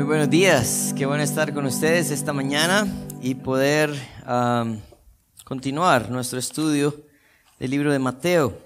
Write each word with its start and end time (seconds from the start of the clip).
Muy 0.00 0.06
buenos 0.06 0.30
días, 0.30 0.94
qué 0.96 1.04
bueno 1.04 1.22
estar 1.22 1.52
con 1.52 1.66
ustedes 1.66 2.10
esta 2.10 2.32
mañana 2.32 2.88
y 3.20 3.34
poder 3.34 3.94
continuar 5.44 6.10
nuestro 6.10 6.38
estudio 6.38 7.02
del 7.58 7.70
libro 7.70 7.92
de 7.92 7.98
Mateo. 7.98 8.56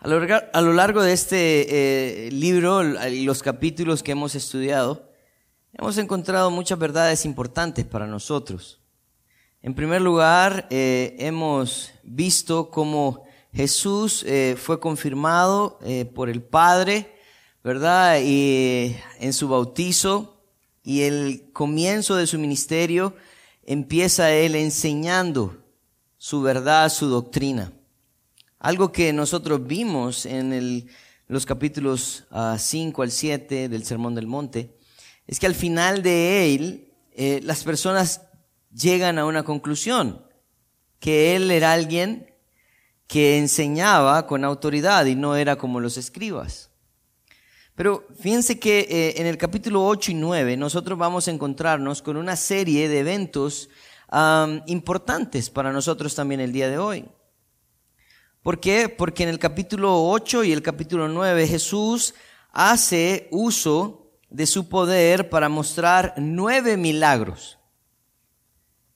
A 0.00 0.08
lo, 0.08 0.20
a 0.52 0.60
lo 0.62 0.72
largo 0.72 1.00
de 1.00 1.12
este 1.12 2.26
eh, 2.26 2.32
libro 2.32 2.82
y 3.08 3.24
los 3.24 3.40
capítulos 3.40 4.02
que 4.02 4.10
hemos 4.10 4.34
estudiado, 4.34 5.12
hemos 5.72 5.96
encontrado 5.96 6.50
muchas 6.50 6.76
verdades 6.76 7.24
importantes 7.24 7.84
para 7.84 8.08
nosotros. 8.08 8.80
En 9.62 9.76
primer 9.76 10.02
lugar, 10.02 10.66
eh, 10.70 11.14
hemos 11.20 11.92
visto 12.02 12.68
cómo 12.68 13.22
Jesús 13.52 14.24
eh, 14.26 14.56
fue 14.58 14.80
confirmado 14.80 15.78
por 16.16 16.30
el 16.30 16.42
Padre, 16.42 17.13
¿verdad? 17.64 18.20
Y 18.22 18.94
en 19.18 19.32
su 19.32 19.48
bautizo 19.48 20.38
y 20.82 21.00
el 21.02 21.50
comienzo 21.54 22.14
de 22.14 22.26
su 22.26 22.38
ministerio 22.38 23.16
empieza 23.64 24.30
él 24.32 24.54
enseñando 24.54 25.56
su 26.18 26.42
verdad, 26.42 26.90
su 26.90 27.08
doctrina. 27.08 27.72
Algo 28.58 28.92
que 28.92 29.14
nosotros 29.14 29.66
vimos 29.66 30.26
en 30.26 30.90
los 31.26 31.46
capítulos 31.46 32.24
5 32.58 33.02
ah, 33.02 33.04
al 33.04 33.10
7 33.10 33.70
del 33.70 33.84
Sermón 33.84 34.14
del 34.14 34.26
Monte, 34.26 34.76
es 35.26 35.40
que 35.40 35.46
al 35.46 35.54
final 35.54 36.02
de 36.02 36.54
él 36.54 36.92
eh, 37.12 37.40
las 37.42 37.64
personas 37.64 38.20
llegan 38.74 39.18
a 39.18 39.24
una 39.24 39.42
conclusión, 39.42 40.22
que 41.00 41.34
él 41.34 41.50
era 41.50 41.72
alguien 41.72 42.30
que 43.06 43.38
enseñaba 43.38 44.26
con 44.26 44.44
autoridad 44.44 45.06
y 45.06 45.14
no 45.14 45.36
era 45.36 45.56
como 45.56 45.80
los 45.80 45.96
escribas. 45.96 46.70
Pero 47.74 48.06
fíjense 48.20 48.58
que 48.58 48.80
eh, 48.88 49.20
en 49.20 49.26
el 49.26 49.36
capítulo 49.36 49.84
8 49.84 50.12
y 50.12 50.14
9 50.14 50.56
nosotros 50.56 50.96
vamos 50.96 51.26
a 51.26 51.32
encontrarnos 51.32 52.02
con 52.02 52.16
una 52.16 52.36
serie 52.36 52.88
de 52.88 53.00
eventos 53.00 53.68
importantes 54.66 55.50
para 55.50 55.72
nosotros 55.72 56.14
también 56.14 56.40
el 56.40 56.52
día 56.52 56.68
de 56.68 56.78
hoy. 56.78 57.04
¿Por 58.44 58.60
qué? 58.60 58.88
Porque 58.88 59.24
en 59.24 59.28
el 59.28 59.40
capítulo 59.40 60.08
8 60.08 60.44
y 60.44 60.52
el 60.52 60.62
capítulo 60.62 61.08
9 61.08 61.48
Jesús 61.48 62.14
hace 62.52 63.26
uso 63.32 64.12
de 64.30 64.46
su 64.46 64.68
poder 64.68 65.30
para 65.30 65.48
mostrar 65.48 66.14
nueve 66.16 66.76
milagros. 66.76 67.58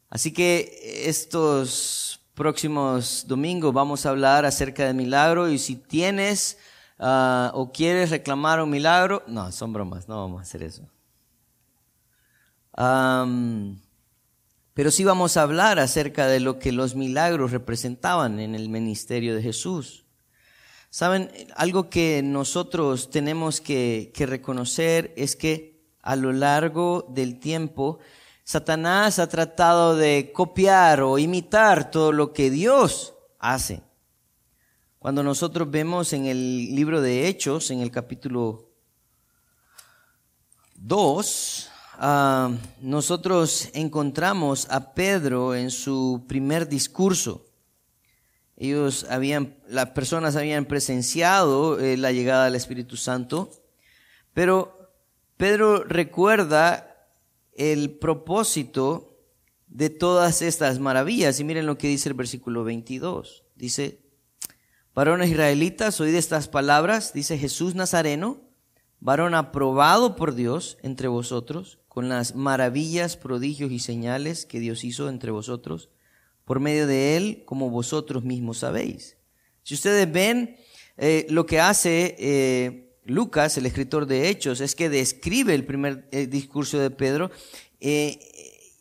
Así 0.08 0.32
que 0.32 1.04
estos 1.06 2.20
próximos 2.34 3.24
domingos 3.26 3.74
vamos 3.74 4.06
a 4.06 4.10
hablar 4.10 4.44
acerca 4.44 4.86
del 4.86 4.94
milagro 4.94 5.48
y 5.48 5.58
si 5.58 5.74
tienes 5.74 6.58
Ah, 6.98 7.52
o 7.54 7.70
quieres 7.70 8.10
reclamar 8.10 8.60
un 8.60 8.70
milagro, 8.70 9.22
no, 9.28 9.52
son 9.52 9.72
bromas, 9.72 10.08
no 10.08 10.16
vamos 10.20 10.40
a 10.40 10.42
hacer 10.42 10.62
eso. 10.62 10.82
pero 14.74 14.90
sí 14.90 15.04
vamos 15.04 15.36
a 15.36 15.42
hablar 15.42 15.78
acerca 15.78 16.26
de 16.26 16.40
lo 16.40 16.58
que 16.58 16.72
los 16.72 16.94
milagros 16.94 17.50
representaban 17.50 18.38
en 18.40 18.54
el 18.54 18.68
ministerio 18.68 19.34
de 19.34 19.42
Jesús. 19.42 20.04
Saben, 20.90 21.30
algo 21.56 21.90
que 21.90 22.22
nosotros 22.24 23.10
tenemos 23.10 23.60
que, 23.60 24.10
que 24.14 24.26
reconocer 24.26 25.12
es 25.16 25.36
que 25.36 25.78
a 26.02 26.16
lo 26.16 26.32
largo 26.32 27.06
del 27.10 27.38
tiempo, 27.38 27.98
Satanás 28.44 29.18
ha 29.18 29.28
tratado 29.28 29.96
de 29.96 30.32
copiar 30.32 31.02
o 31.02 31.18
imitar 31.18 31.90
todo 31.90 32.12
lo 32.12 32.32
que 32.32 32.50
Dios 32.50 33.14
hace. 33.38 33.82
Cuando 34.98 35.22
nosotros 35.22 35.70
vemos 35.70 36.12
en 36.12 36.26
el 36.26 36.74
libro 36.74 37.00
de 37.00 37.28
Hechos, 37.28 37.70
en 37.70 37.82
el 37.82 37.92
capítulo 37.92 38.68
2, 40.74 41.70
ah, 41.98 42.50
nosotros 42.80 43.68
encontramos 43.74 44.66
a 44.70 44.94
Pedro 44.94 45.54
en 45.54 45.70
su 45.70 46.24
primer 46.26 46.68
discurso. 46.68 47.46
Ellos 48.56 49.06
habían, 49.08 49.56
las 49.68 49.90
personas 49.90 50.34
habían 50.34 50.64
presenciado 50.64 51.78
eh, 51.78 51.96
la 51.96 52.10
llegada 52.10 52.46
del 52.46 52.56
Espíritu 52.56 52.96
Santo, 52.96 53.52
pero 54.34 54.90
Pedro 55.36 55.84
recuerda 55.84 57.06
el 57.52 57.92
propósito 57.92 59.16
de 59.68 59.90
todas 59.90 60.42
estas 60.42 60.80
maravillas. 60.80 61.38
Y 61.38 61.44
miren 61.44 61.66
lo 61.66 61.78
que 61.78 61.86
dice 61.86 62.08
el 62.08 62.16
versículo 62.16 62.64
22. 62.64 63.44
Dice, 63.54 64.07
Varones 64.98 65.30
israelitas, 65.30 66.00
oíd 66.00 66.16
estas 66.16 66.48
palabras, 66.48 67.12
dice 67.12 67.38
Jesús 67.38 67.76
Nazareno, 67.76 68.40
varón 68.98 69.36
aprobado 69.36 70.16
por 70.16 70.34
Dios 70.34 70.76
entre 70.82 71.06
vosotros, 71.06 71.78
con 71.86 72.08
las 72.08 72.34
maravillas, 72.34 73.16
prodigios 73.16 73.70
y 73.70 73.78
señales 73.78 74.44
que 74.44 74.58
Dios 74.58 74.82
hizo 74.82 75.08
entre 75.08 75.30
vosotros, 75.30 75.88
por 76.44 76.58
medio 76.58 76.88
de 76.88 77.16
él, 77.16 77.44
como 77.46 77.70
vosotros 77.70 78.24
mismos 78.24 78.58
sabéis. 78.58 79.18
Si 79.62 79.74
ustedes 79.74 80.10
ven 80.10 80.56
eh, 80.96 81.28
lo 81.30 81.46
que 81.46 81.60
hace 81.60 82.16
eh, 82.18 82.96
Lucas, 83.04 83.56
el 83.56 83.66
escritor 83.66 84.04
de 84.04 84.28
Hechos, 84.28 84.60
es 84.60 84.74
que 84.74 84.90
describe 84.90 85.54
el 85.54 85.64
primer 85.64 86.08
eh, 86.10 86.26
discurso 86.26 86.76
de 86.76 86.90
Pedro 86.90 87.30
y, 87.78 88.18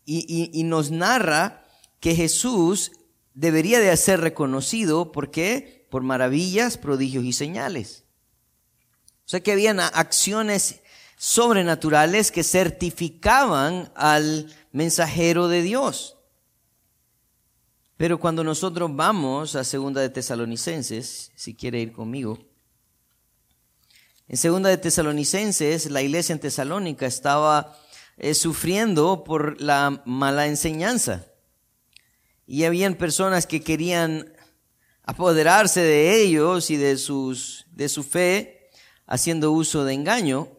y 0.04 0.64
nos 0.64 0.90
narra 0.90 1.64
que 2.00 2.16
Jesús 2.16 2.92
debería 3.36 3.80
de 3.80 3.96
ser 3.98 4.22
reconocido 4.22 5.12
porque 5.12 5.77
por 5.90 6.04
maravillas, 6.04 6.78
prodigios 6.78 7.24
y 7.24 7.34
señales. 7.34 8.04
O 9.26 9.30
sea 9.30 9.42
que 9.42 9.52
habían 9.52 9.80
acciones 9.80 10.82
sobrenaturales 11.18 12.32
que 12.32 12.44
certificaban 12.44 13.92
al 13.96 14.54
mensajero 14.72 15.48
de 15.48 15.62
Dios. 15.62 16.18
Pero 17.98 18.20
cuando 18.20 18.44
nosotros 18.44 18.96
vamos 18.96 19.56
a 19.56 19.64
Segunda 19.64 20.02
de 20.02 20.10
Tesalonicenses, 20.10 21.32
si 21.36 21.56
quiere 21.56 21.82
ir 21.82 21.92
conmigo, 21.92 22.38
en 24.28 24.38
Segunda 24.38 24.70
de 24.70 24.78
Tesalonicenses, 24.78 25.90
la 25.90 26.02
iglesia 26.02 26.34
en 26.34 26.40
Tesalónica 26.40 27.06
estaba 27.06 27.76
eh, 28.18 28.34
sufriendo 28.34 29.24
por 29.24 29.60
la 29.62 30.04
mala 30.06 30.48
enseñanza. 30.48 31.26
Y 32.46 32.66
habían 32.66 32.96
personas 32.96 33.48
que 33.48 33.62
querían 33.62 34.34
apoderarse 35.08 35.82
de 35.82 36.22
ellos 36.22 36.70
y 36.70 36.76
de, 36.76 36.98
sus, 36.98 37.66
de 37.72 37.90
su 37.90 38.04
fe 38.04 38.70
haciendo 39.08 39.52
uso 39.52 39.86
de 39.86 39.94
engaño. 39.94 40.50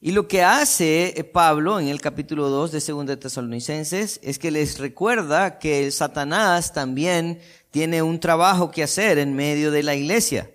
Y 0.00 0.12
lo 0.12 0.28
que 0.28 0.42
hace 0.42 1.28
Pablo 1.34 1.78
en 1.78 1.88
el 1.88 2.00
capítulo 2.00 2.48
2 2.48 2.72
de 2.72 2.80
2 2.80 3.06
de 3.06 3.16
Tesalonicenses 3.18 4.20
es 4.22 4.38
que 4.38 4.50
les 4.50 4.78
recuerda 4.78 5.58
que 5.58 5.90
Satanás 5.90 6.72
también 6.72 7.40
tiene 7.70 8.00
un 8.00 8.18
trabajo 8.20 8.70
que 8.70 8.84
hacer 8.84 9.18
en 9.18 9.34
medio 9.34 9.70
de 9.70 9.82
la 9.82 9.94
iglesia. 9.94 10.50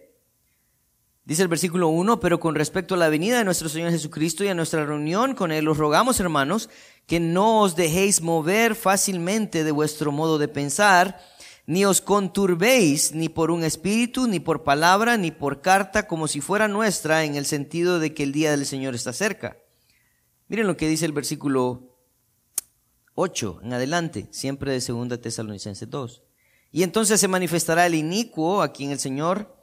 Dice 1.25 1.41
el 1.41 1.47
versículo 1.47 1.89
1, 1.89 2.19
pero 2.19 2.39
con 2.39 2.55
respecto 2.55 2.95
a 2.95 2.97
la 2.97 3.09
venida 3.09 3.39
de 3.39 3.43
nuestro 3.43 3.67
Señor 3.67 3.91
Jesucristo 3.91 4.43
y 4.43 4.47
a 4.47 4.53
nuestra 4.53 4.85
reunión 4.85 5.35
con 5.35 5.51
Él, 5.51 5.67
os 5.67 5.77
rogamos, 5.77 6.19
hermanos, 6.19 6.69
que 7.05 7.19
no 7.19 7.61
os 7.61 7.75
dejéis 7.75 8.21
mover 8.21 8.75
fácilmente 8.75 9.63
de 9.63 9.71
vuestro 9.71 10.11
modo 10.11 10.37
de 10.37 10.47
pensar, 10.47 11.19
ni 11.67 11.83
os 11.85 12.01
conturbéis 12.01 13.13
ni 13.13 13.27
por 13.29 13.49
un 13.49 13.63
espíritu, 13.63 14.27
ni 14.27 14.39
por 14.39 14.63
palabra, 14.63 15.17
ni 15.17 15.31
por 15.31 15.61
carta, 15.61 16.07
como 16.07 16.27
si 16.27 16.41
fuera 16.41 16.67
nuestra, 16.67 17.23
en 17.23 17.35
el 17.35 17.45
sentido 17.45 17.99
de 17.99 18.13
que 18.13 18.23
el 18.23 18.31
día 18.31 18.51
del 18.51 18.65
Señor 18.65 18.93
está 18.93 19.13
cerca. 19.13 19.57
Miren 20.47 20.67
lo 20.67 20.77
que 20.77 20.87
dice 20.87 21.05
el 21.05 21.11
versículo 21.11 21.97
8 23.15 23.61
en 23.63 23.73
adelante, 23.73 24.27
siempre 24.29 24.71
de 24.71 24.79
2 24.79 25.19
Tesalonicenses 25.19 25.89
2. 25.89 26.23
Y 26.71 26.83
entonces 26.83 27.19
se 27.19 27.27
manifestará 27.27 27.85
el 27.87 27.95
inicuo 27.95 28.61
a 28.61 28.71
quien 28.71 28.91
el 28.91 28.99
Señor 28.99 29.55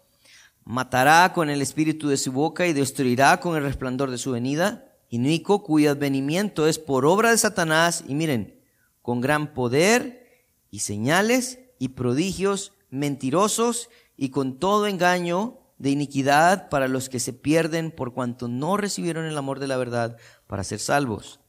matará 0.64 1.32
con 1.32 1.50
el 1.50 1.62
espíritu 1.62 2.08
de 2.08 2.16
su 2.16 2.32
boca 2.32 2.66
y 2.66 2.72
destruirá 2.72 3.38
con 3.38 3.56
el 3.56 3.62
resplandor 3.62 4.10
de 4.10 4.18
su 4.18 4.32
venida. 4.32 4.88
Inicuo 5.08 5.62
cuyo 5.62 5.90
advenimiento 5.90 6.66
es 6.66 6.78
por 6.78 7.04
obra 7.04 7.30
de 7.30 7.38
Satanás 7.38 8.02
y 8.08 8.14
miren, 8.14 8.60
con 9.02 9.20
gran 9.20 9.52
poder 9.52 10.46
y 10.70 10.80
señales 10.80 11.58
y 11.82 11.88
prodigios 11.88 12.74
mentirosos 12.90 13.90
y 14.16 14.28
con 14.28 14.60
todo 14.60 14.86
engaño 14.86 15.58
de 15.78 15.90
iniquidad 15.90 16.68
para 16.68 16.86
los 16.86 17.08
que 17.08 17.18
se 17.18 17.32
pierden 17.32 17.90
por 17.90 18.14
cuanto 18.14 18.46
no 18.46 18.76
recibieron 18.76 19.24
el 19.24 19.36
amor 19.36 19.58
de 19.58 19.66
la 19.66 19.76
verdad 19.76 20.16
para 20.46 20.62
ser 20.62 20.78
salvos. 20.78 21.40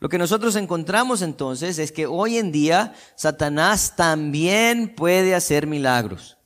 Lo 0.00 0.08
que 0.08 0.18
nosotros 0.18 0.56
encontramos 0.56 1.22
entonces 1.22 1.78
es 1.78 1.92
que 1.92 2.06
hoy 2.06 2.38
en 2.38 2.50
día 2.50 2.92
Satanás 3.14 3.94
también 3.94 4.92
puede 4.96 5.36
hacer 5.36 5.68
milagros. 5.68 6.38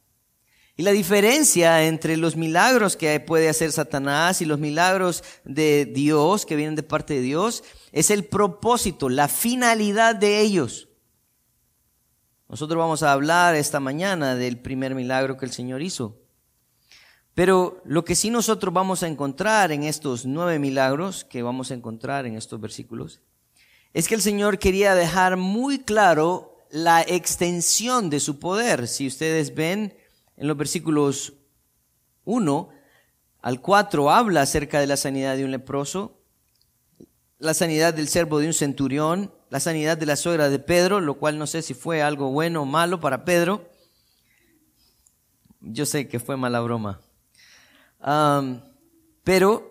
Y 0.77 0.83
la 0.83 0.91
diferencia 0.91 1.85
entre 1.85 2.19
los 2.19 2.37
milagros 2.37 2.97
que 2.97 3.19
puede 3.19 3.49
hacer 3.49 3.73
Satanás 3.73 4.43
y 4.43 4.45
los 4.45 4.59
milagros 4.59 5.25
de 5.45 5.87
Dios, 5.87 6.45
que 6.45 6.57
vienen 6.57 6.77
de 6.77 6.83
parte 6.83 7.15
de 7.15 7.23
Dios, 7.23 7.65
es 7.93 8.11
el 8.11 8.27
propósito, 8.27 9.09
la 9.09 9.29
finalidad 9.29 10.17
de 10.17 10.41
ellos. 10.41 10.90
Nosotros 12.51 12.81
vamos 12.81 13.05
a 13.05 13.13
hablar 13.13 13.55
esta 13.55 13.79
mañana 13.79 14.35
del 14.35 14.59
primer 14.59 14.97
milagro 14.97 15.37
que 15.37 15.47
el 15.47 15.53
Señor 15.53 15.83
hizo. 15.83 16.19
Pero 17.33 17.81
lo 17.85 18.05
que 18.05 18.17
sí 18.17 18.29
nosotros 18.29 18.75
vamos 18.75 19.05
a 19.05 19.07
encontrar 19.07 19.71
en 19.71 19.85
estos 19.85 20.27
nueve 20.27 20.59
milagros 20.59 21.25
que 21.25 21.45
vamos 21.45 21.71
a 21.71 21.75
encontrar 21.75 22.27
en 22.27 22.37
estos 22.37 22.61
versículos, 22.61 23.21
es 23.95 24.09
que 24.09 24.17
el 24.17 24.21
Señor 24.21 24.59
quería 24.59 24.97
dejar 24.97 25.37
muy 25.37 25.79
claro 25.79 26.57
la 26.71 27.03
extensión 27.03 28.11
de 28.11 28.19
su 28.19 28.41
poder. 28.41 28.89
Si 28.89 29.07
ustedes 29.07 29.55
ven 29.55 29.97
en 30.37 30.49
los 30.49 30.57
versículos 30.57 31.35
1 32.25 32.69
al 33.43 33.61
4 33.61 34.11
habla 34.11 34.43
acerca 34.43 34.81
de 34.81 34.89
la 34.89 34.97
sanidad 34.97 35.37
de 35.37 35.45
un 35.45 35.53
leproso, 35.53 36.19
la 37.39 37.55
sanidad 37.55 37.95
del 37.95 38.09
servo 38.09 38.41
de 38.41 38.49
un 38.49 38.55
centurión, 38.55 39.33
la 39.51 39.59
sanidad 39.59 39.99
de 39.99 40.07
la 40.07 40.17
suegra 40.17 40.49
de 40.49 40.61
Pedro, 40.61 41.01
lo 41.01 41.15
cual 41.15 41.37
no 41.37 41.47
sé 41.47 41.61
si 41.63 41.75
fue 41.75 42.03
algo 42.03 42.31
bueno 42.31 42.63
o 42.63 42.67
malo 42.67 43.01
para 43.01 43.25
Pedro. 43.25 43.69
Yo 45.61 45.85
sé 45.85 46.09
que 46.09 46.21
fue 46.21 46.37
mala 46.37 46.61
broma. 46.61 47.01
pero 49.25 49.67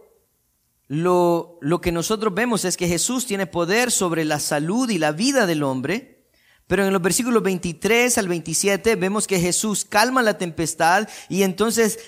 lo, 0.87 1.57
lo 1.61 1.81
que 1.81 1.91
nosotros 1.91 2.33
vemos 2.33 2.65
es 2.65 2.75
que 2.75 2.87
Jesús 2.87 3.25
tiene 3.25 3.47
poder 3.47 3.89
sobre 3.89 4.25
la 4.25 4.39
salud 4.39 4.89
y 4.89 4.97
la 4.97 5.13
vida 5.13 5.47
del 5.47 5.63
hombre. 5.63 6.27
Pero 6.67 6.85
en 6.85 6.93
los 6.93 7.01
versículos 7.01 7.41
23 7.41 8.17
al 8.17 8.27
27 8.27 8.95
vemos 8.95 9.27
que 9.27 9.39
Jesús 9.39 9.85
calma 9.85 10.21
la 10.21 10.37
tempestad 10.37 11.07
y 11.27 11.43
entonces 11.43 11.99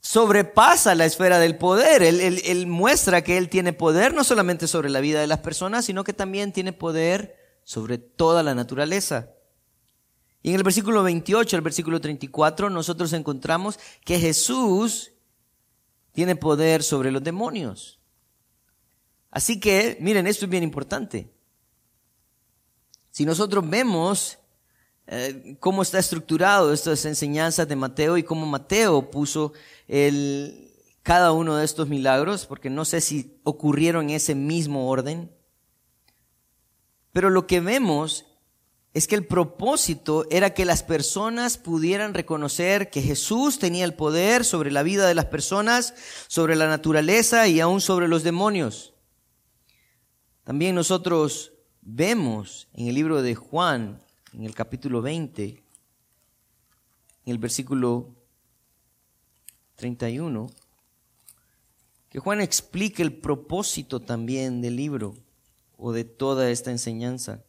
sobrepasa 0.00 0.94
la 0.94 1.04
esfera 1.04 1.38
del 1.38 1.56
poder. 1.56 2.02
Él, 2.02 2.66
muestra 2.66 3.22
que 3.22 3.36
Él 3.36 3.48
tiene 3.48 3.72
poder 3.72 4.14
no 4.14 4.24
solamente 4.24 4.66
sobre 4.66 4.90
la 4.90 5.00
vida 5.00 5.20
de 5.20 5.26
las 5.26 5.40
personas, 5.40 5.84
sino 5.84 6.04
que 6.04 6.12
también 6.12 6.52
tiene 6.52 6.72
poder 6.72 7.36
sobre 7.64 7.98
toda 7.98 8.42
la 8.42 8.54
naturaleza. 8.54 9.30
Y 10.42 10.50
en 10.50 10.54
el 10.54 10.62
versículo 10.62 11.02
28 11.02 11.56
al 11.56 11.62
versículo 11.62 12.00
34 12.00 12.70
nosotros 12.70 13.12
encontramos 13.12 13.78
que 14.04 14.18
Jesús 14.18 15.12
tiene 16.12 16.36
poder 16.36 16.82
sobre 16.82 17.10
los 17.10 17.22
demonios. 17.22 18.00
Así 19.30 19.60
que, 19.60 19.98
miren, 20.00 20.26
esto 20.26 20.46
es 20.46 20.50
bien 20.50 20.62
importante. 20.62 21.30
Si 23.10 23.26
nosotros 23.26 23.68
vemos 23.68 24.37
eh, 25.10 25.56
cómo 25.58 25.80
está 25.80 25.98
estructurado 25.98 26.70
estas 26.70 27.06
enseñanzas 27.06 27.66
de 27.66 27.76
Mateo 27.76 28.18
y 28.18 28.22
cómo 28.22 28.44
Mateo 28.44 29.10
puso 29.10 29.54
el, 29.86 30.70
cada 31.02 31.32
uno 31.32 31.56
de 31.56 31.64
estos 31.64 31.88
milagros, 31.88 32.44
porque 32.44 32.68
no 32.68 32.84
sé 32.84 33.00
si 33.00 33.40
ocurrieron 33.42 34.10
en 34.10 34.16
ese 34.16 34.34
mismo 34.34 34.90
orden. 34.90 35.32
Pero 37.14 37.30
lo 37.30 37.46
que 37.46 37.60
vemos 37.60 38.26
es 38.92 39.06
que 39.06 39.14
el 39.14 39.26
propósito 39.26 40.26
era 40.30 40.52
que 40.52 40.66
las 40.66 40.82
personas 40.82 41.56
pudieran 41.56 42.12
reconocer 42.12 42.90
que 42.90 43.00
Jesús 43.00 43.58
tenía 43.58 43.86
el 43.86 43.94
poder 43.94 44.44
sobre 44.44 44.70
la 44.70 44.82
vida 44.82 45.08
de 45.08 45.14
las 45.14 45.26
personas, 45.26 45.94
sobre 46.26 46.54
la 46.54 46.68
naturaleza 46.68 47.48
y 47.48 47.60
aún 47.60 47.80
sobre 47.80 48.08
los 48.08 48.24
demonios. 48.24 48.92
También 50.44 50.74
nosotros 50.74 51.52
vemos 51.80 52.68
en 52.74 52.88
el 52.88 52.94
libro 52.94 53.22
de 53.22 53.34
Juan 53.34 54.02
en 54.32 54.44
el 54.44 54.54
capítulo 54.54 55.02
20, 55.02 55.44
en 55.48 57.32
el 57.32 57.38
versículo 57.38 58.14
31, 59.76 60.50
que 62.08 62.18
Juan 62.18 62.40
explique 62.40 63.02
el 63.02 63.12
propósito 63.12 64.00
también 64.00 64.60
del 64.60 64.76
libro 64.76 65.14
o 65.76 65.92
de 65.92 66.04
toda 66.04 66.50
esta 66.50 66.70
enseñanza. 66.70 67.42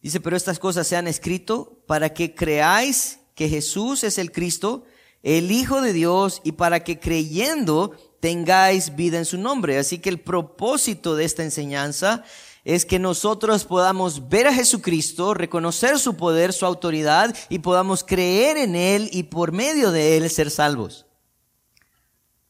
Dice, 0.00 0.20
pero 0.20 0.36
estas 0.36 0.58
cosas 0.58 0.86
se 0.86 0.96
han 0.96 1.08
escrito 1.08 1.82
para 1.86 2.12
que 2.12 2.34
creáis 2.34 3.18
que 3.34 3.48
Jesús 3.48 4.04
es 4.04 4.18
el 4.18 4.30
Cristo, 4.30 4.84
el 5.22 5.50
Hijo 5.50 5.80
de 5.80 5.92
Dios, 5.92 6.40
y 6.44 6.52
para 6.52 6.84
que 6.84 7.00
creyendo 7.00 7.96
tengáis 8.20 8.94
vida 8.94 9.18
en 9.18 9.24
su 9.24 9.38
nombre. 9.38 9.78
Así 9.78 9.98
que 9.98 10.08
el 10.08 10.20
propósito 10.20 11.16
de 11.16 11.24
esta 11.24 11.42
enseñanza 11.42 12.24
es 12.66 12.84
que 12.84 12.98
nosotros 12.98 13.64
podamos 13.64 14.28
ver 14.28 14.48
a 14.48 14.52
Jesucristo, 14.52 15.34
reconocer 15.34 16.00
su 16.00 16.16
poder, 16.16 16.52
su 16.52 16.66
autoridad 16.66 17.32
y 17.48 17.60
podamos 17.60 18.02
creer 18.02 18.56
en 18.56 18.74
Él 18.74 19.08
y 19.12 19.22
por 19.22 19.52
medio 19.52 19.92
de 19.92 20.16
Él 20.16 20.28
ser 20.28 20.50
salvos. 20.50 21.06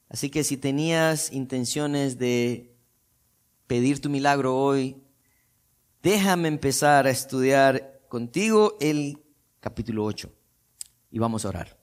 Así 0.08 0.30
que 0.30 0.42
si 0.42 0.56
tenías 0.56 1.30
intenciones 1.32 2.16
de 2.16 2.74
pedir 3.66 4.00
tu 4.00 4.08
milagro 4.08 4.56
hoy, 4.56 4.96
déjame 6.02 6.48
empezar 6.48 7.06
a 7.06 7.10
estudiar 7.10 8.00
contigo 8.08 8.78
el 8.80 9.22
capítulo 9.60 10.02
8 10.06 10.32
y 11.10 11.18
vamos 11.18 11.44
a 11.44 11.50
orar. 11.50 11.78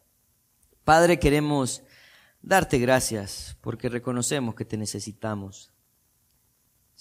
Padre, 0.83 1.19
queremos 1.19 1.83
darte 2.41 2.79
gracias 2.79 3.57
porque 3.61 3.89
reconocemos 3.89 4.55
que 4.55 4.65
te 4.65 4.75
necesitamos. 4.75 5.72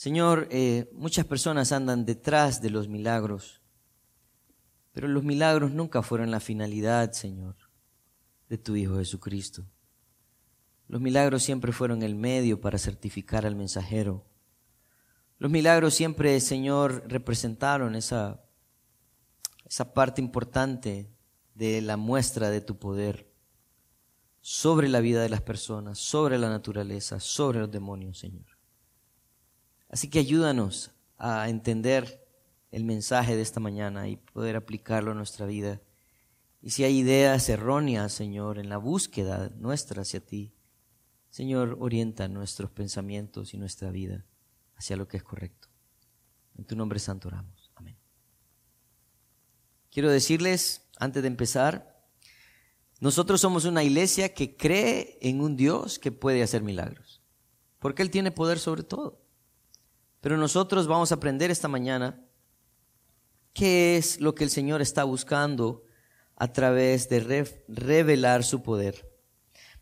Señor, 0.02 0.48
eh, 0.50 0.90
muchas 0.94 1.24
personas 1.26 1.70
andan 1.70 2.04
detrás 2.04 2.60
de 2.60 2.70
los 2.70 2.88
milagros, 2.88 3.60
pero 4.90 5.06
los 5.06 5.22
milagros 5.22 5.70
nunca 5.70 6.02
fueron 6.02 6.32
la 6.32 6.40
finalidad, 6.40 7.12
Señor, 7.12 7.54
de 8.48 8.58
tu 8.58 8.74
Hijo 8.74 8.96
Jesucristo. 8.96 9.64
Los 10.88 11.00
milagros 11.00 11.44
siempre 11.44 11.70
fueron 11.70 12.02
el 12.02 12.16
medio 12.16 12.60
para 12.60 12.78
certificar 12.78 13.46
al 13.46 13.54
mensajero. 13.54 14.26
Los 15.38 15.52
milagros 15.52 15.94
siempre, 15.94 16.40
Señor, 16.40 17.04
representaron 17.06 17.94
esa, 17.94 18.42
esa 19.66 19.94
parte 19.94 20.20
importante 20.20 21.12
de 21.54 21.80
la 21.80 21.96
muestra 21.96 22.50
de 22.50 22.60
tu 22.60 22.76
poder 22.76 23.32
sobre 24.40 24.88
la 24.88 24.98
vida 24.98 25.22
de 25.22 25.28
las 25.28 25.42
personas, 25.42 26.00
sobre 26.00 26.38
la 26.38 26.48
naturaleza, 26.48 27.20
sobre 27.20 27.60
los 27.60 27.70
demonios, 27.70 28.18
Señor. 28.18 28.51
Así 29.92 30.08
que 30.08 30.18
ayúdanos 30.18 30.90
a 31.18 31.48
entender 31.50 32.26
el 32.70 32.84
mensaje 32.84 33.36
de 33.36 33.42
esta 33.42 33.60
mañana 33.60 34.08
y 34.08 34.16
poder 34.16 34.56
aplicarlo 34.56 35.12
a 35.12 35.14
nuestra 35.14 35.44
vida. 35.44 35.82
Y 36.62 36.70
si 36.70 36.82
hay 36.82 36.98
ideas 36.98 37.48
erróneas, 37.50 38.14
Señor, 38.14 38.58
en 38.58 38.70
la 38.70 38.78
búsqueda 38.78 39.52
nuestra 39.58 40.00
hacia 40.00 40.20
ti, 40.20 40.54
Señor, 41.28 41.76
orienta 41.78 42.26
nuestros 42.26 42.70
pensamientos 42.70 43.52
y 43.52 43.58
nuestra 43.58 43.90
vida 43.90 44.24
hacia 44.76 44.96
lo 44.96 45.06
que 45.06 45.18
es 45.18 45.22
correcto. 45.22 45.68
En 46.56 46.64
tu 46.64 46.74
nombre 46.74 46.98
santo 46.98 47.28
oramos. 47.28 47.70
Amén. 47.74 47.96
Quiero 49.90 50.10
decirles, 50.10 50.88
antes 50.98 51.22
de 51.22 51.28
empezar, 51.28 52.02
nosotros 52.98 53.42
somos 53.42 53.66
una 53.66 53.84
iglesia 53.84 54.32
que 54.32 54.56
cree 54.56 55.18
en 55.20 55.42
un 55.42 55.54
Dios 55.56 55.98
que 55.98 56.12
puede 56.12 56.42
hacer 56.42 56.62
milagros, 56.62 57.20
porque 57.78 58.00
Él 58.00 58.10
tiene 58.10 58.30
poder 58.30 58.58
sobre 58.58 58.84
todo. 58.84 59.21
Pero 60.22 60.36
nosotros 60.36 60.86
vamos 60.86 61.10
a 61.10 61.16
aprender 61.16 61.50
esta 61.50 61.66
mañana 61.66 62.24
qué 63.52 63.96
es 63.96 64.20
lo 64.20 64.34
que 64.36 64.44
el 64.44 64.50
Señor 64.50 64.80
está 64.80 65.02
buscando 65.02 65.84
a 66.36 66.52
través 66.52 67.08
de 67.08 67.44
revelar 67.66 68.44
su 68.44 68.62
poder. 68.62 69.06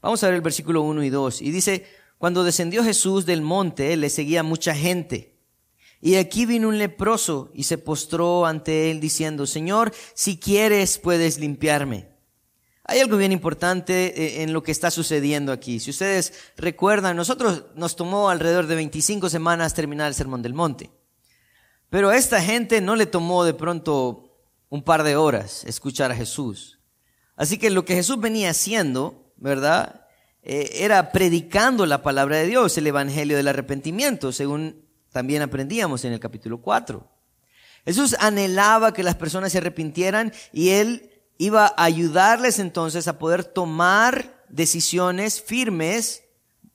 Vamos 0.01 0.25
a 0.25 0.29
ver 0.29 0.37
el 0.37 0.41
versículo 0.41 0.81
1 0.81 1.05
y 1.05 1.11
2. 1.11 1.43
Y 1.43 1.51
dice, 1.51 1.87
cuando 2.17 2.43
descendió 2.43 2.83
Jesús 2.83 3.27
del 3.27 3.43
monte, 3.43 3.95
le 3.99 4.09
seguía 4.09 4.43
mucha 4.43 4.75
gente. 4.75 5.39
Y 6.01 6.15
aquí 6.15 6.47
vino 6.47 6.69
un 6.69 6.79
leproso 6.79 7.51
y 7.53 7.65
se 7.65 7.77
postró 7.77 8.47
ante 8.47 8.91
él 8.91 8.99
diciendo, 8.99 9.47
Señor, 9.47 9.93
si 10.15 10.39
quieres 10.39 10.99
puedes 10.99 11.39
limpiarme. 11.39 12.10
Hay 12.91 12.99
algo 12.99 13.17
bien 13.19 13.31
importante 13.31 14.07
eh, 14.21 14.43
en 14.43 14.53
lo 14.53 14.65
que 14.65 14.73
está 14.73 14.91
sucediendo 14.91 15.53
aquí. 15.53 15.79
Si 15.79 15.91
ustedes 15.91 16.33
recuerdan, 16.57 17.17
nosotros 17.17 17.67
nos 17.77 17.95
tomó 17.95 18.31
alrededor 18.31 18.67
de 18.67 18.75
25 18.75 19.31
semanas 19.31 19.75
terminar 19.75 20.09
el 20.09 20.15
Sermón 20.15 20.43
del 20.43 20.55
Monte. 20.55 20.91
Pero 21.89 22.09
a 22.09 22.17
esta 22.17 22.43
gente 22.43 22.81
no 22.81 22.97
le 22.97 23.07
tomó 23.07 23.45
de 23.45 23.55
pronto 23.55 24.37
un 24.71 24.83
par 24.83 25.05
de 25.05 25.15
horas 25.15 25.63
escuchar 25.67 26.11
a 26.11 26.17
Jesús. 26.17 26.81
Así 27.37 27.59
que 27.59 27.71
lo 27.71 27.85
que 27.85 27.95
Jesús 27.95 28.19
venía 28.19 28.51
haciendo, 28.51 29.33
¿verdad? 29.37 30.09
Eh, 30.43 30.71
era 30.81 31.13
predicando 31.13 31.87
la 31.87 32.03
palabra 32.03 32.39
de 32.39 32.49
Dios, 32.49 32.77
el 32.77 32.89
Evangelio 32.89 33.37
del 33.37 33.47
arrepentimiento, 33.47 34.33
según 34.33 34.85
también 35.13 35.43
aprendíamos 35.43 36.05
en 36.05 36.13
el 36.13 36.19
capítulo 36.19 36.61
4. 36.61 37.09
Jesús 37.85 38.17
anhelaba 38.19 38.93
que 38.93 39.05
las 39.05 39.15
personas 39.15 39.53
se 39.53 39.59
arrepintieran 39.59 40.33
y 40.53 40.71
él 40.71 41.10
iba 41.41 41.69
a 41.69 41.85
ayudarles 41.85 42.59
entonces 42.59 43.09
a 43.09 43.19
poder 43.19 43.45
tomar 43.45 44.45
decisiones 44.51 45.41
firmes, 45.41 46.23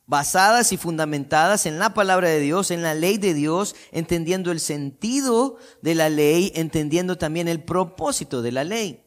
basadas 0.07 0.71
y 0.71 0.77
fundamentadas 0.77 1.67
en 1.67 1.77
la 1.77 1.93
palabra 1.93 2.29
de 2.29 2.39
Dios, 2.39 2.71
en 2.71 2.81
la 2.81 2.95
ley 2.95 3.19
de 3.19 3.35
Dios, 3.35 3.75
entendiendo 3.91 4.51
el 4.51 4.59
sentido 4.59 5.57
de 5.83 5.93
la 5.93 6.09
ley, 6.09 6.51
entendiendo 6.55 7.15
también 7.15 7.47
el 7.47 7.63
propósito 7.63 8.41
de 8.41 8.51
la 8.51 8.63
ley. 8.63 9.03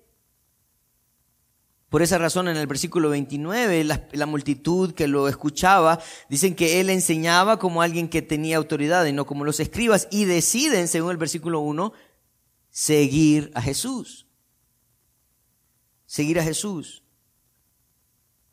Por 1.88 2.02
esa 2.02 2.18
razón 2.18 2.46
en 2.46 2.56
el 2.56 2.68
versículo 2.68 3.10
29, 3.10 3.82
la, 3.82 4.06
la, 4.12 4.26
multitud 4.26 4.92
que 4.92 5.08
lo 5.08 5.26
escuchaba, 5.26 5.98
dicen 6.28 6.54
que 6.54 6.78
él 6.78 6.88
enseñaba 6.88 7.58
como 7.58 7.82
alguien 7.82 8.08
que 8.08 8.22
tenía 8.22 8.58
autoridad 8.58 9.04
y 9.06 9.12
no 9.12 9.26
como 9.26 9.44
los 9.44 9.58
escribas, 9.58 10.06
y 10.12 10.24
deciden, 10.24 10.86
según 10.86 11.10
el 11.10 11.16
versículo 11.16 11.58
1, 11.58 11.92
seguir 12.70 13.50
a 13.54 13.62
Jesús 13.62 14.27
seguir 16.08 16.40
a 16.40 16.42
Jesús. 16.42 17.04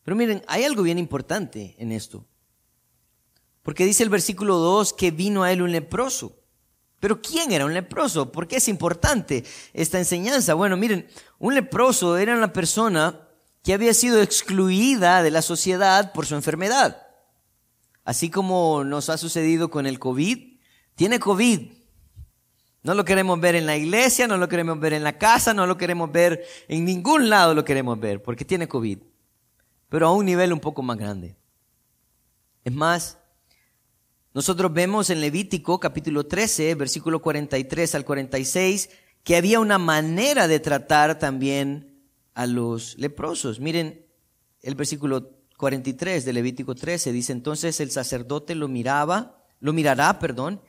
Pero 0.03 0.15
miren, 0.15 0.43
hay 0.47 0.65
algo 0.65 0.83
bien 0.83 0.99
importante 0.99 1.75
en 1.79 1.91
esto. 1.91 2.27
Porque 3.63 3.85
dice 3.85 4.03
el 4.03 4.09
versículo 4.09 4.57
2 4.57 4.93
que 4.93 5.09
vino 5.09 5.41
a 5.41 5.51
él 5.51 5.63
un 5.63 5.71
leproso. 5.71 6.37
Pero 6.99 7.21
¿quién 7.21 7.51
era 7.51 7.65
un 7.65 7.73
leproso? 7.73 8.31
¿Por 8.31 8.47
qué 8.47 8.57
es 8.57 8.67
importante 8.67 9.43
esta 9.73 9.97
enseñanza? 9.97 10.53
Bueno, 10.53 10.77
miren, 10.77 11.07
un 11.39 11.55
leproso 11.55 12.17
era 12.17 12.35
una 12.35 12.53
persona 12.53 13.27
que 13.63 13.73
había 13.73 13.93
sido 13.93 14.21
excluida 14.21 15.23
de 15.23 15.31
la 15.31 15.41
sociedad 15.41 16.11
por 16.13 16.27
su 16.27 16.35
enfermedad. 16.35 17.07
Así 18.03 18.29
como 18.29 18.83
nos 18.83 19.09
ha 19.09 19.17
sucedido 19.17 19.71
con 19.71 19.87
el 19.87 19.97
COVID. 19.97 20.59
Tiene 20.93 21.19
COVID. 21.19 21.71
No 22.85 22.93
lo 22.93 23.03
queremos 23.03 23.39
ver 23.39 23.55
en 23.55 23.65
la 23.65 23.75
iglesia, 23.75 24.27
no 24.27 24.37
lo 24.37 24.47
queremos 24.47 24.79
ver 24.79 24.93
en 24.93 25.03
la 25.03 25.17
casa, 25.17 25.55
no 25.55 25.65
lo 25.65 25.75
queremos 25.75 26.11
ver 26.11 26.45
en 26.67 26.85
ningún 26.85 27.31
lado 27.31 27.55
lo 27.55 27.65
queremos 27.65 27.99
ver, 27.99 28.21
porque 28.21 28.45
tiene 28.45 28.67
COVID. 28.67 28.99
Pero 29.89 30.07
a 30.07 30.13
un 30.13 30.23
nivel 30.23 30.53
un 30.53 30.59
poco 30.59 30.83
más 30.83 30.95
grande. 30.95 31.35
Es 32.63 32.71
más, 32.71 33.17
nosotros 34.35 34.71
vemos 34.71 35.09
en 35.09 35.19
Levítico 35.19 35.79
capítulo 35.79 36.27
13, 36.27 36.75
versículo 36.75 37.23
43 37.23 37.95
al 37.95 38.05
46, 38.05 38.91
que 39.23 39.35
había 39.35 39.59
una 39.59 39.79
manera 39.79 40.47
de 40.47 40.59
tratar 40.59 41.17
también 41.17 42.03
a 42.35 42.45
los 42.45 42.99
leprosos. 42.99 43.59
Miren 43.59 44.05
el 44.61 44.75
versículo 44.75 45.31
43 45.57 46.23
de 46.23 46.33
Levítico 46.33 46.75
13, 46.75 47.11
dice 47.11 47.31
entonces 47.31 47.79
el 47.79 47.89
sacerdote 47.89 48.53
lo 48.53 48.67
miraba, 48.67 49.43
lo 49.59 49.73
mirará, 49.73 50.19
perdón, 50.19 50.61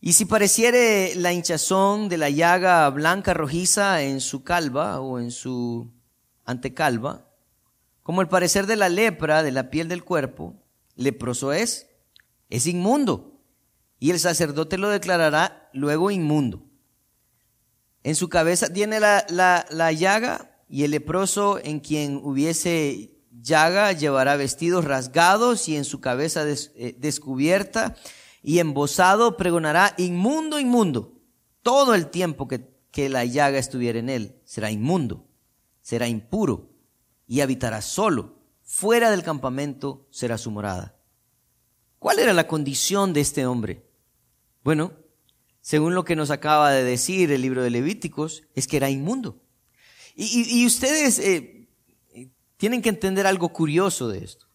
y 0.00 0.14
si 0.14 0.24
pareciere 0.24 1.14
la 1.14 1.32
hinchazón 1.32 2.08
de 2.08 2.16
la 2.16 2.30
llaga 2.30 2.88
blanca 2.88 3.34
rojiza 3.34 4.02
en 4.02 4.20
su 4.20 4.42
calva 4.44 5.00
o 5.00 5.18
en 5.18 5.30
su 5.30 5.92
antecalva, 6.46 7.28
como 8.02 8.22
el 8.22 8.28
parecer 8.28 8.66
de 8.66 8.76
la 8.76 8.88
lepra 8.88 9.42
de 9.42 9.52
la 9.52 9.68
piel 9.68 9.88
del 9.88 10.02
cuerpo, 10.02 10.56
leproso 10.96 11.52
es, 11.52 11.86
es 12.48 12.66
inmundo, 12.66 13.42
y 13.98 14.10
el 14.10 14.18
sacerdote 14.18 14.78
lo 14.78 14.88
declarará 14.88 15.68
luego 15.74 16.10
inmundo. 16.10 16.64
En 18.02 18.14
su 18.14 18.30
cabeza 18.30 18.72
tiene 18.72 19.00
la, 19.00 19.26
la, 19.28 19.92
llaga, 19.92 20.56
y 20.66 20.84
el 20.84 20.92
leproso 20.92 21.60
en 21.62 21.80
quien 21.80 22.16
hubiese 22.16 23.12
llaga 23.42 23.92
llevará 23.92 24.36
vestidos 24.36 24.86
rasgados 24.86 25.68
y 25.68 25.76
en 25.76 25.84
su 25.84 26.00
cabeza 26.00 26.44
eh, 26.48 26.96
descubierta 26.98 27.96
y 28.42 28.58
embosado 28.58 29.36
pregonará 29.36 29.94
inmundo, 29.98 30.58
inmundo. 30.58 31.14
Todo 31.62 31.94
el 31.94 32.08
tiempo 32.08 32.48
que, 32.48 32.68
que 32.90 33.08
la 33.08 33.24
llaga 33.24 33.58
estuviera 33.58 33.98
en 33.98 34.08
él 34.08 34.40
será 34.44 34.70
inmundo, 34.70 35.26
será 35.82 36.08
impuro 36.08 36.70
y 37.26 37.40
habitará 37.40 37.82
solo. 37.82 38.38
Fuera 38.62 39.10
del 39.10 39.22
campamento 39.22 40.06
será 40.10 40.38
su 40.38 40.50
morada. 40.50 40.96
¿Cuál 41.98 42.18
era 42.18 42.32
la 42.32 42.46
condición 42.46 43.12
de 43.12 43.20
este 43.20 43.46
hombre? 43.46 43.84
Bueno, 44.64 44.92
según 45.60 45.94
lo 45.94 46.04
que 46.04 46.16
nos 46.16 46.30
acaba 46.30 46.70
de 46.72 46.82
decir 46.82 47.30
el 47.30 47.42
libro 47.42 47.62
de 47.62 47.70
Levíticos, 47.70 48.44
es 48.54 48.66
que 48.66 48.78
era 48.78 48.90
inmundo. 48.90 49.40
Y, 50.16 50.66
ustedes 50.66 51.18
eh, 51.18 51.68
tienen 52.56 52.82
que 52.82 52.88
entender 52.88 53.26
algo 53.26 53.50
curioso 53.50 54.08
de 54.08 54.24
esto. 54.24 54.46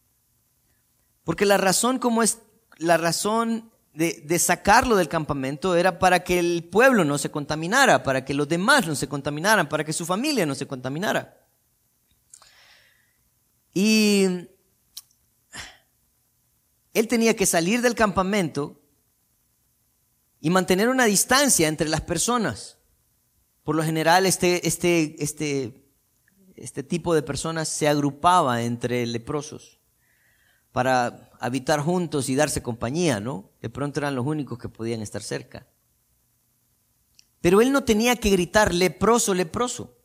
Porque 1.23 1.45
la 1.45 1.57
razón 1.57 1.97
como 1.97 2.21
es, 2.21 2.39
la 2.77 2.97
razón 2.97 3.71
de, 3.95 4.39
sacarlo 4.39 4.95
del 4.95 5.07
campamento 5.07 5.75
era 5.75 5.99
para 5.99 6.23
que 6.23 6.37
el 6.37 6.65
pueblo 6.65 7.05
no 7.05 7.17
se 7.17 7.31
contaminara, 7.31 8.03
para 8.03 8.25
que 8.25 8.33
los 8.33 8.47
demás 8.47 8.85
no 8.85 8.95
se 8.95 9.07
contaminaran, 9.07 9.69
para 9.69 9.83
que 9.83 9.93
su 9.93 10.05
familia 10.05 10.45
no 10.45 10.53
se 10.53 10.67
contaminara. 10.67 11.41
Y 13.73 14.25
él 16.93 17.07
tenía 17.07 17.35
que 17.35 17.45
salir 17.45 17.81
del 17.81 17.95
campamento 17.95 18.81
y 20.41 20.49
mantener 20.49 20.89
una 20.89 21.05
distancia 21.05 21.67
entre 21.67 21.89
las 21.89 22.01
personas. 22.01 22.77
Por 23.63 23.75
lo 23.75 23.83
general, 23.83 24.25
este, 24.25 24.67
este, 24.67 25.15
este, 25.23 25.85
este 26.55 26.83
tipo 26.83 27.15
de 27.15 27.23
personas 27.23 27.69
se 27.69 27.87
agrupaba 27.87 28.61
entre 28.61 29.05
leprosos 29.07 29.79
para 30.75 31.29
habitar 31.39 31.79
juntos 31.79 32.27
y 32.27 32.35
darse 32.35 32.61
compañía, 32.61 33.21
¿no? 33.21 33.49
De 33.61 33.69
pronto 33.69 34.01
eran 34.01 34.13
los 34.13 34.25
únicos 34.25 34.59
que 34.59 34.67
podían 34.67 35.01
estar 35.01 35.23
cerca. 35.23 35.65
Pero 37.39 37.61
él 37.61 37.71
no 37.71 37.85
tenía 37.85 38.17
que 38.17 38.29
gritar 38.29 38.73
leproso, 38.73 39.33
leproso. 39.33 39.97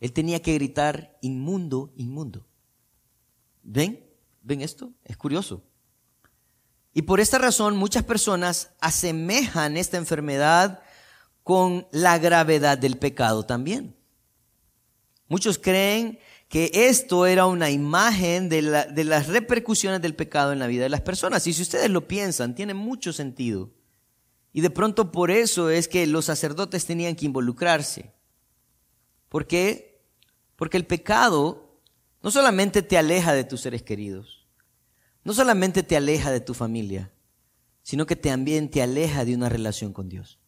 Él 0.00 0.14
tenía 0.14 0.40
que 0.40 0.54
gritar 0.54 1.18
inmundo, 1.20 1.92
inmundo. 1.96 2.46
¿Ven? 3.62 4.02
¿Ven 4.40 4.62
esto? 4.62 4.94
Es 5.04 5.18
curioso. 5.18 5.62
Y 6.94 7.02
por 7.02 7.20
esta 7.20 7.36
razón 7.36 7.76
muchas 7.76 8.02
personas 8.02 8.70
asemejan 8.80 9.76
esta 9.76 9.98
enfermedad 9.98 10.80
con 11.42 11.86
la 11.92 12.16
gravedad 12.16 12.78
del 12.78 12.96
pecado 12.96 13.44
también. 13.44 13.94
Muchos 15.28 15.58
creen 15.58 16.18
que 16.54 16.70
esto 16.72 17.26
era 17.26 17.46
una 17.46 17.68
imagen 17.68 18.48
de, 18.48 18.62
las 18.62 19.26
repercusiones 19.26 20.00
del 20.00 20.14
pecado 20.14 20.52
en 20.52 20.60
la 20.60 20.68
vida 20.68 20.84
de 20.84 20.88
las 20.88 21.00
personas. 21.00 21.44
Y 21.48 21.52
si 21.52 21.62
ustedes 21.62 21.90
lo 21.90 22.06
piensan, 22.06 22.54
tiene 22.54 22.74
mucho 22.74 23.12
sentido. 23.12 23.72
Y 24.52 24.60
de 24.60 24.70
pronto 24.70 25.10
por 25.10 25.32
eso 25.32 25.68
es 25.68 25.88
que 25.88 26.06
los 26.06 26.26
sacerdotes 26.26 26.86
tenían 26.86 27.16
que 27.16 27.26
involucrarse. 27.26 28.12
¿Por 29.28 29.48
qué? 29.48 30.00
Porque 30.54 30.76
el 30.76 30.86
pecado 30.86 31.80
no 32.22 32.30
solamente 32.30 32.82
te 32.82 32.98
aleja 32.98 33.34
de 33.34 33.42
tus 33.42 33.62
seres 33.62 33.82
queridos, 33.82 34.46
no 35.24 35.32
solamente 35.32 35.82
te 35.82 35.96
aleja 35.96 36.30
de 36.30 36.40
tu 36.40 36.54
familia, 36.54 37.10
sino 37.82 38.06
que 38.06 38.14
también 38.14 38.70
te 38.70 38.80
aleja 38.80 39.24
de 39.24 39.34
una 39.34 39.48
relación 39.48 39.92
con 39.92 40.08
Dios. 40.08 40.38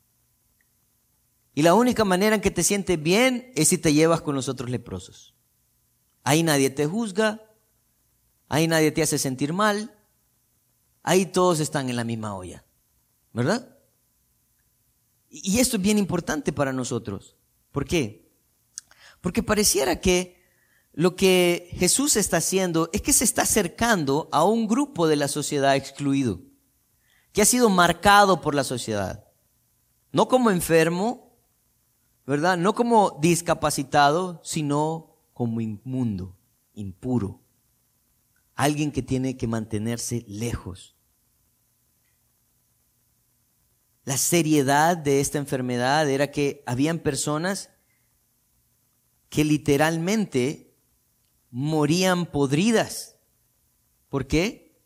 Y 1.52 1.62
la 1.62 1.75
única 1.75 2.04
manera 2.04 2.36
en 2.36 2.42
que 2.42 2.52
te 2.52 2.62
sientes 2.62 3.02
bien 3.02 3.50
es 3.56 3.66
si 3.66 3.78
te 3.78 3.92
llevas 3.92 4.20
con 4.20 4.36
los 4.36 4.48
otros 4.48 4.70
leprosos. 4.70 5.36
Ahí 6.26 6.42
nadie 6.42 6.71
te 6.71 6.87
juzga, 6.87 7.40
ahí 8.49 8.66
nadie 8.66 8.90
te 8.90 9.00
hace 9.00 9.16
sentir 9.16 9.52
mal, 9.52 9.97
ahí 11.04 11.25
todos 11.25 11.61
están 11.61 11.88
en 11.88 11.95
la 11.95 12.02
misma 12.02 12.35
olla, 12.35 12.64
¿verdad? 13.33 13.78
Y 15.30 15.61
esto 15.61 15.76
es 15.76 15.83
bien 15.85 15.99
importante 15.99 16.52
para 16.52 16.73
nosotros. 16.73 17.37
¿Por 17.71 17.85
qué? 17.85 18.28
Porque 19.21 19.45
pareciera 19.45 20.00
que 20.00 20.42
lo 20.92 21.14
que 21.14 21.68
Jesús 21.75 22.16
está 22.16 22.38
haciendo 22.38 22.90
es 22.92 23.02
que 23.02 23.12
se 23.12 23.23
está 23.23 23.42
acercando 23.42 24.28
a 24.33 24.42
un 24.42 24.66
grupo 24.66 25.06
de 25.06 25.14
la 25.14 25.28
sociedad 25.28 25.76
excluido, 25.76 26.40
que 27.30 27.42
ha 27.42 27.47
sido 27.47 27.71
marcado 27.71 28.40
por 28.40 28.56
la 28.56 28.64
sociedad. 28.64 29.28
No 30.11 30.26
como 30.26 30.50
enfermo, 30.50 31.38
¿verdad? 32.26 32.56
No 32.56 32.75
como 32.75 33.16
discapacitado, 33.21 34.40
sino 34.42 35.15
como 35.37 35.61
inmundo, 35.61 36.35
impuro, 36.73 37.43
alguien 38.55 38.90
que 38.90 39.02
tiene 39.02 39.37
que 39.37 39.47
mantenerse 39.47 40.25
lejos. 40.26 40.97
La 44.05 44.16
seriedad 44.16 44.97
de 44.97 45.21
esta 45.21 45.37
enfermedad 45.37 46.09
era 46.09 46.31
que 46.31 46.62
habían 46.64 47.00
personas 47.00 47.69
que 49.28 49.45
literalmente 49.45 50.75
morían 51.50 52.25
podridas. 52.25 53.19
¿Por 54.09 54.26
qué? 54.26 54.81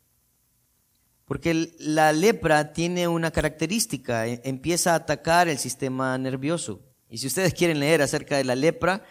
Porque 1.26 1.76
la 1.78 2.12
lepra 2.12 2.72
tiene 2.72 3.06
una 3.06 3.30
característica, 3.30 4.26
e, 4.26 4.40
empieza 4.42 4.94
a 4.94 4.96
atacar 4.96 5.48
el 5.48 5.58
sistema 5.58 6.18
nervioso. 6.18 6.82
Y 7.08 7.18
si 7.18 7.28
ustedes 7.28 7.54
quieren 7.54 7.78
leer 7.78 8.02
acerca 8.02 8.36
de 8.36 8.42
la 8.42 8.56
lepra, 8.56 9.04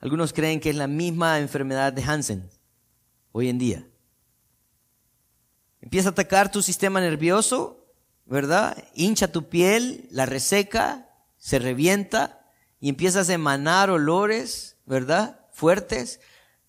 algunos 0.00 0.32
creen 0.32 0.60
que 0.60 0.70
es 0.70 0.76
la 0.76 0.86
misma 0.86 1.38
enfermedad 1.38 1.92
de 1.92 2.02
Hansen 2.02 2.50
hoy 3.32 3.48
en 3.48 3.58
día. 3.58 3.86
Empieza 5.80 6.08
a 6.08 6.12
atacar 6.12 6.50
tu 6.50 6.62
sistema 6.62 7.00
nervioso, 7.00 7.86
¿verdad? 8.24 8.82
Hincha 8.94 9.30
tu 9.30 9.48
piel, 9.48 10.08
la 10.10 10.26
reseca, 10.26 11.08
se 11.38 11.58
revienta 11.58 12.50
y 12.80 12.88
empiezas 12.88 13.28
a 13.28 13.34
emanar 13.34 13.90
olores, 13.90 14.76
¿verdad? 14.84 15.40
Fuertes. 15.52 16.20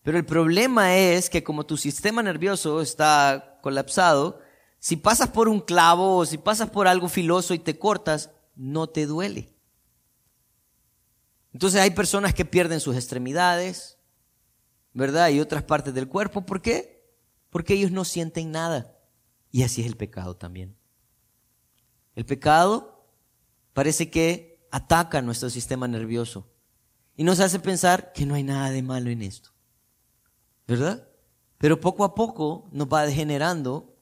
Pero 0.03 0.17
el 0.17 0.25
problema 0.25 0.95
es 0.95 1.29
que 1.29 1.43
como 1.43 1.65
tu 1.65 1.77
sistema 1.77 2.23
nervioso 2.23 2.81
está 2.81 3.59
colapsado, 3.61 4.39
si 4.79 4.95
pasas 4.95 5.29
por 5.29 5.49
un 5.49 5.59
clavo 5.59 6.17
o 6.17 6.25
si 6.25 6.37
pasas 6.37 6.69
por 6.69 6.87
algo 6.87 7.09
filoso 7.09 7.53
y 7.53 7.59
te 7.59 7.77
cortas, 7.77 8.29
no 8.55 8.87
te 8.87 9.05
duele. 9.05 9.56
Entonces 11.53 11.81
hay 11.81 11.91
personas 11.91 12.33
que 12.33 12.45
pierden 12.45 12.79
sus 12.79 12.95
extremidades, 12.95 13.97
¿verdad? 14.93 15.29
Y 15.29 15.39
otras 15.39 15.63
partes 15.63 15.93
del 15.93 16.07
cuerpo. 16.07 16.45
¿Por 16.45 16.61
qué? 16.61 17.11
Porque 17.49 17.73
ellos 17.73 17.91
no 17.91 18.05
sienten 18.05 18.51
nada. 18.51 18.97
Y 19.51 19.63
así 19.63 19.81
es 19.81 19.87
el 19.87 19.97
pecado 19.97 20.35
también. 20.35 20.77
El 22.15 22.25
pecado 22.25 23.07
parece 23.73 24.09
que 24.09 24.67
ataca 24.71 25.21
nuestro 25.21 25.49
sistema 25.49 25.87
nervioso 25.87 26.51
y 27.15 27.23
nos 27.23 27.39
hace 27.39 27.59
pensar 27.59 28.11
que 28.13 28.25
no 28.25 28.35
hay 28.35 28.43
nada 28.43 28.71
de 28.71 28.81
malo 28.81 29.09
en 29.09 29.21
esto. 29.21 29.51
¿verdad? 30.67 31.07
Pero 31.57 31.79
poco 31.79 32.03
a 32.03 32.13
poco 32.13 32.69
nos 32.71 32.87
va 32.87 33.05
degenerando 33.05 33.95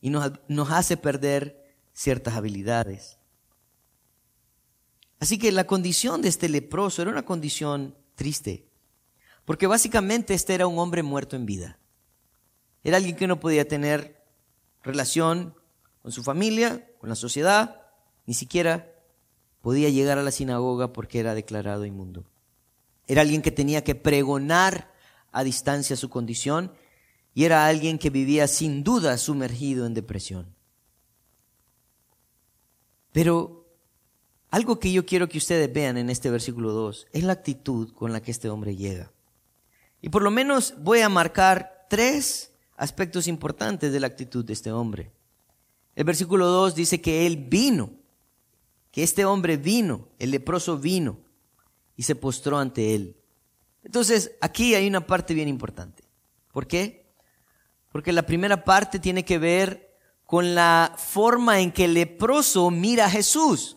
y 0.00 0.10
nos, 0.10 0.32
nos 0.48 0.70
hace 0.70 0.96
perder 0.96 1.74
ciertas 1.92 2.34
habilidades. 2.34 3.18
Así 5.20 5.38
que 5.38 5.52
la 5.52 5.66
condición 5.66 6.22
de 6.22 6.28
este 6.28 6.48
leproso 6.48 7.02
era 7.02 7.10
una 7.10 7.24
condición 7.24 7.94
triste, 8.14 8.66
porque 9.44 9.66
básicamente 9.66 10.34
este 10.34 10.54
era 10.54 10.66
un 10.66 10.78
hombre 10.78 11.02
muerto 11.02 11.36
en 11.36 11.46
vida. 11.46 11.78
Era 12.82 12.96
alguien 12.96 13.16
que 13.16 13.26
no 13.26 13.38
podía 13.38 13.68
tener 13.68 14.24
relación 14.82 15.54
con 16.02 16.10
su 16.10 16.22
familia, 16.22 16.90
con 16.98 17.10
la 17.10 17.14
sociedad, 17.14 17.82
ni 18.24 18.32
siquiera 18.32 18.94
podía 19.60 19.90
llegar 19.90 20.16
a 20.16 20.22
la 20.22 20.30
sinagoga 20.30 20.94
porque 20.94 21.20
era 21.20 21.34
declarado 21.34 21.84
inmundo. 21.84 22.24
Era 23.06 23.20
alguien 23.20 23.42
que 23.42 23.50
tenía 23.50 23.84
que 23.84 23.94
pregonar 23.94 24.90
a 25.32 25.44
distancia 25.44 25.96
su 25.96 26.08
condición 26.08 26.72
y 27.34 27.44
era 27.44 27.66
alguien 27.66 27.98
que 27.98 28.08
vivía 28.08 28.48
sin 28.48 28.82
duda 28.82 29.18
sumergido 29.18 29.84
en 29.84 29.92
depresión. 29.92 30.54
Pero 33.12 33.59
algo 34.50 34.78
que 34.80 34.92
yo 34.92 35.06
quiero 35.06 35.28
que 35.28 35.38
ustedes 35.38 35.72
vean 35.72 35.96
en 35.96 36.10
este 36.10 36.30
versículo 36.30 36.72
2 36.72 37.06
es 37.12 37.24
la 37.24 37.34
actitud 37.34 37.92
con 37.92 38.12
la 38.12 38.20
que 38.20 38.30
este 38.30 38.48
hombre 38.48 38.76
llega. 38.76 39.12
Y 40.02 40.08
por 40.08 40.22
lo 40.22 40.30
menos 40.30 40.74
voy 40.78 41.00
a 41.00 41.08
marcar 41.08 41.86
tres 41.88 42.52
aspectos 42.76 43.28
importantes 43.28 43.92
de 43.92 44.00
la 44.00 44.06
actitud 44.06 44.44
de 44.44 44.52
este 44.52 44.72
hombre. 44.72 45.12
El 45.94 46.04
versículo 46.04 46.46
2 46.46 46.74
dice 46.74 47.00
que 47.00 47.26
él 47.26 47.36
vino, 47.36 47.90
que 48.90 49.02
este 49.02 49.24
hombre 49.24 49.56
vino, 49.56 50.08
el 50.18 50.30
leproso 50.30 50.78
vino 50.78 51.18
y 51.96 52.02
se 52.02 52.16
postró 52.16 52.58
ante 52.58 52.94
él. 52.94 53.16
Entonces, 53.84 54.32
aquí 54.40 54.74
hay 54.74 54.86
una 54.86 55.06
parte 55.06 55.34
bien 55.34 55.48
importante. 55.48 56.04
¿Por 56.52 56.66
qué? 56.66 57.06
Porque 57.92 58.12
la 58.12 58.26
primera 58.26 58.64
parte 58.64 58.98
tiene 58.98 59.24
que 59.24 59.38
ver 59.38 59.96
con 60.24 60.54
la 60.54 60.94
forma 60.96 61.60
en 61.60 61.72
que 61.72 61.84
el 61.84 61.94
leproso 61.94 62.70
mira 62.70 63.06
a 63.06 63.10
Jesús. 63.10 63.76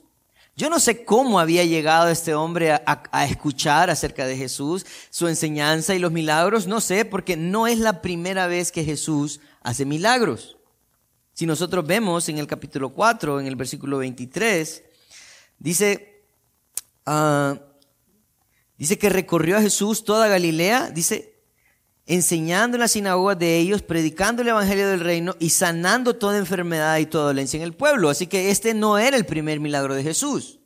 Yo 0.56 0.70
no 0.70 0.80
sé 0.80 1.04
cómo 1.04 1.40
había 1.40 1.64
llegado 1.66 2.10
este 2.10 2.36
hombre 2.36 2.72
a, 2.72 3.26
escuchar 3.26 3.90
acerca 3.90 4.26
de 4.28 4.38
Jesús, 4.38 4.86
su 5.10 5.28
enseñanza 5.28 5.96
y 5.96 6.00
los 6.00 6.12
milagros, 6.12 6.68
no 6.68 6.80
sé, 6.80 7.06
porque 7.06 7.36
no 7.36 7.66
es 7.66 7.80
la 7.80 8.02
primera 8.02 8.46
vez 8.46 8.72
que 8.72 8.84
Jesús 8.84 9.40
hace 9.62 9.86
milagros. 9.86 10.58
Si 11.34 11.48
nosotros 11.48 11.88
vemos 11.88 12.30
en 12.30 12.38
el 12.38 12.46
capítulo 12.46 12.90
4, 12.90 13.40
en 13.40 13.48
el 13.48 13.56
versículo 13.56 13.98
23, 13.98 14.84
dice, 15.58 16.24
uh, 17.08 17.58
Dice 18.78 18.98
que 18.98 19.10
recorrió 19.10 19.58
a 19.58 19.62
Jesús 19.62 20.04
toda 20.04 20.28
Galilea, 20.28 20.90
dice, 20.90 21.33
enseñando 22.06 22.76
en 22.76 22.82
las 22.82 22.92
sinagogas 22.92 23.40
de 23.40 23.58
ellos, 23.58 23.82
predicando 23.82 24.42
el 24.42 24.50
evangelio 24.50 24.88
del 24.88 25.00
reino 25.00 25.36
y 25.40 25.50
sanando 25.50 26.16
toda 26.16 26.38
enfermedad 26.38 26.98
y 26.98 27.06
toda 27.06 27.26
dolencia 27.26 27.58
en 27.58 27.64
el 27.64 27.74
pueblo. 27.74 28.10
Así 28.10 28.28
que 28.28 28.52
este 28.52 28.74
no 28.74 28.98
era 28.98 29.16
el 29.16 29.26
primer 29.26 29.60
milagro 29.60 29.96
de 29.96 30.04
Jesús. 30.04 30.60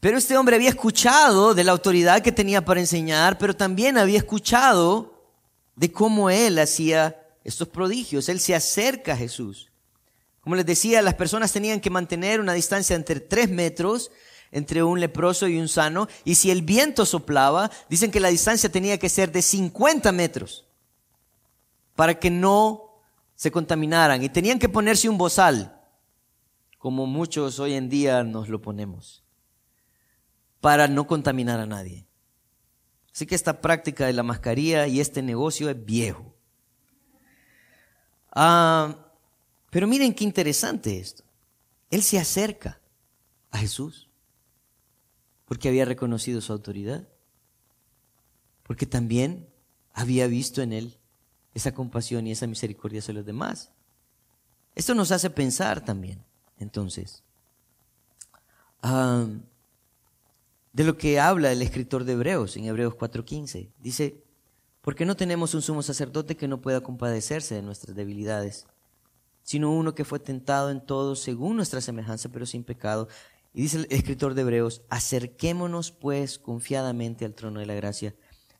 Pero 0.00 0.18
este 0.18 0.36
hombre 0.36 0.56
había 0.56 0.68
escuchado 0.68 1.54
de 1.54 1.64
la 1.64 1.72
autoridad 1.72 2.22
que 2.22 2.32
tenía 2.32 2.64
para 2.64 2.80
enseñar, 2.80 3.38
pero 3.38 3.54
también 3.54 3.96
había 3.96 4.18
escuchado 4.18 5.30
de 5.76 5.92
cómo 5.92 6.28
él 6.28 6.58
hacía 6.58 7.16
estos 7.44 7.68
prodigios. 7.68 8.28
Él 8.28 8.40
se 8.40 8.54
acerca 8.54 9.12
a 9.12 9.16
Jesús. 9.16 9.70
Como 10.40 10.56
les 10.56 10.66
decía, 10.66 11.02
las 11.02 11.14
personas 11.14 11.52
tenían 11.52 11.80
que 11.80 11.88
mantener 11.88 12.40
una 12.40 12.52
distancia 12.52 12.96
entre 12.96 13.20
tres 13.20 13.48
metros 13.48 14.10
entre 14.52 14.82
un 14.82 15.00
leproso 15.00 15.48
y 15.48 15.58
un 15.58 15.66
sano, 15.66 16.06
y 16.24 16.36
si 16.36 16.50
el 16.50 16.62
viento 16.62 17.06
soplaba, 17.06 17.70
dicen 17.88 18.10
que 18.10 18.20
la 18.20 18.28
distancia 18.28 18.70
tenía 18.70 18.98
que 18.98 19.08
ser 19.08 19.32
de 19.32 19.40
50 19.40 20.12
metros 20.12 20.66
para 21.96 22.14
que 22.18 22.30
no 22.30 23.00
se 23.34 23.50
contaminaran. 23.50 24.22
Y 24.22 24.28
tenían 24.28 24.58
que 24.58 24.68
ponerse 24.68 25.08
un 25.08 25.18
bozal, 25.18 25.80
como 26.78 27.06
muchos 27.06 27.58
hoy 27.58 27.74
en 27.74 27.88
día 27.88 28.22
nos 28.22 28.48
lo 28.48 28.60
ponemos, 28.60 29.24
para 30.60 30.86
no 30.86 31.06
contaminar 31.06 31.58
a 31.58 31.66
nadie. 31.66 32.06
Así 33.12 33.26
que 33.26 33.34
esta 33.34 33.60
práctica 33.60 34.06
de 34.06 34.12
la 34.12 34.22
mascarilla 34.22 34.86
y 34.86 35.00
este 35.00 35.22
negocio 35.22 35.70
es 35.70 35.84
viejo. 35.84 36.34
Ah, 38.34 38.96
pero 39.70 39.86
miren 39.86 40.14
qué 40.14 40.24
interesante 40.24 40.98
esto. 40.98 41.24
Él 41.90 42.02
se 42.02 42.18
acerca 42.18 42.80
a 43.50 43.58
Jesús 43.58 44.08
porque 45.52 45.68
había 45.68 45.84
reconocido 45.84 46.40
su 46.40 46.50
autoridad, 46.50 47.06
porque 48.62 48.86
también 48.86 49.46
había 49.92 50.26
visto 50.26 50.62
en 50.62 50.72
él 50.72 50.96
esa 51.52 51.74
compasión 51.74 52.26
y 52.26 52.32
esa 52.32 52.46
misericordia 52.46 53.00
hacia 53.00 53.12
los 53.12 53.26
demás. 53.26 53.70
Esto 54.74 54.94
nos 54.94 55.12
hace 55.12 55.28
pensar 55.28 55.84
también, 55.84 56.24
entonces, 56.58 57.22
de 60.72 60.84
lo 60.84 60.96
que 60.96 61.20
habla 61.20 61.52
el 61.52 61.60
escritor 61.60 62.04
de 62.04 62.14
Hebreos 62.14 62.56
en 62.56 62.64
Hebreos 62.64 62.94
4:15. 62.94 63.68
Dice, 63.78 64.24
porque 64.80 65.04
no 65.04 65.16
tenemos 65.16 65.52
un 65.52 65.60
sumo 65.60 65.82
sacerdote 65.82 66.34
que 66.34 66.48
no 66.48 66.62
pueda 66.62 66.80
compadecerse 66.80 67.56
de 67.56 67.62
nuestras 67.62 67.94
debilidades, 67.94 68.66
sino 69.42 69.70
uno 69.70 69.94
que 69.94 70.06
fue 70.06 70.18
tentado 70.18 70.70
en 70.70 70.80
todo 70.80 71.14
según 71.14 71.56
nuestra 71.56 71.82
semejanza, 71.82 72.30
pero 72.30 72.46
sin 72.46 72.64
pecado. 72.64 73.06
Y 73.54 73.62
dice 73.62 73.78
el 73.78 73.86
escritor 73.90 74.34
de 74.34 74.42
Hebreos, 74.42 74.82
acerquémonos 74.88 75.92
pues 75.92 76.38
confiadamente 76.38 77.24
al 77.24 77.34
trono 77.34 77.60
de 77.60 77.66
la 77.66 77.74
gracia 77.74 78.14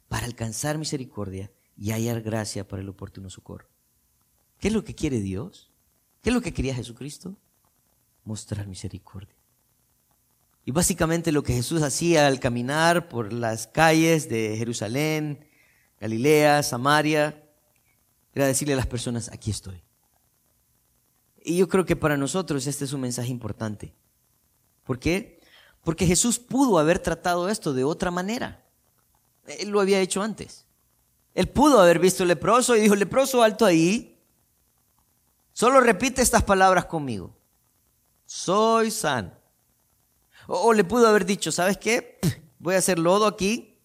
para 0.09 0.27
alcanzar 0.27 0.77
misericordia 0.77 1.51
y 1.77 1.93
hallar 1.93 2.21
gracia 2.21 2.69
para 2.69 2.83
el 2.83 2.89
oportuno 2.89 3.31
socorro. 3.31 3.69
¿Qué 4.59 4.69
es 4.69 4.75
lo 4.75 4.85
que 4.85 4.95
quiere 4.95 5.21
Dios? 5.21 5.73
¿Qué 6.21 6.31
es 6.31 6.35
lo 6.35 6.43
que 6.43 6.53
quería 6.53 6.75
Jesucristo? 6.75 7.37
Mostrar 8.25 8.67
misericordia. 8.67 9.35
Y 10.65 10.71
básicamente 10.71 11.33
lo 11.33 11.43
que 11.43 11.55
Jesús 11.55 11.83
hacía 11.83 12.27
al 12.27 12.39
caminar 12.39 13.09
por 13.09 13.33
las 13.33 13.67
calles 13.67 14.29
de 14.29 14.57
Jerusalén, 14.57 15.45
Galilea, 15.99 16.63
Samaria, 16.63 17.43
era 18.33 18.47
decirle 18.47 18.75
a 18.75 18.77
las 18.77 18.87
personas, 18.87 19.31
aquí 19.33 19.51
estoy. 19.51 19.83
Y 21.45 21.57
yo 21.57 21.69
creo 21.69 21.85
que 21.85 21.97
para 21.97 22.17
nosotros 22.17 22.67
este 22.67 22.85
es 22.85 22.93
un 22.93 23.01
mensaje 23.01 23.31
importante. 23.31 23.95
¿Por 24.85 24.99
qué? 24.99 25.41
Porque 25.83 26.07
Jesús 26.07 26.39
pudo 26.39 26.79
haber 26.79 26.99
tratado 26.99 27.49
esto 27.49 27.73
de 27.73 27.85
otra 27.85 28.11
manera. 28.11 28.65
Él 29.47 29.71
lo 29.71 29.81
había 29.81 30.01
hecho 30.01 30.23
antes. 30.23 30.67
Él 31.35 31.49
pudo 31.49 31.81
haber 31.81 31.99
visto 31.99 32.23
el 32.23 32.29
leproso 32.29 32.77
y 32.77 32.81
dijo, 32.81 32.95
leproso 32.95 33.43
alto 33.43 33.65
ahí, 33.65 34.23
solo 35.53 35.81
repite 35.81 36.23
estas 36.23 36.43
palabras 36.43 36.85
conmigo. 36.85 37.35
Soy 38.27 38.91
sano. 38.91 39.33
O, 40.47 40.73
le 40.73 40.85
pudo 40.85 41.09
haber 41.09 41.25
dicho, 41.25 41.53
¿sabes 41.53 41.79
qué? 41.79 42.19
Voy 42.59 42.75
a 42.75 42.79
hacer 42.79 42.99
lodo 42.99 43.27
aquí, 43.27 43.81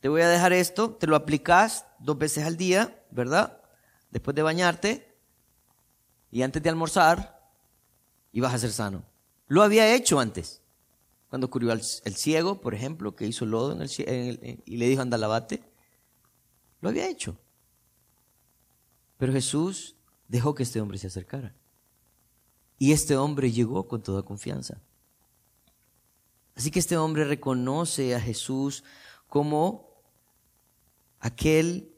te 0.00 0.08
voy 0.08 0.22
a 0.22 0.28
dejar 0.28 0.52
esto, 0.52 0.90
te 0.90 1.06
lo 1.06 1.16
aplicas 1.16 1.86
dos 1.98 2.18
veces 2.18 2.44
al 2.44 2.56
día, 2.56 3.02
¿verdad? 3.10 3.62
Después 4.10 4.34
de 4.34 4.42
bañarte 4.42 5.18
y 6.30 6.42
antes 6.42 6.62
de 6.62 6.68
almorzar 6.68 7.50
y 8.32 8.40
vas 8.40 8.54
a 8.54 8.58
ser 8.58 8.72
sano. 8.72 9.04
Lo 9.48 9.62
había 9.62 9.94
hecho 9.94 10.18
antes. 10.18 10.62
Cuando 11.28 11.50
al 11.70 11.82
el 12.04 12.16
ciego, 12.16 12.60
por 12.60 12.74
ejemplo, 12.74 13.14
que 13.14 13.26
hizo 13.26 13.46
lodo 13.46 13.72
en 13.72 13.82
el, 13.82 14.62
y 14.64 14.76
le 14.76 14.88
dijo 14.88 15.02
anda 15.02 15.18
lavate. 15.18 15.62
Lo 16.80 16.88
había 16.88 17.08
hecho. 17.08 17.38
Pero 19.18 19.32
Jesús 19.32 19.96
dejó 20.28 20.54
que 20.54 20.62
este 20.62 20.80
hombre 20.80 20.98
se 20.98 21.08
acercara. 21.08 21.54
Y 22.78 22.92
este 22.92 23.16
hombre 23.16 23.50
llegó 23.50 23.88
con 23.88 24.02
toda 24.02 24.22
confianza. 24.22 24.80
Así 26.54 26.70
que 26.70 26.78
este 26.78 26.96
hombre 26.96 27.24
reconoce 27.24 28.14
a 28.14 28.20
Jesús 28.20 28.84
como 29.28 29.90
aquel 31.20 31.92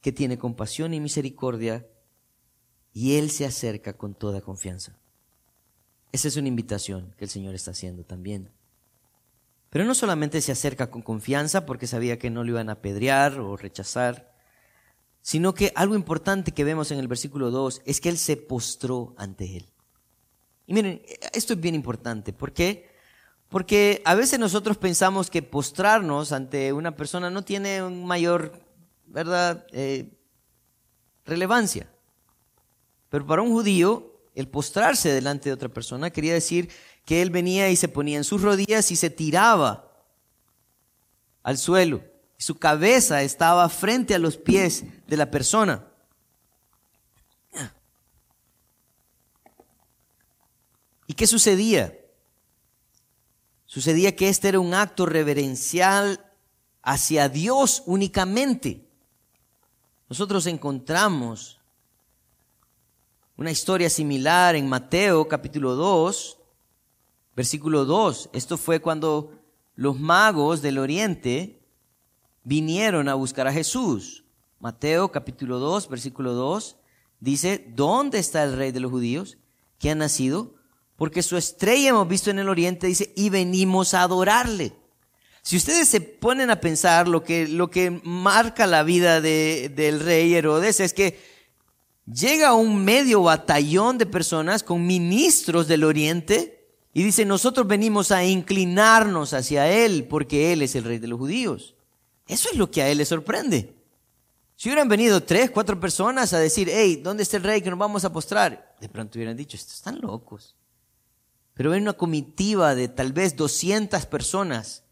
que 0.00 0.12
tiene 0.12 0.38
compasión 0.38 0.94
y 0.94 1.00
misericordia 1.00 1.86
y 2.92 3.16
él 3.16 3.30
se 3.30 3.44
acerca 3.44 3.96
con 3.96 4.14
toda 4.14 4.40
confianza. 4.40 4.97
Esa 6.12 6.28
es 6.28 6.36
una 6.36 6.48
invitación 6.48 7.14
que 7.18 7.24
el 7.24 7.30
Señor 7.30 7.54
está 7.54 7.72
haciendo 7.72 8.04
también. 8.04 8.50
Pero 9.70 9.84
no 9.84 9.94
solamente 9.94 10.40
se 10.40 10.52
acerca 10.52 10.90
con 10.90 11.02
confianza 11.02 11.66
porque 11.66 11.86
sabía 11.86 12.18
que 12.18 12.30
no 12.30 12.42
lo 12.42 12.50
iban 12.50 12.70
a 12.70 12.74
apedrear 12.74 13.38
o 13.38 13.56
rechazar, 13.56 14.32
sino 15.20 15.52
que 15.52 15.72
algo 15.74 15.94
importante 15.94 16.52
que 16.52 16.64
vemos 16.64 16.90
en 16.90 16.98
el 16.98 17.08
versículo 17.08 17.50
2 17.50 17.82
es 17.84 18.00
que 18.00 18.08
Él 18.08 18.16
se 18.16 18.36
postró 18.36 19.14
ante 19.18 19.58
Él. 19.58 19.66
Y 20.66 20.72
miren, 20.72 21.02
esto 21.32 21.52
es 21.52 21.60
bien 21.60 21.74
importante. 21.74 22.32
¿Por 22.32 22.52
qué? 22.52 22.88
Porque 23.48 24.02
a 24.04 24.14
veces 24.14 24.38
nosotros 24.38 24.76
pensamos 24.76 25.30
que 25.30 25.42
postrarnos 25.42 26.32
ante 26.32 26.72
una 26.72 26.96
persona 26.96 27.30
no 27.30 27.42
tiene 27.42 27.82
un 27.82 28.06
mayor, 28.06 28.52
¿verdad?, 29.06 29.66
eh, 29.72 30.10
relevancia. 31.24 31.90
Pero 33.10 33.26
para 33.26 33.42
un 33.42 33.50
judío 33.50 34.17
el 34.38 34.46
postrarse 34.46 35.12
delante 35.12 35.48
de 35.48 35.52
otra 35.52 35.68
persona 35.68 36.10
quería 36.10 36.32
decir 36.32 36.70
que 37.04 37.22
él 37.22 37.30
venía 37.30 37.70
y 37.70 37.76
se 37.76 37.88
ponía 37.88 38.18
en 38.18 38.22
sus 38.22 38.40
rodillas 38.40 38.92
y 38.92 38.96
se 38.96 39.10
tiraba 39.10 39.90
al 41.42 41.58
suelo 41.58 42.04
Su 42.36 42.56
cabeza 42.56 43.24
estaba 43.24 43.68
frente 43.68 44.14
a 44.14 44.18
los 44.20 44.36
pies 44.36 44.84
de 45.08 45.16
la 45.16 45.28
persona. 45.28 45.84
¿Y 51.08 51.14
qué 51.14 51.26
sucedía? 51.26 51.98
Sucedía 53.66 54.14
que 54.14 54.28
este 54.28 54.50
era 54.50 54.60
un 54.60 54.72
acto 54.72 55.04
reverencial 55.04 56.24
hacia 56.82 57.28
Dios 57.28 57.82
únicamente. 57.86 58.88
Nosotros 60.08 60.46
encontramos 60.46 61.57
una 63.38 63.50
historia 63.50 63.88
similar 63.88 64.56
en 64.56 64.68
Mateo 64.68 65.26
capítulo 65.26 65.76
2, 65.76 66.38
versículo 67.34 67.86
2. 67.86 68.30
Esto 68.34 68.58
fue 68.58 68.80
cuando 68.80 69.32
los 69.74 69.98
magos 69.98 70.60
del 70.60 70.76
oriente 70.76 71.62
vinieron 72.44 73.08
a 73.08 73.14
buscar 73.14 73.46
a 73.46 73.52
Jesús. 73.52 74.24
Mateo 74.58 75.10
capítulo 75.10 75.60
2, 75.60 75.88
versículo 75.88 76.34
2 76.34 76.76
dice, 77.20 77.64
¿dónde 77.74 78.18
está 78.18 78.42
el 78.42 78.56
rey 78.56 78.72
de 78.72 78.80
los 78.80 78.90
judíos 78.90 79.38
que 79.78 79.90
ha 79.90 79.94
nacido? 79.94 80.58
porque 80.98 81.22
su 81.22 81.36
estrella 81.36 81.90
hemos 81.90 82.08
visto 82.08 82.30
en 82.30 82.40
el 82.40 82.48
oriente, 82.48 82.88
dice, 82.88 83.12
y 83.14 83.30
venimos 83.30 83.94
a 83.94 84.02
adorarle. 84.02 84.72
Si 85.42 85.56
ustedes 85.56 85.86
se 85.86 86.00
ponen 86.00 86.50
a 86.50 86.60
pensar 86.60 87.06
lo 87.06 87.22
que, 87.22 87.46
lo 87.46 87.70
que 87.70 88.00
marca 88.02 88.66
la 88.66 88.82
vida 88.82 89.20
de, 89.20 89.72
del 89.72 90.00
rey 90.00 90.34
Herodes 90.34 90.80
es 90.80 90.92
que 90.92 91.37
llega 92.12 92.54
un 92.54 92.84
medio 92.84 93.22
batallón 93.22 93.98
de 93.98 94.06
personas 94.06 94.62
con 94.62 94.86
ministros 94.86 95.68
del 95.68 95.84
oriente 95.84 96.72
y 96.92 97.02
dice, 97.02 97.24
nosotros 97.24 97.66
venimos 97.66 98.10
a 98.10 98.24
inclinarnos 98.24 99.34
hacia 99.34 99.70
él 99.70 100.06
porque 100.08 100.52
él 100.52 100.62
es 100.62 100.74
el 100.74 100.84
rey 100.84 100.98
de 100.98 101.08
los 101.08 101.18
judíos. 101.18 101.74
Eso 102.26 102.48
es 102.50 102.56
lo 102.56 102.70
que 102.70 102.82
a 102.82 102.88
él 102.88 102.98
le 102.98 103.04
sorprende. 103.04 103.74
Si 104.56 104.68
hubieran 104.68 104.88
venido 104.88 105.22
tres, 105.22 105.50
cuatro 105.50 105.78
personas 105.78 106.32
a 106.32 106.38
decir, 106.38 106.68
hey, 106.70 107.00
¿dónde 107.02 107.22
está 107.22 107.36
el 107.36 107.44
rey 107.44 107.62
que 107.62 107.70
nos 107.70 107.78
vamos 107.78 108.04
a 108.04 108.12
postrar? 108.12 108.74
De 108.80 108.88
pronto 108.88 109.18
hubieran 109.18 109.36
dicho, 109.36 109.56
estos 109.56 109.76
están 109.76 110.00
locos 110.00 110.56
pero 111.58 111.72
hay 111.72 111.80
una 111.80 111.94
comitiva 111.94 112.76
de 112.76 112.86
tal 112.86 113.12
vez 113.12 113.34
200 113.34 114.06
personas, 114.06 114.84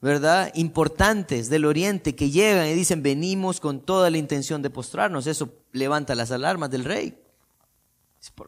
¿verdad? 0.00 0.52
Importantes 0.54 1.48
del 1.48 1.64
oriente 1.64 2.14
que 2.14 2.30
llegan 2.30 2.66
y 2.66 2.74
dicen, 2.74 3.02
venimos 3.02 3.60
con 3.60 3.80
toda 3.80 4.10
la 4.10 4.18
intención 4.18 4.62
de 4.62 4.70
postrarnos. 4.70 5.26
Eso 5.26 5.54
levanta 5.72 6.14
las 6.14 6.30
alarmas 6.30 6.70
del 6.70 6.84
rey. 6.84 7.18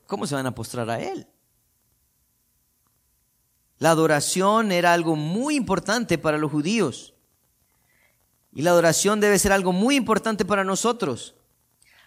¿Cómo 0.07 0.27
se 0.27 0.35
van 0.35 0.47
a 0.47 0.55
postrar 0.55 0.91
a 0.91 1.01
él? 1.01 1.27
La 3.79 3.91
adoración 3.91 4.73
era 4.73 4.93
algo 4.93 5.15
muy 5.17 5.55
importante 5.55 6.19
para 6.19 6.39
los 6.39 6.51
judíos. 6.51 7.15
Y 8.53 8.63
la 8.63 8.71
adoración 8.71 9.21
debe 9.21 9.39
ser 9.39 9.53
algo 9.53 9.73
muy 9.73 9.95
importante 9.95 10.45
para 10.45 10.65
nosotros. 10.65 11.37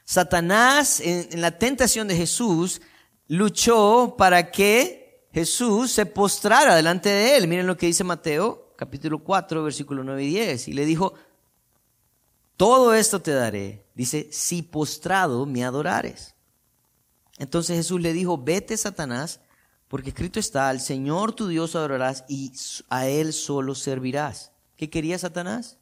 Satanás, 0.04 1.00
en, 1.00 1.40
la 1.40 1.58
tentación 1.58 2.08
de 2.08 2.18
Jesús, 2.18 2.82
luchó 3.28 4.16
para 4.18 4.52
que 4.52 5.30
Jesús 5.32 5.92
se 5.92 6.06
postrara 6.06 6.76
delante 6.76 7.08
de 7.08 7.38
él. 7.38 7.48
Miren 7.48 7.68
lo 7.68 7.78
que 7.78 7.86
dice 7.86 8.04
Mateo 8.04 8.71
capítulo 8.82 9.20
4, 9.20 9.62
versículo 9.62 10.04
9 10.04 10.24
y 10.24 10.28
10. 10.30 10.70
Y 10.70 10.74
le 10.74 10.86
dijo, 10.86 11.13
todo 12.58 12.96
esto 12.96 13.22
te 13.22 13.30
daré. 13.30 13.86
Dice, 13.94 14.28
si 14.32 14.63
postrado 14.63 15.46
me 15.46 15.63
adorares. 15.63 16.34
Entonces 17.38 17.78
Jesús 17.78 18.02
le 18.02 18.12
dijo, 18.12 18.39
vete 18.39 18.76
Satanás, 18.76 19.39
porque 19.88 20.10
escrito 20.10 20.39
está, 20.39 20.67
al 20.67 20.82
Señor 20.82 21.34
tu 21.34 21.48
Dios 21.48 21.76
adorarás 21.76 22.26
y 22.28 22.54
a 22.89 23.06
Él 23.06 23.34
solo 23.34 23.76
servirás. 23.76 24.52
¿Qué 24.78 24.89
quería 24.89 25.20
Satanás? 25.20 25.78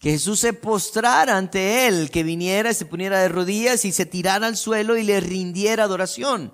Que 0.00 0.10
Jesús 0.10 0.40
se 0.40 0.54
postrara 0.54 1.38
ante 1.38 1.86
Él, 1.86 2.10
que 2.10 2.24
viniera 2.24 2.72
y 2.72 2.74
se 2.74 2.84
poniera 2.84 3.20
de 3.20 3.28
rodillas 3.28 3.84
y 3.84 3.92
se 3.92 4.06
tirara 4.06 4.48
al 4.48 4.56
suelo 4.56 4.96
y 4.96 5.04
le 5.04 5.20
rindiera 5.20 5.84
adoración. 5.84 6.52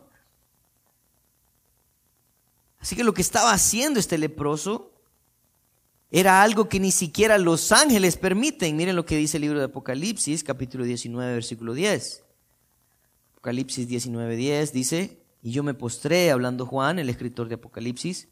Así 2.80 2.96
que 2.96 3.04
lo 3.04 3.14
que 3.14 3.22
estaba 3.22 3.52
haciendo 3.52 3.98
este 3.98 4.18
leproso 4.18 4.89
era 6.10 6.42
algo 6.42 6.68
que 6.68 6.80
ni 6.80 6.90
siquiera 6.90 7.38
los 7.38 7.70
ángeles 7.70 8.16
permiten. 8.16 8.76
Miren 8.76 8.96
lo 8.96 9.06
que 9.06 9.16
dice 9.16 9.36
el 9.36 9.42
libro 9.42 9.58
de 9.58 9.66
Apocalipsis, 9.66 10.42
capítulo 10.42 10.84
19, 10.84 11.34
versículo 11.34 11.72
10. 11.72 12.24
Apocalipsis 13.32 13.86
19, 13.86 14.36
10 14.36 14.72
dice, 14.72 15.22
y 15.42 15.52
yo 15.52 15.62
me 15.62 15.72
postré, 15.72 16.30
hablando 16.30 16.66
Juan, 16.66 16.98
el 16.98 17.08
escritor 17.08 17.48
de 17.48 17.54
Apocalipsis, 17.54 18.28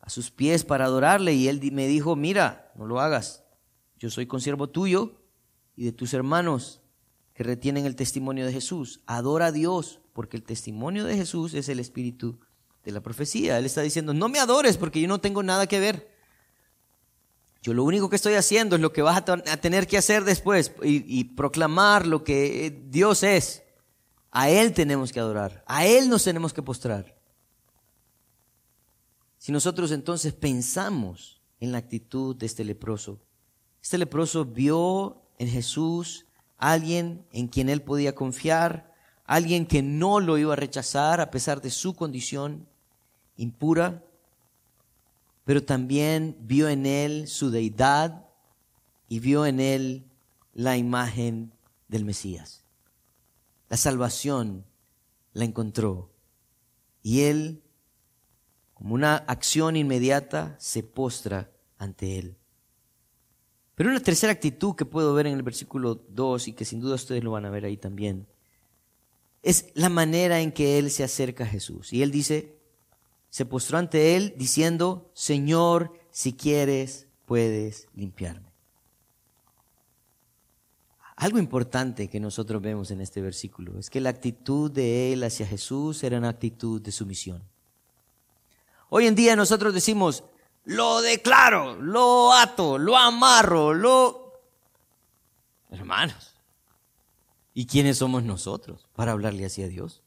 a 0.00 0.10
sus 0.10 0.30
pies 0.30 0.64
para 0.64 0.84
adorarle, 0.84 1.32
y 1.32 1.48
él 1.48 1.60
me 1.72 1.86
dijo, 1.86 2.16
mira, 2.16 2.72
no 2.74 2.86
lo 2.86 3.00
hagas, 3.00 3.44
yo 3.98 4.10
soy 4.10 4.26
consiervo 4.26 4.68
tuyo 4.68 5.20
y 5.76 5.84
de 5.84 5.92
tus 5.92 6.12
hermanos 6.12 6.82
que 7.32 7.44
retienen 7.44 7.86
el 7.86 7.96
testimonio 7.96 8.44
de 8.44 8.52
Jesús. 8.52 9.00
Adora 9.06 9.46
a 9.46 9.52
Dios, 9.52 10.00
porque 10.12 10.36
el 10.36 10.42
testimonio 10.42 11.04
de 11.04 11.16
Jesús 11.16 11.54
es 11.54 11.68
el 11.68 11.80
Espíritu 11.80 12.38
de 12.84 12.92
la 12.92 13.00
profecía. 13.00 13.58
Él 13.58 13.64
está 13.64 13.80
diciendo, 13.80 14.12
no 14.12 14.28
me 14.28 14.38
adores 14.38 14.76
porque 14.76 15.00
yo 15.00 15.08
no 15.08 15.20
tengo 15.20 15.42
nada 15.42 15.66
que 15.66 15.80
ver. 15.80 16.13
Yo 17.64 17.72
lo 17.72 17.82
único 17.82 18.10
que 18.10 18.16
estoy 18.16 18.34
haciendo 18.34 18.76
es 18.76 18.82
lo 18.82 18.92
que 18.92 19.00
vas 19.00 19.16
a, 19.16 19.56
tener 19.56 19.86
que 19.86 19.96
hacer 19.96 20.24
después 20.24 20.70
y, 20.82 21.18
y 21.18 21.24
proclamar 21.24 22.06
lo 22.06 22.22
que 22.22 22.66
eh, 22.66 22.82
Dios 22.90 23.22
es. 23.22 23.62
A 24.30 24.50
Él 24.50 24.74
tenemos 24.74 25.12
que 25.12 25.20
adorar, 25.20 25.64
a 25.66 25.86
Él 25.86 26.10
nos 26.10 26.24
tenemos 26.24 26.52
que 26.52 26.60
postrar. 26.60 27.16
Si 29.38 29.50
nosotros 29.50 29.92
entonces 29.92 30.34
pensamos 30.34 31.40
en 31.58 31.72
la 31.72 31.78
actitud 31.78 32.36
de 32.36 32.44
este 32.44 32.64
leproso, 32.64 33.18
este 33.80 33.96
leproso 33.96 34.44
vio 34.44 35.22
en 35.38 35.48
Jesús 35.48 36.26
alguien 36.58 37.26
en 37.32 37.48
quien 37.48 37.70
él 37.70 37.80
podía 37.80 38.14
confiar, 38.14 38.92
alguien 39.24 39.64
que 39.64 39.82
no 39.82 40.20
lo 40.20 40.36
iba 40.36 40.52
a 40.52 40.56
rechazar 40.56 41.22
a 41.22 41.30
pesar 41.30 41.62
de 41.62 41.70
su 41.70 41.94
condición, 41.94 42.68
impura, 43.36 44.04
pero 45.44 45.62
también 45.62 46.36
vio 46.40 46.68
en 46.68 46.86
él 46.86 47.28
su 47.28 47.50
deidad 47.50 48.26
y 49.08 49.20
vio 49.20 49.46
en 49.46 49.60
él 49.60 50.10
la 50.52 50.76
imagen 50.76 51.52
del 51.88 52.04
Mesías. 52.04 52.64
La 53.68 53.76
salvación 53.76 54.64
la 55.32 55.44
encontró 55.44 56.10
y 57.02 57.22
él, 57.22 57.62
como 58.72 58.94
una 58.94 59.16
acción 59.16 59.76
inmediata, 59.76 60.56
se 60.58 60.82
postra 60.82 61.50
ante 61.76 62.18
él. 62.18 62.36
Pero 63.74 63.90
una 63.90 64.00
tercera 64.00 64.32
actitud 64.32 64.74
que 64.74 64.84
puedo 64.84 65.12
ver 65.14 65.26
en 65.26 65.34
el 65.34 65.42
versículo 65.42 65.96
2 66.08 66.48
y 66.48 66.52
que 66.52 66.64
sin 66.64 66.80
duda 66.80 66.94
ustedes 66.94 67.22
lo 67.22 67.32
van 67.32 67.44
a 67.44 67.50
ver 67.50 67.64
ahí 67.64 67.76
también, 67.76 68.26
es 69.42 69.66
la 69.74 69.90
manera 69.90 70.40
en 70.40 70.52
que 70.52 70.78
él 70.78 70.90
se 70.90 71.04
acerca 71.04 71.44
a 71.44 71.48
Jesús. 71.48 71.92
Y 71.92 72.02
él 72.02 72.10
dice, 72.10 72.53
se 73.34 73.44
postró 73.44 73.78
ante 73.78 74.14
él 74.14 74.32
diciendo, 74.36 75.10
Señor, 75.12 75.92
si 76.12 76.34
quieres, 76.34 77.08
puedes 77.24 77.88
limpiarme. 77.92 78.52
Algo 81.16 81.40
importante 81.40 82.08
que 82.08 82.20
nosotros 82.20 82.62
vemos 82.62 82.92
en 82.92 83.00
este 83.00 83.20
versículo 83.20 83.76
es 83.76 83.90
que 83.90 84.00
la 84.00 84.10
actitud 84.10 84.70
de 84.70 85.12
él 85.12 85.24
hacia 85.24 85.48
Jesús 85.48 86.04
era 86.04 86.18
una 86.18 86.28
actitud 86.28 86.80
de 86.80 86.92
sumisión. 86.92 87.42
Hoy 88.88 89.08
en 89.08 89.16
día 89.16 89.34
nosotros 89.34 89.74
decimos, 89.74 90.22
lo 90.62 91.02
declaro, 91.02 91.74
lo 91.82 92.32
ato, 92.32 92.78
lo 92.78 92.96
amarro, 92.96 93.74
lo... 93.74 94.32
Hermanos, 95.70 96.36
¿y 97.52 97.66
quiénes 97.66 97.98
somos 97.98 98.22
nosotros 98.22 98.88
para 98.94 99.10
hablarle 99.10 99.44
así 99.44 99.60
a 99.64 99.66
Dios? 99.66 100.03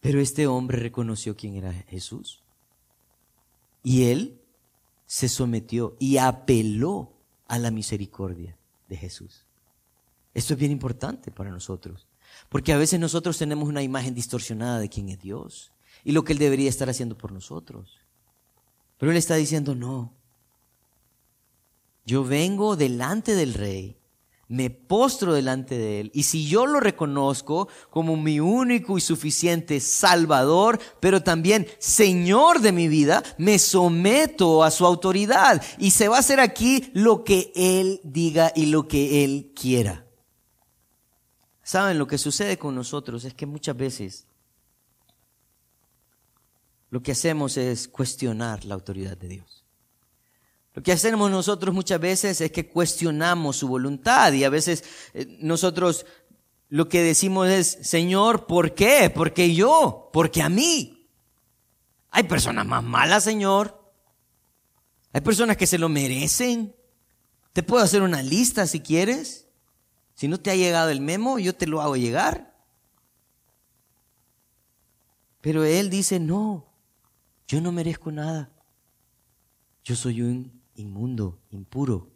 Pero 0.00 0.20
este 0.20 0.46
hombre 0.46 0.78
reconoció 0.78 1.36
quién 1.36 1.56
era 1.56 1.72
Jesús. 1.72 2.42
Y 3.82 4.04
él 4.04 4.40
se 5.06 5.28
sometió 5.28 5.96
y 5.98 6.18
apeló 6.18 7.12
a 7.46 7.58
la 7.58 7.70
misericordia 7.70 8.56
de 8.88 8.96
Jesús. 8.96 9.44
Esto 10.34 10.54
es 10.54 10.60
bien 10.60 10.70
importante 10.70 11.30
para 11.30 11.50
nosotros, 11.50 12.06
porque 12.48 12.72
a 12.72 12.78
veces 12.78 13.00
nosotros 13.00 13.38
tenemos 13.38 13.68
una 13.68 13.82
imagen 13.82 14.14
distorsionada 14.14 14.78
de 14.78 14.88
quién 14.88 15.08
es 15.08 15.18
Dios 15.18 15.72
y 16.04 16.12
lo 16.12 16.24
que 16.24 16.32
Él 16.34 16.38
debería 16.38 16.68
estar 16.68 16.88
haciendo 16.88 17.16
por 17.16 17.32
nosotros. 17.32 17.98
Pero 18.98 19.10
Él 19.10 19.18
está 19.18 19.36
diciendo, 19.36 19.74
no, 19.74 20.12
yo 22.04 22.24
vengo 22.24 22.76
delante 22.76 23.34
del 23.34 23.54
Rey 23.54 23.96
me 24.48 24.70
postro 24.70 25.34
delante 25.34 25.76
de 25.76 26.00
Él. 26.00 26.10
Y 26.14 26.22
si 26.22 26.48
yo 26.48 26.66
lo 26.66 26.80
reconozco 26.80 27.68
como 27.90 28.16
mi 28.16 28.40
único 28.40 28.96
y 28.96 29.00
suficiente 29.00 29.78
Salvador, 29.78 30.80
pero 31.00 31.22
también 31.22 31.66
Señor 31.78 32.60
de 32.60 32.72
mi 32.72 32.88
vida, 32.88 33.22
me 33.36 33.58
someto 33.58 34.64
a 34.64 34.70
su 34.70 34.86
autoridad. 34.86 35.62
Y 35.78 35.90
se 35.90 36.08
va 36.08 36.16
a 36.16 36.20
hacer 36.20 36.40
aquí 36.40 36.90
lo 36.94 37.24
que 37.24 37.52
Él 37.54 38.00
diga 38.02 38.52
y 38.54 38.66
lo 38.66 38.88
que 38.88 39.24
Él 39.24 39.52
quiera. 39.54 40.06
Saben, 41.62 41.98
lo 41.98 42.06
que 42.06 42.16
sucede 42.16 42.56
con 42.56 42.74
nosotros 42.74 43.24
es 43.24 43.34
que 43.34 43.44
muchas 43.44 43.76
veces 43.76 44.26
lo 46.88 47.02
que 47.02 47.12
hacemos 47.12 47.58
es 47.58 47.86
cuestionar 47.86 48.64
la 48.64 48.74
autoridad 48.74 49.18
de 49.18 49.28
Dios. 49.28 49.57
Lo 50.78 50.84
que 50.84 50.92
hacemos 50.92 51.28
nosotros 51.28 51.74
muchas 51.74 51.98
veces 51.98 52.40
es 52.40 52.52
que 52.52 52.68
cuestionamos 52.68 53.56
su 53.56 53.66
voluntad 53.66 54.32
y 54.32 54.44
a 54.44 54.48
veces 54.48 54.84
eh, 55.12 55.26
nosotros 55.40 56.06
lo 56.68 56.88
que 56.88 57.02
decimos 57.02 57.48
es, 57.48 57.78
Señor, 57.82 58.46
¿por 58.46 58.76
qué? 58.76 59.10
Porque 59.12 59.52
yo, 59.52 60.08
porque 60.12 60.40
a 60.40 60.48
mí. 60.48 61.10
Hay 62.10 62.22
personas 62.22 62.64
más 62.64 62.84
malas, 62.84 63.24
Señor. 63.24 63.92
Hay 65.12 65.20
personas 65.20 65.56
que 65.56 65.66
se 65.66 65.78
lo 65.78 65.88
merecen. 65.88 66.76
Te 67.52 67.64
puedo 67.64 67.82
hacer 67.82 68.02
una 68.02 68.22
lista 68.22 68.64
si 68.68 68.78
quieres. 68.78 69.48
Si 70.14 70.28
no 70.28 70.38
te 70.38 70.52
ha 70.52 70.54
llegado 70.54 70.90
el 70.90 71.00
memo, 71.00 71.40
yo 71.40 71.56
te 71.56 71.66
lo 71.66 71.82
hago 71.82 71.96
llegar. 71.96 72.56
Pero 75.40 75.64
él 75.64 75.90
dice, 75.90 76.20
no, 76.20 76.68
yo 77.48 77.60
no 77.60 77.72
merezco 77.72 78.12
nada. 78.12 78.52
Yo 79.82 79.96
soy 79.96 80.22
un 80.22 80.57
inmundo, 80.78 81.38
impuro. 81.50 82.08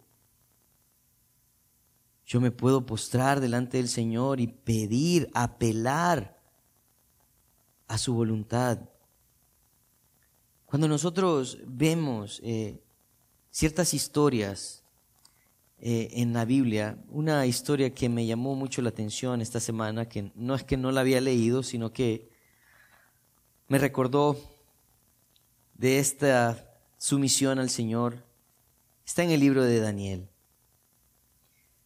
Yo 2.25 2.41
me 2.41 2.51
puedo 2.51 2.87
postrar 2.87 3.41
delante 3.41 3.77
del 3.77 3.89
Señor 3.89 4.41
y 4.41 4.47
pedir, 4.47 5.31
apelar 5.35 6.41
a 7.89 7.99
su 7.99 8.15
voluntad. 8.15 8.79
Cuando 10.65 10.89
nosotros 10.89 11.59
vemos 11.67 12.41
eh, 12.43 12.81
ciertas 13.51 13.93
historias 13.93 14.83
eh, 15.79 16.09
en 16.13 16.33
la 16.33 16.45
Biblia, 16.45 16.97
una 17.09 17.45
historia 17.45 17.93
que 17.93 18.09
me 18.09 18.25
llamó 18.25 18.55
mucho 18.55 18.81
la 18.81 18.89
atención 18.89 19.43
esta 19.43 19.61
semana, 19.61 20.09
que 20.09 20.33
no 20.35 20.55
es 20.55 20.65
que 20.65 20.77
no 20.77 20.91
la 20.93 21.03
había 21.03 21.21
leído, 21.21 21.63
sino 21.63 21.93
que 21.93 22.31
me 23.69 23.79
recordó 23.79 24.39
de 25.75 25.99
esta 25.99 26.69
sumisión 26.99 27.59
al 27.59 27.69
Señor, 27.69 28.25
está 29.05 29.23
en 29.23 29.31
el 29.31 29.41
libro 29.41 29.65
de 29.65 29.81
Daniel. 29.81 30.29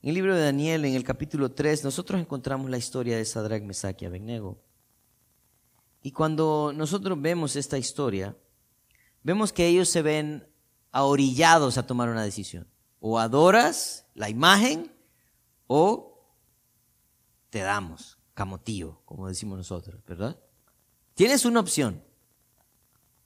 En 0.02 0.10
el 0.10 0.14
libro 0.14 0.34
de 0.34 0.42
Daniel, 0.42 0.84
en 0.84 0.94
el 0.94 1.04
capítulo 1.04 1.52
3, 1.52 1.84
nosotros 1.84 2.20
encontramos 2.20 2.70
la 2.70 2.78
historia 2.78 3.16
de 3.16 3.24
Sadrach, 3.24 3.62
Mesach 3.62 4.00
y 4.02 4.06
Abednego. 4.06 4.62
Y 6.02 6.12
cuando 6.12 6.72
nosotros 6.74 7.20
vemos 7.20 7.56
esta 7.56 7.78
historia, 7.78 8.36
vemos 9.22 9.52
que 9.52 9.66
ellos 9.66 9.88
se 9.88 10.02
ven 10.02 10.48
ahorillados 10.92 11.78
a 11.78 11.86
tomar 11.86 12.08
una 12.08 12.22
decisión. 12.22 12.68
O 13.00 13.18
adoras 13.18 14.06
la 14.14 14.30
imagen 14.30 14.92
o 15.66 16.24
te 17.50 17.58
damos 17.58 18.18
camotillo, 18.34 19.00
como 19.04 19.28
decimos 19.28 19.58
nosotros, 19.58 20.00
¿verdad? 20.06 20.38
Tienes 21.14 21.44
una 21.44 21.60
opción, 21.60 22.04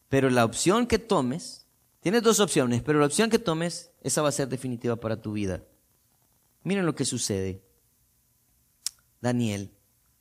pero 0.09 0.31
la 0.31 0.45
opción 0.45 0.87
que 0.87 0.99
tomes, 0.99 1.60
tienes 2.01 2.23
dos 2.23 2.41
opciones, 2.41 2.83
pero 2.83 2.99
la 2.99 3.07
opción 3.07 3.31
que 3.31 3.39
tomes, 3.39 3.91
esa 4.03 4.23
va 4.23 4.29
a 4.29 4.33
ser 4.33 4.49
definitiva 4.49 4.97
para 4.97 5.21
tu 5.21 5.33
vida. 5.33 5.63
Miren 6.63 6.87
lo 6.87 6.95
que 6.95 7.05
sucede. 7.05 7.63
Daniel 9.21 9.73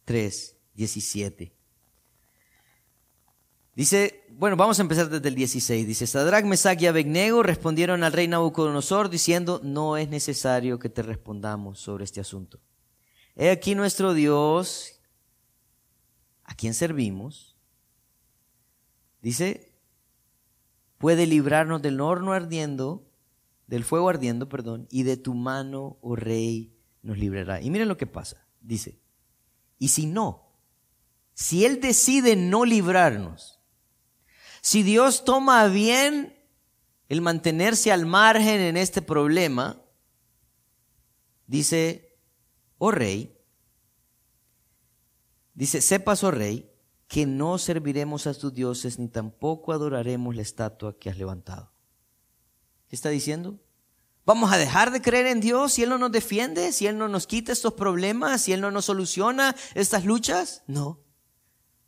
3, 0.05 0.55
17. 0.73 1.53
Dice, 3.75 4.25
bueno, 4.31 4.57
vamos 4.57 4.77
a 4.79 4.81
empezar 4.81 5.09
desde 5.09 5.29
el 5.29 5.35
16. 5.35 5.87
Dice, 5.87 6.05
Sadrach, 6.05 6.43
Mesach 6.43 6.81
y 6.81 6.87
Abednego 6.87 7.43
respondieron 7.43 8.03
al 8.03 8.11
rey 8.11 8.27
Nabucodonosor 8.27 9.09
diciendo, 9.09 9.61
no 9.63 9.95
es 9.95 10.09
necesario 10.09 10.79
que 10.79 10.89
te 10.89 11.01
respondamos 11.01 11.79
sobre 11.79 12.03
este 12.03 12.19
asunto. 12.19 12.59
He 13.35 13.49
aquí 13.49 13.75
nuestro 13.75 14.13
Dios, 14.13 14.99
a 16.43 16.55
quien 16.55 16.73
servimos, 16.73 17.55
dice, 19.21 19.68
puede 20.99 21.25
librarnos 21.25 21.81
del 21.81 21.99
horno 21.99 22.33
ardiendo 22.33 23.09
del 23.69 23.83
fuego 23.83 24.09
ardiendo, 24.09 24.49
perdón, 24.49 24.87
y 24.89 25.03
de 25.03 25.15
tu 25.15 25.35
mano, 25.35 25.99
oh 26.01 26.15
rey, 26.15 26.75
nos 27.03 27.19
librará. 27.19 27.61
Y 27.61 27.69
miren 27.69 27.87
lo 27.87 27.97
que 27.97 28.07
pasa. 28.07 28.47
Dice, 28.59 28.99
y 29.77 29.89
si 29.89 30.07
no, 30.07 30.55
si 31.35 31.65
Él 31.65 31.79
decide 31.79 32.35
no 32.35 32.65
librarnos, 32.65 33.59
si 34.61 34.81
Dios 34.81 35.23
toma 35.23 35.67
bien 35.67 36.35
el 37.09 37.21
mantenerse 37.21 37.91
al 37.91 38.07
margen 38.07 38.59
en 38.59 38.75
este 38.75 39.03
problema, 39.03 39.79
dice, 41.45 42.17
oh 42.79 42.89
rey, 42.89 43.37
dice, 45.53 45.79
sepas, 45.81 46.23
oh 46.23 46.31
rey, 46.31 46.68
que 47.09 47.25
no 47.25 47.57
serviremos 47.57 48.27
a 48.27 48.35
tus 48.35 48.53
dioses 48.53 48.99
ni 48.99 49.07
tampoco 49.07 49.73
adoraremos 49.73 50.35
la 50.35 50.43
estatua 50.43 50.97
que 50.99 51.09
has 51.09 51.17
levantado. 51.17 51.73
¿Qué 52.87 52.95
está 52.95 53.09
diciendo? 53.09 53.59
¿Vamos 54.27 54.53
a 54.53 54.59
dejar 54.59 54.91
de 54.91 55.01
creer 55.01 55.25
en 55.25 55.41
Dios 55.41 55.73
si 55.73 55.81
Él 55.81 55.89
no 55.89 55.97
nos 55.97 56.11
defiende, 56.11 56.71
si 56.71 56.85
Él 56.85 56.99
no 56.99 57.07
nos 57.07 57.25
quita 57.25 57.51
estos 57.51 57.73
problemas, 57.73 58.43
si 58.43 58.53
Él 58.53 58.61
no 58.61 58.69
nos 58.69 58.85
soluciona 58.85 59.55
estas 59.73 60.05
luchas? 60.05 60.61
No, 60.67 60.99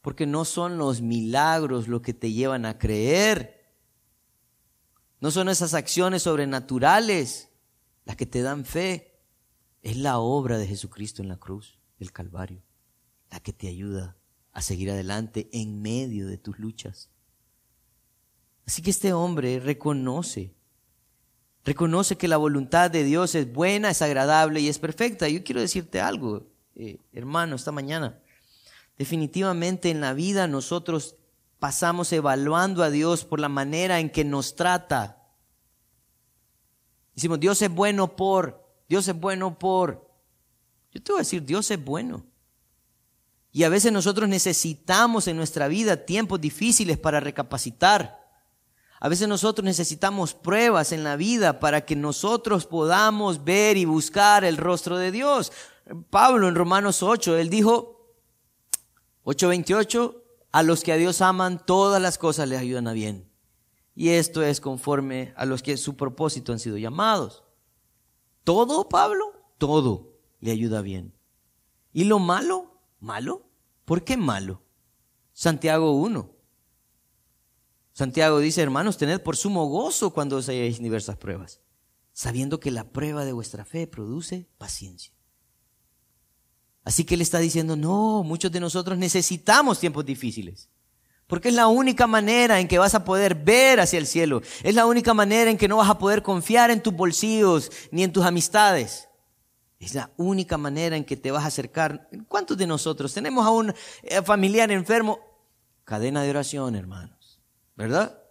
porque 0.02 0.26
no 0.26 0.44
son 0.44 0.80
los 0.80 1.02
milagros 1.02 1.88
lo 1.88 2.02
que 2.02 2.16
te 2.16 2.32
llevan 2.32 2.66
a 2.66 2.80
creer. 2.80 3.78
No 5.20 5.30
son 5.30 5.50
esas 5.50 5.76
acciones 5.76 6.24
sobrenaturales 6.24 7.50
las 8.06 8.16
que 8.16 8.26
te 8.26 8.42
dan 8.42 8.66
fe. 8.66 9.22
Es 9.84 9.98
la 9.98 10.18
obra 10.18 10.58
de 10.58 10.66
Jesucristo 10.66 11.22
en 11.22 11.30
la 11.30 11.38
cruz 11.38 11.80
del 12.00 12.12
Calvario, 12.12 12.64
la 13.30 13.40
que 13.40 13.54
te 13.54 13.68
ayuda 13.68 14.18
a 14.54 14.62
seguir 14.62 14.92
adelante 14.92 15.50
en 15.52 15.82
medio 15.82 16.28
de 16.28 16.38
tus 16.38 16.60
luchas. 16.60 17.10
Así 18.66 18.82
que 18.82 18.92
este 18.92 19.14
hombre 19.14 19.60
reconoce 19.60 20.56
Reconoce 21.64 22.18
que 22.18 22.28
la 22.28 22.38
voluntad 22.38 22.90
de 22.90 23.04
Dios 23.04 23.36
es 23.36 23.52
buena, 23.52 23.92
es 23.92 24.02
agradable 24.02 24.62
y 24.62 24.68
es 24.68 24.80
perfecta. 24.80 25.30
Yo 25.30 25.44
quiero 25.44 25.62
decirte 25.62 26.02
algo, 26.02 26.48
eh, 26.76 26.98
hermano, 27.14 27.56
esta 27.56 27.72
mañana. 27.72 28.20
Definitivamente 28.98 29.92
en 29.92 30.02
la 30.02 30.14
vida 30.14 30.48
nosotros 30.48 31.16
pasamos 31.60 32.12
evaluando 32.14 32.82
a 32.82 32.90
Dios 32.90 33.26
por 33.26 33.40
la 33.40 33.50
manera 33.50 34.00
en 34.00 34.10
que 34.10 34.26
nos 34.26 34.56
trata. 34.56 35.24
Decimos, 37.14 37.40
Dios 37.40 37.62
es 37.62 37.70
bueno 37.70 38.16
por, 38.16 38.68
Dios 38.90 39.08
es 39.08 39.20
bueno 39.20 39.60
por. 39.60 40.10
Yo 40.92 41.04
te 41.04 41.12
voy 41.12 41.20
a 41.20 41.22
decir, 41.22 41.46
Dios 41.46 41.70
es 41.70 41.84
bueno. 41.84 42.26
Y 43.52 43.64
a 43.64 43.70
veces 43.70 43.92
nosotros 43.92 44.30
necesitamos 44.30 45.28
en 45.28 45.38
nuestra 45.38 45.68
vida 45.68 46.06
tiempos 46.06 46.40
difíciles 46.40 46.98
para 46.98 47.20
recapacitar. 47.20 48.22
A 49.00 49.10
veces 49.10 49.28
nosotros 49.28 49.66
necesitamos 49.66 50.34
pruebas 50.34 50.92
en 50.92 51.04
la 51.04 51.16
vida 51.16 51.60
para 51.60 51.82
que 51.82 51.96
nosotros 51.96 52.66
podamos 52.66 53.44
ver 53.44 53.76
y 53.76 53.86
buscar 53.86 54.46
el 54.46 54.58
rostro 54.58 54.98
de 54.98 55.12
Dios. 55.12 55.52
Pablo 56.10 56.48
en 56.48 56.56
Romanos 56.56 57.04
8, 57.04 57.38
él 57.38 57.50
dijo, 57.50 58.16
8:28, 59.24 60.16
a 60.52 60.64
los 60.64 60.84
que 60.84 60.94
a 60.94 60.98
Dios 60.98 61.22
aman, 61.22 61.66
todas 61.66 62.02
las 62.02 62.18
cosas 62.18 62.48
les 62.48 62.60
ayudan 62.60 62.88
a 62.88 62.94
bien. 62.94 63.30
Y 63.96 64.10
esto 64.10 64.44
es 64.44 64.62
conforme 64.62 65.34
a 65.36 65.46
los 65.46 65.62
que 65.62 65.78
su 65.78 65.98
propósito 65.98 66.54
han 66.54 66.60
sido 66.60 66.78
llamados. 66.78 67.44
Todo, 68.44 68.88
Pablo, 68.88 69.34
todo 69.58 70.14
le 70.40 70.52
ayuda 70.52 70.82
bien. 70.82 71.14
¿Y 71.92 72.06
lo 72.06 72.20
malo? 72.20 72.71
¿Malo? 73.02 73.50
¿Por 73.84 74.06
qué 74.06 74.16
malo? 74.16 74.64
Santiago 75.34 75.92
1. 75.94 76.32
Santiago 77.94 78.40
dice, 78.40 78.62
hermanos, 78.62 78.98
tened 78.98 79.22
por 79.22 79.36
sumo 79.36 79.66
gozo 79.66 80.14
cuando 80.14 80.38
os 80.38 80.48
hayáis 80.48 80.80
diversas 80.80 81.18
pruebas, 81.18 81.62
sabiendo 82.14 82.60
que 82.60 82.72
la 82.72 82.92
prueba 82.92 83.26
de 83.26 83.34
vuestra 83.34 83.66
fe 83.66 83.88
produce 83.88 84.48
paciencia. 84.58 85.14
Así 86.84 87.04
que 87.04 87.16
él 87.16 87.22
está 87.22 87.40
diciendo, 87.40 87.76
no, 87.76 88.24
muchos 88.24 88.52
de 88.52 88.60
nosotros 88.60 88.98
necesitamos 88.98 89.80
tiempos 89.80 90.06
difíciles. 90.06 90.70
Porque 91.26 91.50
es 91.50 91.56
la 91.56 91.68
única 91.68 92.08
manera 92.08 92.60
en 92.60 92.68
que 92.68 92.78
vas 92.78 92.94
a 92.94 93.04
poder 93.04 93.36
ver 93.36 93.80
hacia 93.80 93.98
el 93.98 94.06
cielo. 94.06 94.42
Es 94.64 94.76
la 94.76 94.86
única 94.86 95.14
manera 95.14 95.50
en 95.50 95.58
que 95.58 95.68
no 95.68 95.78
vas 95.78 95.90
a 95.90 95.98
poder 95.98 96.22
confiar 96.22 96.72
en 96.72 96.84
tus 96.84 96.94
bolsillos 96.94 97.72
ni 97.92 98.04
en 98.04 98.12
tus 98.12 98.26
amistades. 98.26 99.08
Es 99.82 99.96
la 99.96 100.12
única 100.16 100.58
manera 100.58 100.96
en 100.96 101.04
que 101.04 101.18
te 101.18 101.32
vas 101.32 101.44
a 101.44 101.48
acercar. 101.48 102.08
¿Cuántos 102.28 102.58
de 102.58 102.68
nosotros 102.68 103.14
tenemos 103.14 103.46
a 103.46 103.50
un 103.50 103.74
eh, 104.04 104.22
familiar 104.22 104.72
enfermo? 104.72 105.20
Cadena 105.84 106.22
de 106.22 106.30
oración, 106.30 106.76
hermano. 106.76 107.18
¿verdad? 107.82 108.22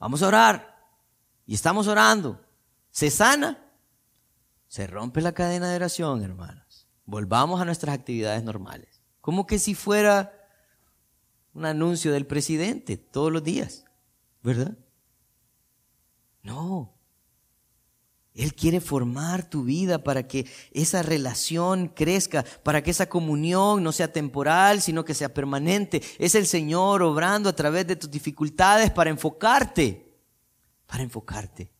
Vamos 0.00 0.22
a 0.22 0.28
orar. 0.28 0.84
Y 1.46 1.54
estamos 1.54 1.86
orando. 1.86 2.44
Se 2.90 3.08
sana. 3.08 3.72
Se 4.66 4.88
rompe 4.88 5.20
la 5.20 5.32
cadena 5.32 5.70
de 5.70 5.76
oración, 5.76 6.24
hermanos. 6.24 6.88
Volvamos 7.04 7.60
a 7.60 7.64
nuestras 7.64 7.94
actividades 7.94 8.42
normales. 8.42 9.00
Como 9.20 9.46
que 9.46 9.60
si 9.60 9.76
fuera 9.76 10.32
un 11.52 11.66
anuncio 11.66 12.12
del 12.12 12.26
presidente 12.26 12.96
todos 12.96 13.30
los 13.30 13.44
días, 13.44 13.84
¿verdad? 14.42 14.76
No. 16.42 16.93
Él 18.34 18.54
quiere 18.54 18.80
formar 18.80 19.48
tu 19.48 19.62
vida 19.62 20.02
para 20.02 20.26
que 20.26 20.46
esa 20.72 21.02
relación 21.02 21.86
crezca, 21.86 22.44
para 22.64 22.82
que 22.82 22.90
esa 22.90 23.08
comunión 23.08 23.84
no 23.84 23.92
sea 23.92 24.12
temporal, 24.12 24.82
sino 24.82 25.04
que 25.04 25.14
sea 25.14 25.32
permanente. 25.32 26.02
Es 26.18 26.34
el 26.34 26.46
Señor 26.46 27.02
obrando 27.02 27.48
a 27.48 27.54
través 27.54 27.86
de 27.86 27.94
tus 27.94 28.10
dificultades 28.10 28.90
para 28.90 29.10
enfocarte, 29.10 30.18
para 30.86 31.04
enfocarte. 31.04 31.70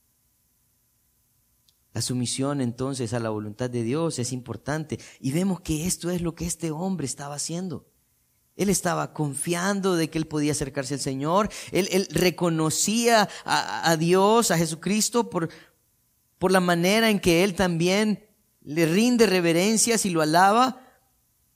La 1.93 2.03
sumisión 2.03 2.61
entonces 2.61 3.13
a 3.15 3.21
la 3.21 3.31
voluntad 3.31 3.69
de 3.69 3.83
Dios 3.83 4.21
es 4.21 4.33
importante. 4.33 5.01
Y 5.19 5.33
vemos 5.33 5.61
que 5.61 5.87
esto 5.87 6.11
es 6.11 6.23
lo 6.23 6.37
que 6.37 6.47
este 6.47 6.71
hombre 6.71 7.07
estaba 7.07 7.35
haciendo. 7.35 7.89
Él 8.57 8.69
estaba 8.69 9.13
confiando 9.13 9.97
de 9.97 10.09
que 10.09 10.19
él 10.19 10.29
podía 10.29 10.53
acercarse 10.53 10.95
al 10.95 11.01
Señor. 11.01 11.49
Él, 11.73 12.07
reconocía 12.11 13.29
a, 13.45 13.91
a, 13.91 13.97
Dios, 13.97 14.53
a 14.53 14.59
Jesucristo, 14.59 15.29
por, 15.29 15.49
por 16.45 16.53
la 16.53 16.61
manera 16.61 17.09
en 17.09 17.21
que 17.21 17.43
él 17.43 17.55
también 17.55 18.29
le 18.61 18.85
rinde 18.85 19.25
reverencias 19.25 20.05
y 20.05 20.11
lo 20.11 20.21
alaba, 20.21 20.87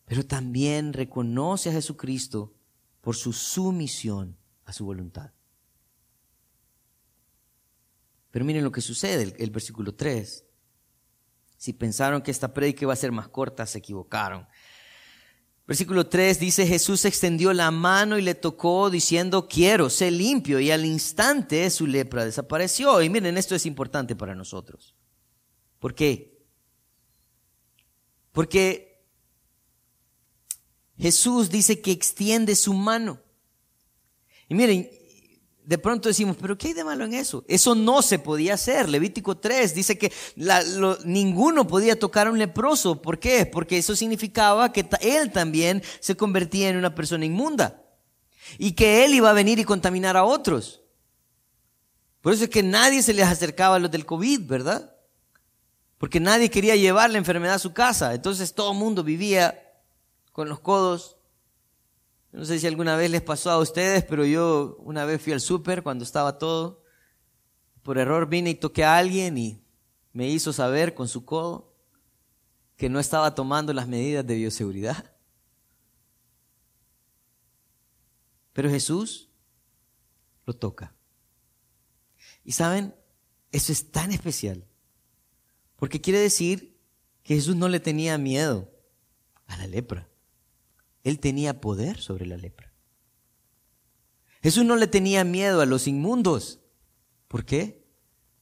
pero 0.06 0.24
también 0.24 0.94
reconoce 0.94 1.68
a 1.68 1.72
Jesucristo 1.74 2.54
por 3.02 3.14
su 3.14 3.34
sumisión 3.34 4.38
a 4.64 4.72
su 4.72 4.86
voluntad. 4.86 5.32
Pero 8.30 8.46
miren 8.46 8.64
lo 8.64 8.72
que 8.72 8.80
sucede, 8.80 9.34
el, 9.38 9.50
versículo 9.50 9.94
3. 9.94 10.46
Si 11.58 11.74
pensaron 11.74 12.22
que 12.22 12.30
esta 12.30 12.54
predica 12.54 12.86
iba 12.86 12.94
a 12.94 12.96
ser 12.96 13.12
más 13.12 13.28
corta, 13.28 13.66
se 13.66 13.80
equivocaron. 13.80 14.48
Versículo 15.68 16.06
3 16.06 16.40
dice, 16.40 16.66
Jesús 16.66 17.04
extendió 17.04 17.52
la 17.52 17.70
mano 17.70 18.16
y 18.16 18.22
le 18.22 18.34
tocó 18.34 18.88
diciendo, 18.88 19.48
quiero, 19.48 19.90
sé 19.90 20.10
limpio. 20.10 20.58
Y 20.60 20.70
al 20.70 20.86
instante 20.86 21.68
su 21.68 21.86
lepra 21.86 22.24
desapareció. 22.24 23.02
Y 23.02 23.10
miren, 23.10 23.36
esto 23.36 23.54
es 23.54 23.66
importante 23.66 24.16
para 24.16 24.34
nosotros. 24.34 24.94
¿Por 25.78 25.94
qué? 25.94 26.42
Porque 28.32 29.04
Jesús 30.96 31.50
dice 31.50 31.82
que 31.82 31.90
extiende 31.90 32.56
su 32.56 32.72
mano. 32.72 33.20
Y 34.48 34.54
miren, 34.54 34.90
de 35.68 35.76
pronto 35.76 36.08
decimos, 36.08 36.38
pero 36.40 36.56
¿qué 36.56 36.68
hay 36.68 36.72
de 36.72 36.82
malo 36.82 37.04
en 37.04 37.12
eso? 37.12 37.44
Eso 37.46 37.74
no 37.74 38.00
se 38.00 38.18
podía 38.18 38.54
hacer. 38.54 38.88
Levítico 38.88 39.36
3 39.36 39.74
dice 39.74 39.98
que 39.98 40.10
ninguno 41.04 41.66
podía 41.66 41.98
tocar 41.98 42.26
a 42.26 42.30
un 42.30 42.38
leproso. 42.38 43.02
¿Por 43.02 43.18
qué? 43.18 43.44
Porque 43.44 43.76
eso 43.76 43.94
significaba 43.94 44.72
que 44.72 44.88
él 45.02 45.30
también 45.30 45.82
se 46.00 46.16
convertía 46.16 46.70
en 46.70 46.78
una 46.78 46.94
persona 46.94 47.26
inmunda. 47.26 47.82
Y 48.56 48.72
que 48.72 49.04
él 49.04 49.12
iba 49.12 49.28
a 49.28 49.34
venir 49.34 49.58
y 49.58 49.64
contaminar 49.64 50.16
a 50.16 50.24
otros. 50.24 50.80
Por 52.22 52.32
eso 52.32 52.44
es 52.44 52.50
que 52.50 52.62
nadie 52.62 53.02
se 53.02 53.12
les 53.12 53.26
acercaba 53.26 53.76
a 53.76 53.78
los 53.78 53.90
del 53.90 54.06
COVID, 54.06 54.46
¿verdad? 54.46 54.96
Porque 55.98 56.18
nadie 56.18 56.48
quería 56.48 56.76
llevar 56.76 57.10
la 57.10 57.18
enfermedad 57.18 57.56
a 57.56 57.58
su 57.58 57.74
casa. 57.74 58.14
Entonces 58.14 58.54
todo 58.54 58.72
el 58.72 58.78
mundo 58.78 59.04
vivía 59.04 59.70
con 60.32 60.48
los 60.48 60.60
codos 60.60 61.17
no 62.32 62.44
sé 62.44 62.58
si 62.58 62.66
alguna 62.66 62.96
vez 62.96 63.10
les 63.10 63.22
pasó 63.22 63.50
a 63.50 63.58
ustedes, 63.58 64.04
pero 64.04 64.24
yo 64.24 64.76
una 64.80 65.04
vez 65.04 65.22
fui 65.22 65.32
al 65.32 65.40
súper 65.40 65.82
cuando 65.82 66.04
estaba 66.04 66.38
todo. 66.38 66.84
Por 67.82 67.98
error 67.98 68.28
vine 68.28 68.50
y 68.50 68.54
toqué 68.54 68.84
a 68.84 68.98
alguien 68.98 69.38
y 69.38 69.64
me 70.12 70.28
hizo 70.28 70.52
saber 70.52 70.94
con 70.94 71.08
su 71.08 71.24
codo 71.24 71.74
que 72.76 72.88
no 72.88 73.00
estaba 73.00 73.34
tomando 73.34 73.72
las 73.72 73.88
medidas 73.88 74.26
de 74.26 74.34
bioseguridad. 74.34 75.12
Pero 78.52 78.70
Jesús 78.70 79.30
lo 80.44 80.54
toca. 80.54 80.94
Y 82.44 82.52
saben, 82.52 82.94
eso 83.52 83.72
es 83.72 83.90
tan 83.90 84.12
especial, 84.12 84.66
porque 85.76 86.00
quiere 86.00 86.18
decir 86.18 86.78
que 87.22 87.34
Jesús 87.34 87.56
no 87.56 87.68
le 87.68 87.80
tenía 87.80 88.18
miedo 88.18 88.70
a 89.46 89.56
la 89.56 89.66
lepra. 89.66 90.07
Él 91.04 91.20
tenía 91.20 91.60
poder 91.60 91.98
sobre 91.98 92.26
la 92.26 92.36
lepra. 92.36 92.72
Jesús 94.42 94.64
no 94.64 94.76
le 94.76 94.86
tenía 94.86 95.24
miedo 95.24 95.60
a 95.60 95.66
los 95.66 95.88
inmundos. 95.88 96.60
¿Por 97.26 97.44
qué? 97.44 97.86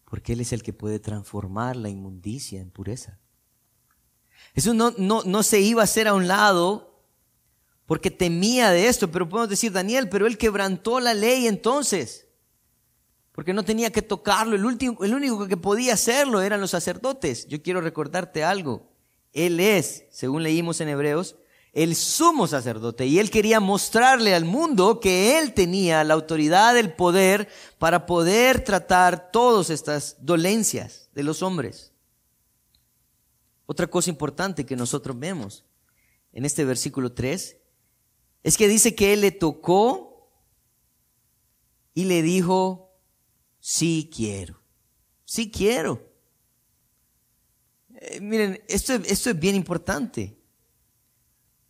Porque 0.04 0.34
Él 0.34 0.40
es 0.40 0.52
el 0.52 0.62
que 0.62 0.72
puede 0.72 0.98
transformar 0.98 1.76
la 1.76 1.88
inmundicia 1.88 2.60
en 2.60 2.70
pureza. 2.70 3.18
Jesús 4.54 4.74
no, 4.74 4.94
no, 4.98 5.22
no 5.24 5.42
se 5.42 5.60
iba 5.60 5.82
a 5.82 5.84
hacer 5.84 6.08
a 6.08 6.14
un 6.14 6.28
lado 6.28 6.96
porque 7.86 8.10
temía 8.10 8.70
de 8.70 8.88
esto, 8.88 9.10
pero 9.10 9.28
podemos 9.28 9.48
decir, 9.48 9.72
Daniel, 9.72 10.08
pero 10.08 10.26
Él 10.26 10.36
quebrantó 10.38 10.98
la 10.98 11.14
ley 11.14 11.46
entonces, 11.46 12.26
porque 13.32 13.54
no 13.54 13.64
tenía 13.64 13.90
que 13.90 14.02
tocarlo, 14.02 14.56
el, 14.56 14.64
último, 14.64 15.04
el 15.04 15.14
único 15.14 15.46
que 15.46 15.56
podía 15.56 15.94
hacerlo 15.94 16.42
eran 16.42 16.60
los 16.60 16.72
sacerdotes. 16.72 17.46
Yo 17.46 17.62
quiero 17.62 17.80
recordarte 17.80 18.42
algo, 18.42 18.90
Él 19.32 19.60
es, 19.60 20.04
según 20.10 20.42
leímos 20.42 20.80
en 20.80 20.88
Hebreos, 20.88 21.36
el 21.76 21.94
sumo 21.94 22.46
sacerdote 22.46 23.04
y 23.04 23.18
él 23.18 23.30
quería 23.30 23.60
mostrarle 23.60 24.34
al 24.34 24.46
mundo 24.46 24.98
que 24.98 25.38
él 25.38 25.52
tenía 25.52 26.02
la 26.04 26.14
autoridad, 26.14 26.74
el 26.78 26.94
poder 26.94 27.50
para 27.76 28.06
poder 28.06 28.64
tratar 28.64 29.30
todas 29.30 29.68
estas 29.68 30.16
dolencias 30.24 31.10
de 31.12 31.22
los 31.22 31.42
hombres. 31.42 31.92
Otra 33.66 33.88
cosa 33.88 34.08
importante 34.08 34.64
que 34.64 34.74
nosotros 34.74 35.18
vemos 35.18 35.66
en 36.32 36.46
este 36.46 36.64
versículo 36.64 37.12
3 37.12 37.58
es 38.42 38.56
que 38.56 38.68
dice 38.68 38.94
que 38.94 39.12
él 39.12 39.20
le 39.20 39.32
tocó 39.32 40.30
y 41.92 42.04
le 42.04 42.22
dijo, 42.22 42.90
sí 43.60 44.10
quiero, 44.10 44.62
sí 45.26 45.50
quiero. 45.50 46.10
Eh, 47.96 48.18
miren, 48.22 48.62
esto, 48.66 48.94
esto 48.94 49.28
es 49.28 49.38
bien 49.38 49.56
importante. 49.56 50.35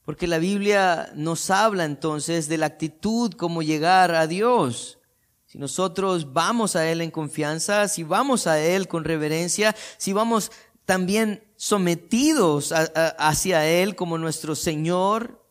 Porque 0.07 0.29
la 0.29 0.39
Biblia 0.39 1.11
nos 1.17 1.51
habla 1.51 1.85
entonces 1.85 2.49
de 2.49 2.59
la 2.59 2.67
actitud 2.67 3.33
como 3.33 3.61
llegar 3.61 4.15
a 4.15 4.29
Dios. 4.29 5.01
Si 5.47 5.59
nosotros 5.59 6.33
vamos 6.33 6.77
a 6.77 6.89
Él 6.89 7.01
en 7.01 7.11
confianza, 7.11 7.89
si 7.89 8.05
vamos 8.05 8.47
a 8.47 8.61
Él 8.61 8.87
con 8.87 9.03
reverencia, 9.03 9.75
si 9.99 10.13
vamos 10.13 10.53
también 10.85 11.43
sometidos 11.57 12.73
hacia 13.19 13.67
Él 13.67 13.97
como 13.97 14.17
nuestro 14.17 14.55
Señor, 14.55 15.45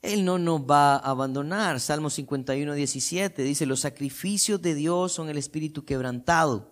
Él 0.00 0.24
no 0.24 0.38
nos 0.38 0.62
va 0.62 0.96
a 0.96 1.10
abandonar. 1.10 1.80
Salmo 1.80 2.08
51, 2.08 2.72
17 2.72 3.42
dice, 3.42 3.66
los 3.66 3.80
sacrificios 3.80 4.62
de 4.62 4.74
Dios 4.74 5.12
son 5.12 5.28
el 5.28 5.36
espíritu 5.36 5.84
quebrantado 5.84 6.71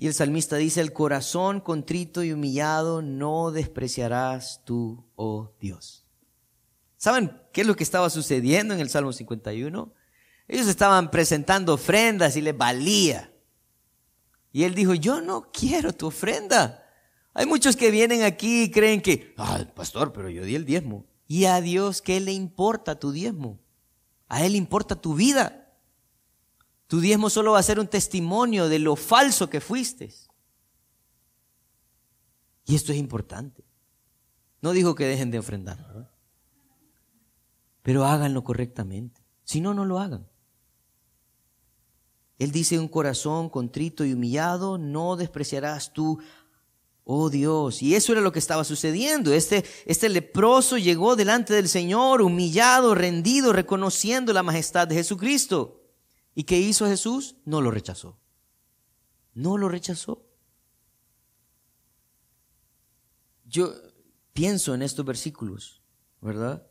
y 0.00 0.06
el 0.06 0.14
salmista 0.14 0.56
dice, 0.56 0.80
el 0.80 0.92
corazón 0.92 1.60
contrito 1.60 2.22
y 2.22 2.30
humillado 2.30 3.02
no 3.02 3.50
despreciarás 3.50 4.62
tú, 4.64 5.04
oh 5.16 5.50
Dios. 5.60 6.06
¿Saben 6.96 7.36
qué 7.52 7.62
es 7.62 7.66
lo 7.66 7.74
que 7.74 7.82
estaba 7.82 8.08
sucediendo 8.08 8.74
en 8.74 8.80
el 8.80 8.90
Salmo 8.90 9.12
51? 9.12 9.92
Ellos 10.46 10.68
estaban 10.68 11.10
presentando 11.10 11.74
ofrendas 11.74 12.36
y 12.36 12.42
les 12.42 12.56
valía. 12.56 13.32
Y 14.52 14.62
él 14.62 14.76
dijo, 14.76 14.94
yo 14.94 15.20
no 15.20 15.50
quiero 15.52 15.92
tu 15.92 16.06
ofrenda. 16.06 16.86
Hay 17.34 17.46
muchos 17.46 17.74
que 17.74 17.90
vienen 17.90 18.22
aquí 18.22 18.62
y 18.62 18.70
creen 18.70 19.02
que, 19.02 19.34
ah, 19.36 19.64
pastor, 19.74 20.12
pero 20.12 20.30
yo 20.30 20.44
di 20.44 20.54
el 20.54 20.64
diezmo. 20.64 21.06
¿Y 21.26 21.46
a 21.46 21.60
Dios 21.60 22.02
qué 22.02 22.20
le 22.20 22.32
importa 22.32 23.00
tu 23.00 23.10
diezmo? 23.10 23.58
A 24.28 24.46
Él 24.46 24.54
importa 24.54 24.94
tu 24.94 25.14
vida. 25.14 25.67
Tu 26.88 27.00
diezmo 27.00 27.30
solo 27.30 27.52
va 27.52 27.58
a 27.58 27.62
ser 27.62 27.78
un 27.78 27.86
testimonio 27.86 28.68
de 28.68 28.78
lo 28.78 28.96
falso 28.96 29.48
que 29.48 29.60
fuiste. 29.60 30.12
Y 32.64 32.74
esto 32.74 32.92
es 32.92 32.98
importante. 32.98 33.62
No 34.60 34.72
dijo 34.72 34.94
que 34.94 35.06
dejen 35.06 35.30
de 35.30 35.38
ofrendar, 35.38 36.10
pero 37.82 38.04
háganlo 38.04 38.42
correctamente. 38.42 39.22
Si 39.44 39.60
no, 39.60 39.72
no 39.72 39.84
lo 39.84 40.00
hagan. 40.00 40.26
Él 42.38 42.52
dice, 42.52 42.78
un 42.78 42.88
corazón 42.88 43.48
contrito 43.50 44.04
y 44.04 44.12
humillado, 44.12 44.78
no 44.78 45.16
despreciarás 45.16 45.92
tú, 45.92 46.20
oh 47.04 47.30
Dios. 47.30 47.82
Y 47.82 47.94
eso 47.94 48.12
era 48.12 48.20
lo 48.20 48.32
que 48.32 48.38
estaba 48.38 48.64
sucediendo. 48.64 49.32
Este, 49.32 49.64
este 49.86 50.08
leproso 50.08 50.78
llegó 50.78 51.16
delante 51.16 51.54
del 51.54 51.68
Señor, 51.68 52.22
humillado, 52.22 52.94
rendido, 52.94 53.52
reconociendo 53.52 54.32
la 54.32 54.42
majestad 54.42 54.88
de 54.88 54.96
Jesucristo. 54.96 55.77
¿Y 56.38 56.44
qué 56.44 56.56
hizo 56.56 56.86
Jesús? 56.86 57.34
No 57.44 57.60
lo 57.60 57.72
rechazó. 57.72 58.16
No 59.34 59.58
lo 59.58 59.68
rechazó. 59.68 60.24
Yo 63.44 63.74
pienso 64.34 64.72
en 64.72 64.82
estos 64.82 65.04
versículos, 65.04 65.82
¿verdad? 66.20 66.64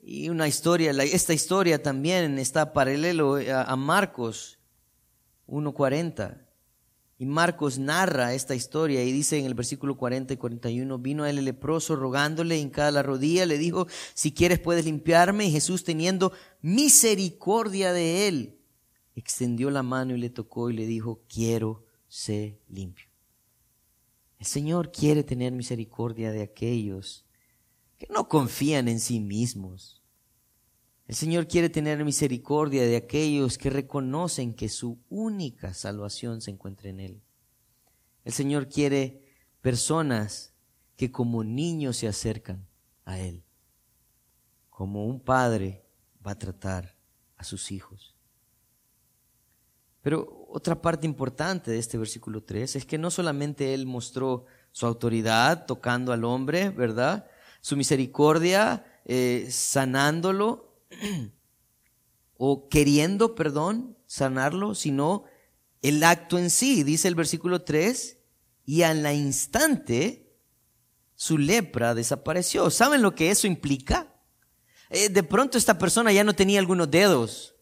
Y 0.00 0.30
una 0.30 0.48
historia, 0.48 0.90
esta 0.90 1.32
historia 1.32 1.80
también 1.80 2.40
está 2.40 2.72
paralelo 2.72 3.36
a, 3.36 3.76
Marcos 3.76 4.58
1.40. 5.46 6.44
Y 7.18 7.26
Marcos 7.26 7.78
narra 7.78 8.34
esta 8.34 8.56
historia 8.56 9.04
y 9.04 9.12
dice 9.12 9.38
en 9.38 9.46
el 9.46 9.54
versículo 9.54 9.96
40 9.96 10.34
y 10.34 10.38
41, 10.38 10.98
vino 10.98 11.24
el 11.24 11.44
leproso 11.44 11.94
rogándole, 11.94 12.60
en 12.60 12.70
cada 12.70 12.90
la 12.90 13.04
rodilla, 13.04 13.46
le 13.46 13.58
dijo, 13.58 13.86
si 14.14 14.32
quieres 14.32 14.58
puedes 14.58 14.86
limpiarme. 14.86 15.46
Y 15.46 15.52
Jesús 15.52 15.84
teniendo 15.84 16.32
misericordia 16.62 17.92
de 17.92 18.26
él, 18.26 18.57
extendió 19.18 19.70
la 19.70 19.82
mano 19.82 20.14
y 20.14 20.18
le 20.18 20.30
tocó 20.30 20.70
y 20.70 20.74
le 20.74 20.86
dijo, 20.86 21.22
quiero 21.28 21.84
ser 22.08 22.60
limpio. 22.68 23.06
El 24.38 24.46
Señor 24.46 24.92
quiere 24.92 25.24
tener 25.24 25.52
misericordia 25.52 26.30
de 26.30 26.42
aquellos 26.42 27.26
que 27.98 28.06
no 28.10 28.28
confían 28.28 28.86
en 28.86 29.00
sí 29.00 29.18
mismos. 29.20 30.02
El 31.08 31.14
Señor 31.14 31.48
quiere 31.48 31.70
tener 31.70 32.04
misericordia 32.04 32.86
de 32.86 32.96
aquellos 32.96 33.58
que 33.58 33.70
reconocen 33.70 34.54
que 34.54 34.68
su 34.68 34.98
única 35.08 35.74
salvación 35.74 36.40
se 36.40 36.50
encuentra 36.50 36.90
en 36.90 37.00
Él. 37.00 37.22
El 38.24 38.32
Señor 38.32 38.68
quiere 38.68 39.24
personas 39.60 40.52
que 40.96 41.10
como 41.10 41.42
niños 41.44 41.96
se 41.96 42.08
acercan 42.08 42.68
a 43.04 43.18
Él, 43.18 43.42
como 44.68 45.06
un 45.06 45.18
padre 45.20 45.84
va 46.24 46.32
a 46.32 46.38
tratar 46.38 46.94
a 47.36 47.44
sus 47.44 47.72
hijos. 47.72 48.17
Pero 50.08 50.48
otra 50.48 50.80
parte 50.80 51.06
importante 51.06 51.70
de 51.70 51.78
este 51.78 51.98
versículo 51.98 52.42
3 52.42 52.76
es 52.76 52.86
que 52.86 52.96
no 52.96 53.10
solamente 53.10 53.74
Él 53.74 53.84
mostró 53.84 54.46
su 54.72 54.86
autoridad 54.86 55.66
tocando 55.66 56.14
al 56.14 56.24
hombre, 56.24 56.70
¿verdad? 56.70 57.26
Su 57.60 57.76
misericordia 57.76 58.86
eh, 59.04 59.48
sanándolo 59.50 60.80
o 62.38 62.70
queriendo, 62.70 63.34
perdón, 63.34 63.98
sanarlo, 64.06 64.74
sino 64.74 65.24
el 65.82 66.02
acto 66.02 66.38
en 66.38 66.48
sí, 66.48 66.84
dice 66.84 67.06
el 67.06 67.14
versículo 67.14 67.60
3, 67.60 68.16
y 68.64 68.84
al 68.84 69.14
instante 69.14 70.32
su 71.16 71.36
lepra 71.36 71.94
desapareció. 71.94 72.70
¿Saben 72.70 73.02
lo 73.02 73.14
que 73.14 73.30
eso 73.30 73.46
implica? 73.46 74.14
Eh, 74.88 75.10
de 75.10 75.22
pronto 75.22 75.58
esta 75.58 75.76
persona 75.76 76.12
ya 76.12 76.24
no 76.24 76.34
tenía 76.34 76.60
algunos 76.60 76.90
dedos. 76.90 77.57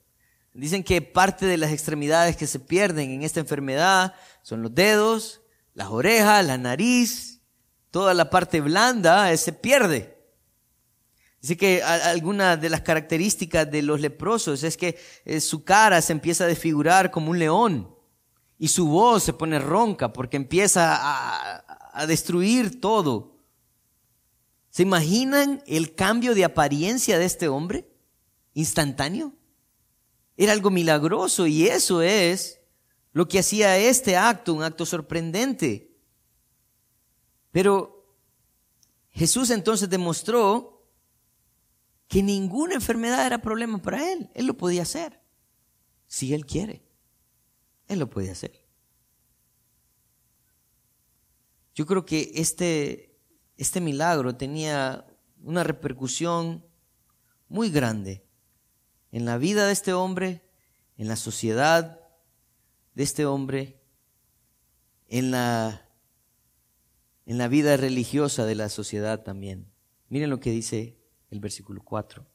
Dicen 0.57 0.83
que 0.83 1.03
parte 1.03 1.45
de 1.45 1.59
las 1.59 1.71
extremidades 1.71 2.35
que 2.35 2.47
se 2.47 2.59
pierden 2.59 3.11
en 3.11 3.23
esta 3.23 3.41
enfermedad 3.41 4.15
son 4.43 4.63
los 4.63 4.75
dedos, 4.75 5.43
las 5.75 5.89
orejas, 5.89 6.47
la 6.47 6.57
nariz, 6.57 7.43
toda 7.91 8.15
la 8.15 8.31
parte 8.31 8.63
blanda 8.63 9.31
eh, 9.31 9.37
se 9.37 9.53
pierde. 9.53 10.17
Dice 11.43 11.59
que 11.59 11.83
alguna 11.83 12.57
de 12.57 12.71
las 12.71 12.81
características 12.81 13.71
de 13.71 13.83
los 13.83 14.01
leprosos 14.01 14.63
es 14.63 14.79
que 14.79 14.99
eh, 15.27 15.41
su 15.43 15.63
cara 15.63 16.01
se 16.01 16.13
empieza 16.13 16.45
a 16.45 16.49
desfigurar 16.49 17.11
como 17.11 17.33
un 17.33 17.39
león 17.39 17.95
y 18.59 18.69
su 18.69 18.89
voz 18.89 19.25
se 19.25 19.35
pone 19.35 19.59
ronca 19.59 20.15
porque 20.15 20.39
empieza 20.39 20.99
a 21.93 22.07
destruir 22.07 22.81
todo. 22.81 23.37
¿Se 24.71 24.83
imaginan 24.83 25.63
el 25.67 25.95
cambio 25.95 26.35
de 26.35 26.45
apariencia 26.45 27.19
de 27.19 27.27
este 27.27 27.49
hombre? 27.49 27.87
Instantáneo. 28.55 29.35
Era 30.37 30.53
algo 30.53 30.71
milagroso 30.71 31.47
y 31.47 31.67
eso 31.67 32.03
es 32.03 32.61
lo 33.13 33.27
que 33.27 33.39
hacía 33.39 33.79
este 33.79 34.17
acto, 34.17 34.53
un 34.53 34.63
acto 34.63 34.85
sorprendente. 34.85 35.97
Pero 37.51 38.15
Jesús 39.11 39.49
entonces 39.49 39.89
demostró 39.89 40.87
que 42.09 42.23
ninguna 42.23 42.75
enfermedad 42.75 43.27
era 43.27 43.41
problema 43.41 43.81
para 43.81 44.13
él. 44.13 44.31
Él 44.35 44.47
lo 44.47 44.57
podía 44.57 44.83
hacer. 44.83 45.23
Si 46.07 46.35
él 46.35 46.45
quiere. 46.45 46.87
Él 47.89 47.99
lo 47.99 48.11
puede 48.11 48.31
hacer. 48.31 48.67
Yo 51.75 51.87
creo 51.87 52.05
que 52.05 52.33
este, 52.35 53.19
este 53.57 53.81
milagro 53.81 54.37
tenía 54.37 55.07
una 55.43 55.65
repercusión 55.65 56.65
muy 57.49 57.71
grande 57.71 58.26
en 59.17 59.25
la 59.25 59.39
vida 59.39 59.67
de 59.67 59.73
este 59.73 59.95
hombre, 59.95 60.43
en 60.99 61.09
la 61.09 61.17
sociedad 61.17 62.03
de 62.95 63.03
este 63.03 63.25
hombre, 63.25 63.81
en 65.09 65.31
la, 65.31 65.89
en 67.25 67.39
la 67.39 67.49
vida 67.49 67.79
religiosa 67.79 68.45
de 68.45 68.55
la 68.55 68.69
sociedad 68.69 69.23
también. 69.23 69.73
Miren 70.11 70.29
lo 70.29 70.39
que 70.39 70.51
dice 70.51 70.99
el 71.31 71.41
versículo 71.41 71.83
4. 71.83 72.27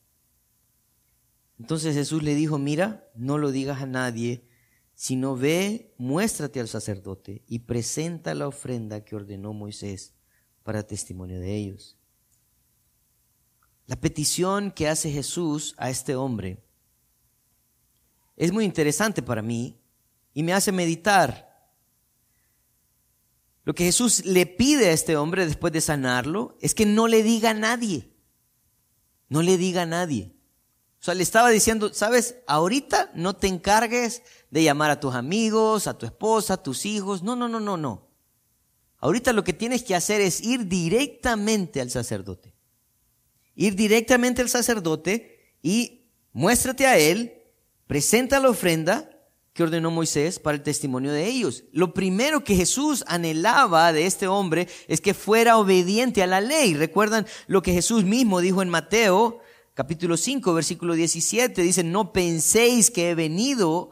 Entonces 1.59 1.93
Jesús 1.93 2.23
le 2.23 2.33
dijo, 2.33 2.57
mira, 2.57 3.07
no 3.13 3.37
lo 3.37 3.51
digas 3.51 3.83
a 3.83 3.85
nadie, 3.85 4.49
sino 4.95 5.35
ve, 5.35 5.93
muéstrate 5.99 6.59
al 6.59 6.67
sacerdote 6.67 7.43
y 7.45 7.59
presenta 7.59 8.33
la 8.33 8.47
ofrenda 8.47 9.05
que 9.05 9.15
ordenó 9.15 9.53
Moisés 9.53 10.15
para 10.63 10.81
testimonio 10.81 11.39
de 11.39 11.55
ellos. 11.55 11.99
La 13.85 14.01
petición 14.01 14.71
que 14.71 14.87
hace 14.87 15.11
Jesús 15.11 15.75
a 15.77 15.91
este 15.91 16.15
hombre 16.15 16.63
es 18.41 18.51
muy 18.51 18.65
interesante 18.65 19.21
para 19.21 19.43
mí 19.43 19.79
y 20.33 20.41
me 20.41 20.51
hace 20.51 20.71
meditar. 20.71 21.69
Lo 23.65 23.75
que 23.75 23.83
Jesús 23.83 24.25
le 24.25 24.47
pide 24.47 24.89
a 24.89 24.93
este 24.93 25.15
hombre 25.15 25.45
después 25.45 25.71
de 25.71 25.79
sanarlo 25.79 26.57
es 26.59 26.73
que 26.73 26.87
no 26.87 27.07
le 27.07 27.21
diga 27.21 27.51
a 27.51 27.53
nadie. 27.53 28.09
No 29.29 29.43
le 29.43 29.57
diga 29.57 29.83
a 29.83 29.85
nadie. 29.85 30.33
O 30.99 31.03
sea, 31.03 31.13
le 31.13 31.21
estaba 31.21 31.51
diciendo, 31.51 31.93
sabes, 31.93 32.37
ahorita 32.47 33.11
no 33.13 33.35
te 33.35 33.45
encargues 33.45 34.23
de 34.49 34.63
llamar 34.63 34.89
a 34.89 34.99
tus 34.99 35.13
amigos, 35.13 35.85
a 35.85 35.95
tu 35.95 36.07
esposa, 36.07 36.55
a 36.55 36.63
tus 36.63 36.87
hijos. 36.87 37.21
No, 37.21 37.35
no, 37.35 37.47
no, 37.47 37.59
no, 37.59 37.77
no. 37.77 38.09
Ahorita 38.97 39.33
lo 39.33 39.43
que 39.43 39.53
tienes 39.53 39.83
que 39.83 39.93
hacer 39.93 40.19
es 40.19 40.41
ir 40.41 40.65
directamente 40.65 41.79
al 41.79 41.91
sacerdote. 41.91 42.55
Ir 43.53 43.75
directamente 43.75 44.41
al 44.41 44.49
sacerdote 44.49 45.53
y 45.61 46.07
muéstrate 46.33 46.87
a 46.87 46.97
él, 46.97 47.40
presenta 47.91 48.39
la 48.39 48.47
ofrenda 48.47 49.09
que 49.51 49.63
ordenó 49.63 49.91
Moisés 49.91 50.39
para 50.39 50.55
el 50.55 50.63
testimonio 50.63 51.11
de 51.11 51.27
ellos. 51.27 51.65
Lo 51.73 51.93
primero 51.93 52.41
que 52.41 52.55
Jesús 52.55 53.03
anhelaba 53.05 53.91
de 53.91 54.05
este 54.05 54.27
hombre 54.27 54.69
es 54.87 55.01
que 55.01 55.13
fuera 55.13 55.57
obediente 55.57 56.23
a 56.23 56.27
la 56.27 56.39
ley. 56.39 56.73
¿Recuerdan 56.73 57.27
lo 57.47 57.61
que 57.61 57.73
Jesús 57.73 58.05
mismo 58.05 58.39
dijo 58.39 58.61
en 58.61 58.69
Mateo 58.69 59.39
capítulo 59.73 60.15
5, 60.15 60.53
versículo 60.53 60.93
17? 60.93 61.61
Dice, 61.61 61.83
no 61.83 62.13
penséis 62.13 62.91
que 62.91 63.09
he 63.09 63.13
venido 63.13 63.89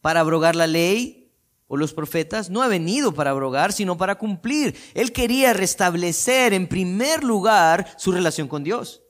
para 0.00 0.20
abrogar 0.20 0.56
la 0.56 0.66
ley 0.66 1.30
o 1.66 1.76
los 1.76 1.92
profetas. 1.92 2.48
No 2.48 2.64
he 2.64 2.68
venido 2.68 3.12
para 3.12 3.28
abrogar, 3.28 3.74
sino 3.74 3.98
para 3.98 4.14
cumplir. 4.14 4.74
Él 4.94 5.12
quería 5.12 5.52
restablecer 5.52 6.54
en 6.54 6.66
primer 6.66 7.22
lugar 7.22 7.94
su 7.98 8.10
relación 8.10 8.48
con 8.48 8.64
Dios. 8.64 9.03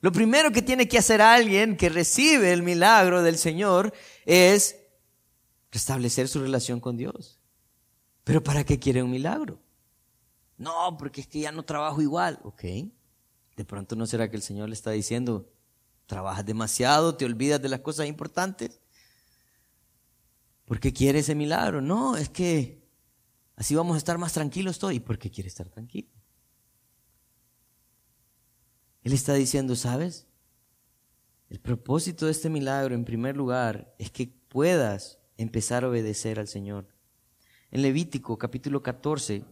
Lo 0.00 0.12
primero 0.12 0.52
que 0.52 0.62
tiene 0.62 0.86
que 0.86 0.98
hacer 0.98 1.20
alguien 1.20 1.76
que 1.76 1.88
recibe 1.88 2.52
el 2.52 2.62
milagro 2.62 3.22
del 3.22 3.36
Señor 3.36 3.92
es 4.24 4.76
restablecer 5.72 6.28
su 6.28 6.40
relación 6.40 6.80
con 6.80 6.96
Dios. 6.96 7.38
Pero 8.24 8.42
¿para 8.42 8.64
qué 8.64 8.78
quiere 8.78 9.02
un 9.02 9.10
milagro? 9.10 9.60
No, 10.56 10.96
porque 10.98 11.22
es 11.22 11.26
que 11.26 11.40
ya 11.40 11.52
no 11.52 11.64
trabajo 11.64 12.00
igual. 12.00 12.38
Ok. 12.44 12.62
De 13.56 13.64
pronto 13.64 13.96
no 13.96 14.06
será 14.06 14.30
que 14.30 14.36
el 14.36 14.42
Señor 14.42 14.68
le 14.68 14.74
está 14.74 14.92
diciendo, 14.92 15.50
trabajas 16.06 16.46
demasiado, 16.46 17.16
te 17.16 17.24
olvidas 17.24 17.60
de 17.60 17.68
las 17.68 17.80
cosas 17.80 18.06
importantes. 18.06 18.80
¿Por 20.64 20.78
qué 20.78 20.92
quiere 20.92 21.20
ese 21.20 21.34
milagro? 21.34 21.80
No, 21.80 22.16
es 22.16 22.28
que 22.28 22.86
así 23.56 23.74
vamos 23.74 23.94
a 23.94 23.98
estar 23.98 24.18
más 24.18 24.32
tranquilos 24.32 24.78
todos. 24.78 24.94
¿Y 24.94 25.00
por 25.00 25.18
qué 25.18 25.30
quiere 25.30 25.48
estar 25.48 25.68
tranquilo? 25.68 26.10
Él 29.02 29.12
está 29.12 29.34
diciendo, 29.34 29.76
¿sabes? 29.76 30.26
El 31.48 31.60
propósito 31.60 32.26
de 32.26 32.32
este 32.32 32.50
milagro, 32.50 32.94
en 32.94 33.04
primer 33.04 33.36
lugar, 33.36 33.94
es 33.98 34.10
que 34.10 34.26
puedas 34.48 35.18
empezar 35.36 35.84
a 35.84 35.88
obedecer 35.88 36.38
al 36.38 36.48
Señor. 36.48 36.86
En 37.70 37.82
Levítico 37.82 38.36
capítulo 38.38 38.82
14, 38.82 39.44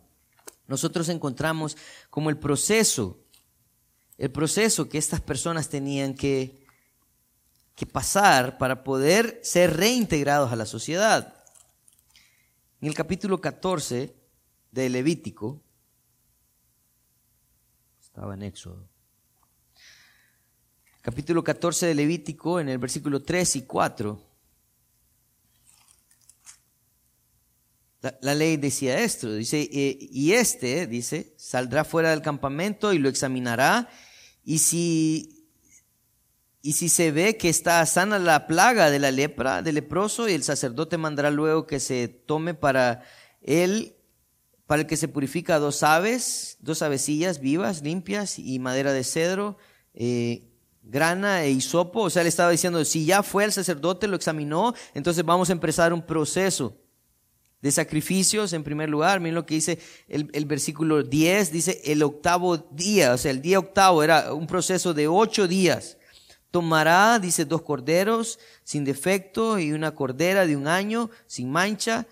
nosotros 0.66 1.08
encontramos 1.08 1.76
como 2.10 2.28
el 2.28 2.38
proceso, 2.38 3.18
el 4.18 4.30
proceso 4.30 4.88
que 4.88 4.98
estas 4.98 5.20
personas 5.20 5.68
tenían 5.68 6.14
que, 6.14 6.66
que 7.74 7.86
pasar 7.86 8.58
para 8.58 8.82
poder 8.82 9.40
ser 9.42 9.76
reintegrados 9.76 10.52
a 10.52 10.56
la 10.56 10.66
sociedad. 10.66 11.44
En 12.80 12.88
el 12.88 12.94
capítulo 12.94 13.40
14 13.40 14.14
de 14.70 14.88
Levítico, 14.90 15.62
estaba 18.02 18.34
en 18.34 18.42
Éxodo, 18.42 18.88
capítulo 21.06 21.44
14 21.44 21.86
de 21.86 21.94
Levítico, 21.94 22.58
en 22.58 22.68
el 22.68 22.78
versículo 22.78 23.22
3 23.22 23.54
y 23.54 23.62
4. 23.62 24.20
La, 28.20 28.34
ley 28.34 28.56
decía 28.56 28.98
esto, 28.98 29.32
dice, 29.32 29.70
eh, 29.72 29.98
y 30.00 30.32
este, 30.32 30.88
dice, 30.88 31.32
saldrá 31.36 31.84
fuera 31.84 32.10
del 32.10 32.22
campamento 32.22 32.92
y 32.92 32.98
lo 32.98 33.08
examinará, 33.08 33.88
y 34.42 34.58
si, 34.58 35.46
y 36.60 36.72
si 36.72 36.88
se 36.88 37.12
ve 37.12 37.36
que 37.36 37.50
está 37.50 37.86
sana 37.86 38.18
la 38.18 38.48
plaga 38.48 38.90
de 38.90 38.98
la 38.98 39.12
lepra, 39.12 39.62
del 39.62 39.76
leproso, 39.76 40.28
y 40.28 40.32
el 40.32 40.42
sacerdote 40.42 40.98
mandará 40.98 41.30
luego 41.30 41.68
que 41.68 41.78
se 41.78 42.08
tome 42.08 42.54
para 42.54 43.04
él, 43.42 43.94
para 44.66 44.82
el 44.82 44.88
que 44.88 44.96
se 44.96 45.06
purifica 45.06 45.60
dos 45.60 45.84
aves, 45.84 46.56
dos 46.58 46.82
avecillas 46.82 47.38
vivas, 47.38 47.82
limpias, 47.82 48.40
y 48.40 48.58
madera 48.58 48.92
de 48.92 49.04
cedro, 49.04 49.56
eh, 49.94 50.50
grana 50.86 51.44
e 51.44 51.50
hisopo. 51.50 52.02
O 52.02 52.10
sea, 52.10 52.22
le 52.22 52.28
estaba 52.28 52.50
diciendo, 52.50 52.84
si 52.84 53.04
ya 53.04 53.22
fue 53.22 53.44
el 53.44 53.52
sacerdote, 53.52 54.06
lo 54.08 54.16
examinó, 54.16 54.74
entonces 54.94 55.24
vamos 55.24 55.50
a 55.50 55.52
empezar 55.52 55.92
un 55.92 56.02
proceso 56.02 56.76
de 57.60 57.72
sacrificios 57.72 58.52
en 58.52 58.62
primer 58.62 58.88
lugar. 58.88 59.20
Miren 59.20 59.34
lo 59.34 59.46
que 59.46 59.56
dice 59.56 59.78
el, 60.08 60.30
el, 60.32 60.44
versículo 60.46 61.02
10, 61.02 61.52
dice 61.52 61.80
el 61.84 62.02
octavo 62.02 62.56
día, 62.56 63.14
o 63.14 63.18
sea, 63.18 63.30
el 63.30 63.42
día 63.42 63.58
octavo 63.58 64.02
era 64.02 64.32
un 64.32 64.46
proceso 64.46 64.94
de 64.94 65.08
ocho 65.08 65.48
días. 65.48 65.98
Tomará, 66.50 67.18
dice, 67.18 67.44
dos 67.44 67.62
corderos 67.62 68.38
sin 68.62 68.84
defecto 68.84 69.58
y 69.58 69.72
una 69.72 69.94
cordera 69.94 70.46
de 70.46 70.56
un 70.56 70.68
año 70.68 71.10
sin 71.26 71.50
mancha. 71.50 72.06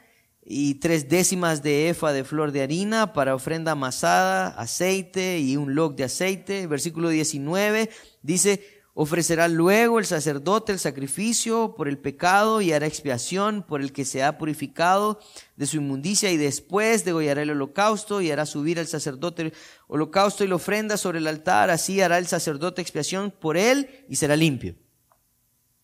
y 0.46 0.74
tres 0.74 1.08
décimas 1.08 1.62
de 1.62 1.88
efa 1.88 2.12
de 2.12 2.22
flor 2.22 2.52
de 2.52 2.60
harina 2.60 3.14
para 3.14 3.34
ofrenda 3.34 3.72
amasada, 3.72 4.48
aceite 4.48 5.38
y 5.38 5.56
un 5.56 5.74
log 5.74 5.96
de 5.96 6.04
aceite. 6.04 6.66
Versículo 6.66 7.08
19 7.08 7.88
dice, 8.24 8.82
ofrecerá 8.94 9.48
luego 9.48 9.98
el 9.98 10.06
sacerdote 10.06 10.72
el 10.72 10.78
sacrificio 10.78 11.74
por 11.76 11.88
el 11.88 11.98
pecado 11.98 12.60
y 12.60 12.72
hará 12.72 12.86
expiación 12.86 13.62
por 13.62 13.80
el 13.80 13.92
que 13.92 14.04
se 14.04 14.22
ha 14.22 14.38
purificado 14.38 15.20
de 15.56 15.66
su 15.66 15.76
inmundicia 15.76 16.30
y 16.32 16.36
después 16.36 17.04
degollará 17.04 17.42
el 17.42 17.50
holocausto 17.50 18.20
y 18.20 18.30
hará 18.30 18.46
subir 18.46 18.78
el 18.78 18.86
sacerdote 18.86 19.42
el 19.42 19.54
holocausto 19.88 20.42
y 20.42 20.48
la 20.48 20.54
ofrenda 20.56 20.96
sobre 20.96 21.18
el 21.18 21.26
altar. 21.26 21.70
Así 21.70 22.00
hará 22.00 22.18
el 22.18 22.26
sacerdote 22.26 22.80
expiación 22.80 23.30
por 23.30 23.56
él 23.56 24.04
y 24.08 24.16
será 24.16 24.36
limpio. 24.36 24.74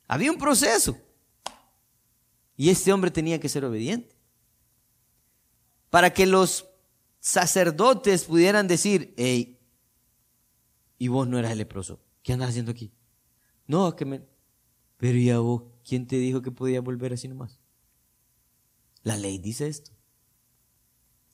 Había 0.08 0.32
un 0.32 0.38
proceso. 0.38 0.96
Y 2.56 2.70
este 2.70 2.92
hombre 2.92 3.10
tenía 3.10 3.40
que 3.40 3.48
ser 3.48 3.64
obediente 3.64 4.14
para 5.88 6.10
que 6.10 6.26
los 6.26 6.66
sacerdotes 7.18 8.24
pudieran 8.24 8.68
decir, 8.68 9.14
hey, 9.16 9.58
y 10.98 11.08
vos 11.08 11.26
no 11.26 11.38
eras 11.38 11.52
el 11.52 11.58
leproso, 11.58 12.00
¿qué 12.22 12.32
andas 12.32 12.50
haciendo 12.50 12.72
aquí? 12.72 12.92
No, 13.66 13.94
que 13.96 14.04
me... 14.04 14.22
Pero 14.96 15.18
ya 15.18 15.38
vos, 15.38 15.62
¿quién 15.84 16.06
te 16.06 16.16
dijo 16.16 16.42
que 16.42 16.50
podía 16.50 16.80
volver 16.80 17.12
así 17.12 17.28
nomás? 17.28 17.60
La 19.02 19.16
ley 19.16 19.38
dice 19.38 19.66
esto. 19.66 19.92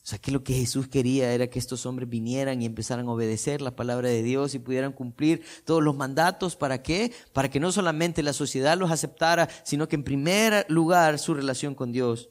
O 0.07 0.09
sea, 0.09 0.19
que 0.19 0.31
lo 0.31 0.41
que 0.41 0.53
Jesús 0.53 0.87
quería 0.87 1.33
era 1.33 1.47
que 1.47 1.59
estos 1.59 1.85
hombres 1.85 2.07
vinieran 2.07 2.61
y 2.61 2.65
empezaran 2.65 3.09
a 3.09 3.11
obedecer 3.11 3.61
la 3.61 3.75
palabra 3.75 4.07
de 4.07 4.23
Dios 4.23 4.55
y 4.55 4.59
pudieran 4.59 4.93
cumplir 4.93 5.43
todos 5.65 5.83
los 5.83 5.97
mandatos. 5.97 6.55
¿Para 6.55 6.81
qué? 6.81 7.11
Para 7.33 7.49
que 7.49 7.59
no 7.59 7.73
solamente 7.73 8.23
la 8.23 8.31
sociedad 8.31 8.77
los 8.77 8.89
aceptara, 8.89 9.49
sino 9.65 9.89
que 9.89 9.97
en 9.97 10.05
primer 10.05 10.65
lugar 10.69 11.19
su 11.19 11.33
relación 11.33 11.75
con 11.75 11.91
Dios 11.91 12.29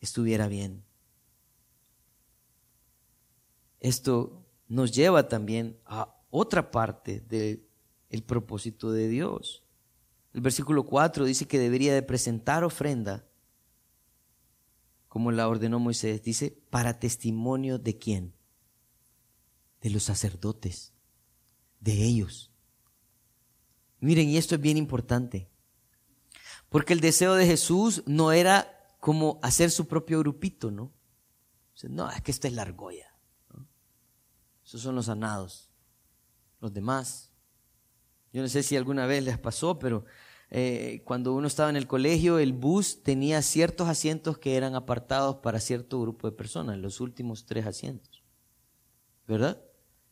estuviera 0.00 0.48
bien. 0.48 0.82
Esto 3.80 4.46
nos 4.66 4.92
lleva 4.92 5.28
también 5.28 5.78
a 5.84 6.16
otra 6.30 6.70
parte 6.70 7.20
del 8.10 8.22
propósito 8.22 8.92
de 8.92 9.08
Dios. 9.08 9.64
El 10.34 10.42
versículo 10.42 10.84
4 10.84 11.24
dice 11.24 11.46
que 11.46 11.58
debería 11.58 11.94
de 11.94 12.02
presentar 12.02 12.64
ofrenda, 12.64 13.26
como 15.08 15.32
la 15.32 15.48
ordenó 15.48 15.78
Moisés. 15.78 16.22
Dice, 16.22 16.50
para 16.70 17.00
testimonio 17.00 17.78
de 17.78 17.98
quién? 17.98 18.34
De 19.80 19.90
los 19.90 20.04
sacerdotes, 20.04 20.92
de 21.80 22.04
ellos. 22.04 22.52
Miren, 24.00 24.28
y 24.28 24.36
esto 24.36 24.54
es 24.54 24.60
bien 24.60 24.76
importante, 24.76 25.48
porque 26.68 26.92
el 26.92 27.00
deseo 27.00 27.34
de 27.34 27.46
Jesús 27.46 28.02
no 28.06 28.32
era 28.32 28.76
como 29.00 29.40
hacer 29.42 29.70
su 29.70 29.88
propio 29.88 30.20
grupito, 30.20 30.70
¿no? 30.70 30.92
No, 31.88 32.10
es 32.10 32.20
que 32.20 32.30
esta 32.30 32.46
es 32.46 32.54
la 32.54 32.62
argolla. 32.62 33.14
Esos 34.64 34.82
son 34.82 34.94
los 34.94 35.06
sanados. 35.06 35.70
Los 36.60 36.72
demás. 36.72 37.29
Yo 38.32 38.42
no 38.42 38.48
sé 38.48 38.62
si 38.62 38.76
alguna 38.76 39.06
vez 39.06 39.24
les 39.24 39.38
pasó, 39.38 39.78
pero 39.78 40.04
eh, 40.50 41.02
cuando 41.04 41.34
uno 41.34 41.46
estaba 41.46 41.70
en 41.70 41.76
el 41.76 41.86
colegio, 41.86 42.38
el 42.38 42.52
bus 42.52 43.02
tenía 43.02 43.42
ciertos 43.42 43.88
asientos 43.88 44.38
que 44.38 44.56
eran 44.56 44.74
apartados 44.74 45.36
para 45.36 45.60
cierto 45.60 46.00
grupo 46.00 46.30
de 46.30 46.36
personas, 46.36 46.78
los 46.78 47.00
últimos 47.00 47.46
tres 47.46 47.66
asientos. 47.66 48.22
¿Verdad? 49.26 49.62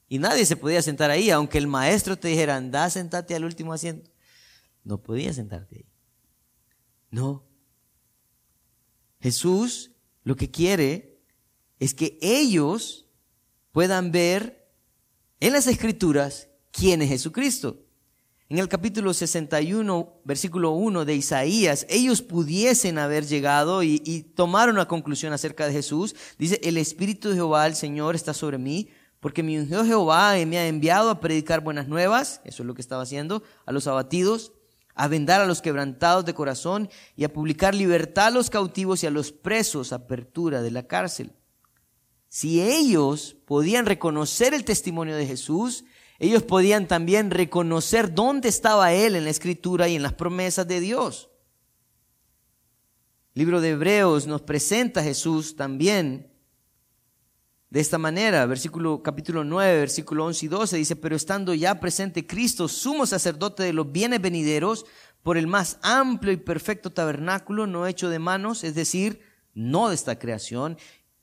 Y 0.08 0.18
nadie 0.18 0.46
se 0.46 0.56
podía 0.56 0.80
sentar 0.80 1.10
ahí, 1.10 1.30
aunque 1.30 1.58
el 1.58 1.66
maestro 1.66 2.16
te 2.16 2.28
dijera, 2.28 2.56
anda, 2.56 2.88
sentate 2.88 3.34
al 3.34 3.44
último 3.44 3.72
asiento. 3.72 4.10
No 4.84 5.02
podía 5.02 5.32
sentarte 5.32 5.76
ahí. 5.76 5.86
No. 7.10 7.44
Jesús 9.20 9.92
lo 10.22 10.36
que 10.36 10.50
quiere 10.50 11.20
es 11.78 11.94
que 11.94 12.18
ellos 12.20 13.06
puedan 13.72 14.12
ver 14.12 14.70
en 15.40 15.52
las 15.52 15.66
escrituras 15.66 16.48
quién 16.70 17.02
es 17.02 17.08
Jesucristo. 17.08 17.87
En 18.50 18.58
el 18.58 18.68
capítulo 18.68 19.12
61, 19.12 20.20
versículo 20.24 20.70
1 20.70 21.04
de 21.04 21.14
Isaías, 21.14 21.84
ellos 21.90 22.22
pudiesen 22.22 22.96
haber 22.96 23.26
llegado 23.26 23.82
y, 23.82 23.98
tomar 24.34 24.70
una 24.70 24.88
conclusión 24.88 25.34
acerca 25.34 25.66
de 25.66 25.74
Jesús. 25.74 26.16
Dice, 26.38 26.58
el 26.62 26.78
Espíritu 26.78 27.28
de 27.28 27.34
Jehová, 27.34 27.66
el 27.66 27.74
Señor, 27.74 28.14
está 28.14 28.32
sobre 28.32 28.56
mí, 28.56 28.88
porque 29.20 29.42
mi 29.42 29.58
ungió 29.58 29.84
Jehová 29.84 30.32
me 30.46 30.56
ha 30.56 30.66
enviado 30.66 31.10
a 31.10 31.20
predicar 31.20 31.60
buenas 31.60 31.88
nuevas, 31.88 32.40
eso 32.44 32.62
es 32.62 32.66
lo 32.66 32.72
que 32.72 32.80
estaba 32.80 33.02
haciendo, 33.02 33.42
a 33.66 33.72
los 33.72 33.86
abatidos, 33.86 34.52
a 34.94 35.08
vendar 35.08 35.42
a 35.42 35.46
los 35.46 35.60
quebrantados 35.60 36.24
de 36.24 36.32
corazón 36.32 36.88
y 37.16 37.24
a 37.24 37.32
publicar 37.32 37.74
libertad 37.74 38.28
a 38.28 38.30
los 38.30 38.48
cautivos 38.48 39.02
y 39.02 39.06
a 39.06 39.10
los 39.10 39.30
presos, 39.30 39.92
apertura 39.92 40.62
de 40.62 40.70
la 40.70 40.86
cárcel. 40.86 41.32
Si 42.30 42.62
ellos 42.62 43.36
podían 43.44 43.84
reconocer 43.84 44.54
el 44.54 44.64
testimonio 44.64 45.16
de 45.16 45.26
Jesús, 45.26 45.84
ellos 46.18 46.42
podían 46.42 46.88
también 46.88 47.30
reconocer 47.30 48.14
dónde 48.14 48.48
estaba 48.48 48.92
Él 48.92 49.16
en 49.16 49.24
la 49.24 49.30
escritura 49.30 49.88
y 49.88 49.96
en 49.96 50.02
las 50.02 50.14
promesas 50.14 50.66
de 50.66 50.80
Dios. 50.80 51.30
Libro 53.34 53.60
de 53.60 53.70
Hebreos 53.70 54.26
nos 54.26 54.42
presenta 54.42 55.00
a 55.00 55.04
Jesús 55.04 55.54
también 55.54 56.32
de 57.70 57.80
esta 57.80 57.98
manera, 57.98 58.46
versículo 58.46 59.02
capítulo 59.02 59.44
9, 59.44 59.78
versículo 59.78 60.24
11 60.24 60.46
y 60.46 60.48
12 60.48 60.76
dice, 60.78 60.96
pero 60.96 61.14
estando 61.14 61.52
ya 61.52 61.78
presente 61.78 62.26
Cristo, 62.26 62.66
sumo 62.66 63.06
sacerdote 63.06 63.62
de 63.62 63.74
los 63.74 63.92
bienes 63.92 64.22
venideros, 64.22 64.86
por 65.22 65.36
el 65.36 65.46
más 65.46 65.78
amplio 65.82 66.32
y 66.32 66.38
perfecto 66.38 66.90
tabernáculo 66.90 67.66
no 67.66 67.86
hecho 67.86 68.08
de 68.08 68.18
manos, 68.18 68.64
es 68.64 68.74
decir, 68.74 69.20
no 69.52 69.88
de 69.88 69.94
esta 69.94 70.18
creación, 70.18 70.78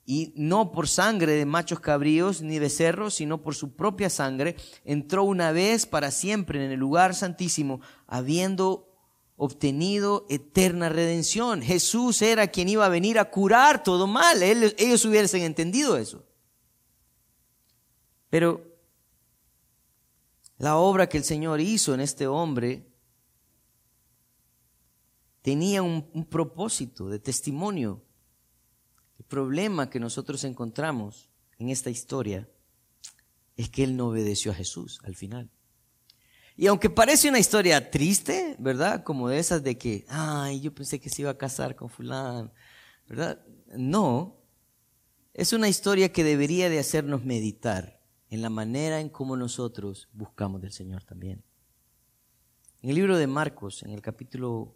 y 0.08 0.32
no 0.36 0.70
por 0.70 0.88
sangre 0.88 1.32
de 1.32 1.44
machos 1.44 1.80
cabríos 1.80 2.40
ni 2.40 2.60
becerros, 2.60 3.14
sino 3.14 3.42
por 3.42 3.56
su 3.56 3.74
propia 3.74 4.08
sangre, 4.08 4.54
entró 4.84 5.24
una 5.24 5.50
vez 5.50 5.84
para 5.84 6.12
siempre 6.12 6.64
en 6.64 6.70
el 6.70 6.78
lugar 6.78 7.12
santísimo, 7.12 7.80
habiendo 8.06 8.88
obtenido 9.34 10.24
eterna 10.30 10.88
redención. 10.88 11.60
Jesús 11.60 12.22
era 12.22 12.46
quien 12.46 12.68
iba 12.68 12.86
a 12.86 12.88
venir 12.88 13.18
a 13.18 13.30
curar 13.30 13.82
todo 13.82 14.06
mal. 14.06 14.44
Ellos 14.44 15.04
hubiesen 15.04 15.42
entendido 15.42 15.96
eso. 15.96 16.24
Pero 18.30 18.64
la 20.56 20.76
obra 20.76 21.08
que 21.08 21.18
el 21.18 21.24
Señor 21.24 21.60
hizo 21.60 21.94
en 21.94 22.00
este 22.00 22.28
hombre 22.28 22.88
tenía 25.42 25.82
un, 25.82 26.08
un 26.12 26.24
propósito 26.24 27.08
de 27.08 27.18
testimonio 27.18 28.05
problema 29.28 29.90
que 29.90 30.00
nosotros 30.00 30.44
encontramos 30.44 31.28
en 31.58 31.70
esta 31.70 31.90
historia 31.90 32.48
es 33.56 33.70
que 33.70 33.84
él 33.84 33.96
no 33.96 34.08
obedeció 34.08 34.52
a 34.52 34.54
Jesús 34.54 35.00
al 35.04 35.14
final. 35.14 35.50
Y 36.56 36.68
aunque 36.68 36.88
parece 36.88 37.28
una 37.28 37.38
historia 37.38 37.90
triste, 37.90 38.56
¿verdad? 38.58 39.04
Como 39.04 39.28
de 39.28 39.38
esas 39.38 39.62
de 39.62 39.76
que, 39.76 40.06
ay, 40.08 40.60
yo 40.60 40.74
pensé 40.74 40.98
que 41.00 41.10
se 41.10 41.22
iba 41.22 41.30
a 41.30 41.38
casar 41.38 41.76
con 41.76 41.90
fulano, 41.90 42.50
¿verdad? 43.06 43.44
No, 43.76 44.36
es 45.34 45.52
una 45.52 45.68
historia 45.68 46.12
que 46.12 46.24
debería 46.24 46.70
de 46.70 46.78
hacernos 46.78 47.24
meditar 47.24 48.00
en 48.30 48.40
la 48.40 48.48
manera 48.48 49.00
en 49.00 49.10
cómo 49.10 49.36
nosotros 49.36 50.08
buscamos 50.12 50.62
del 50.62 50.72
Señor 50.72 51.04
también. 51.04 51.44
En 52.80 52.90
el 52.90 52.96
libro 52.96 53.18
de 53.18 53.26
Marcos, 53.26 53.82
en 53.82 53.90
el 53.90 54.00
capítulo 54.00 54.74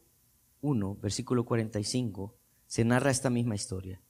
1, 0.60 0.96
versículo 0.96 1.44
45, 1.46 2.36
se 2.66 2.84
narra 2.84 3.10
esta 3.10 3.30
misma 3.30 3.54
historia. 3.54 4.02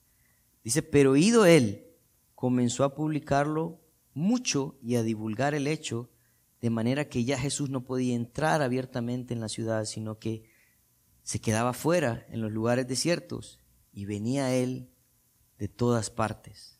Dice, 0.62 0.82
pero 0.82 1.16
ido 1.16 1.46
él, 1.46 1.86
comenzó 2.34 2.84
a 2.84 2.94
publicarlo 2.94 3.80
mucho 4.14 4.78
y 4.82 4.96
a 4.96 5.02
divulgar 5.02 5.54
el 5.54 5.66
hecho, 5.66 6.10
de 6.60 6.70
manera 6.70 7.08
que 7.08 7.24
ya 7.24 7.38
Jesús 7.38 7.70
no 7.70 7.84
podía 7.84 8.14
entrar 8.14 8.60
abiertamente 8.60 9.32
en 9.32 9.40
la 9.40 9.48
ciudad, 9.48 9.84
sino 9.84 10.18
que 10.18 10.44
se 11.22 11.40
quedaba 11.40 11.72
fuera 11.72 12.26
en 12.28 12.40
los 12.40 12.52
lugares 12.52 12.86
desiertos 12.86 13.58
y 13.92 14.04
venía 14.04 14.54
él 14.54 14.90
de 15.58 15.68
todas 15.68 16.10
partes. 16.10 16.78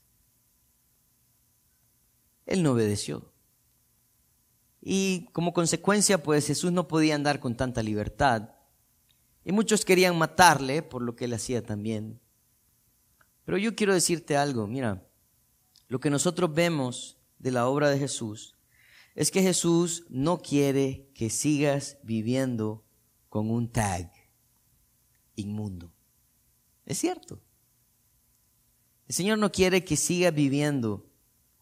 Él 2.47 2.63
no 2.63 2.73
obedeció. 2.73 3.33
Y 4.81 5.29
como 5.33 5.53
consecuencia, 5.53 6.23
pues 6.23 6.47
Jesús 6.47 6.73
no 6.73 6.89
podía 6.89 7.15
andar 7.15 7.39
con 7.39 7.57
tanta 7.57 7.83
libertad. 7.83 8.55
Y 9.45 9.53
muchos 9.53 9.85
querían 9.85 10.19
matarle 10.19 10.83
por 10.83 11.03
lo 11.03 11.15
que 11.15 11.27
él 11.27 11.35
hacía 11.35 11.63
también. 11.65 12.21
Pero 13.51 13.59
yo 13.59 13.75
quiero 13.75 13.93
decirte 13.93 14.37
algo, 14.37 14.69
mira, 14.69 15.05
lo 15.89 15.99
que 15.99 16.09
nosotros 16.09 16.55
vemos 16.55 17.19
de 17.41 17.51
la 17.51 17.67
obra 17.67 17.91
de 17.91 17.99
Jesús 17.99 18.57
es 19.17 19.33
que 19.33 19.43
Jesús 19.43 20.07
no 20.09 20.39
quiere 20.39 21.11
que 21.17 21.31
sigas 21.31 21.99
viviendo 22.05 22.87
con 23.29 23.51
un 23.51 23.73
tag 23.73 24.09
inmundo. 25.35 25.93
Es 26.87 26.99
cierto. 26.99 27.43
El 29.09 29.17
Señor 29.17 29.39
no 29.39 29.51
quiere 29.51 29.85
que 29.85 29.97
sigas 29.97 30.33
viviendo 30.33 31.11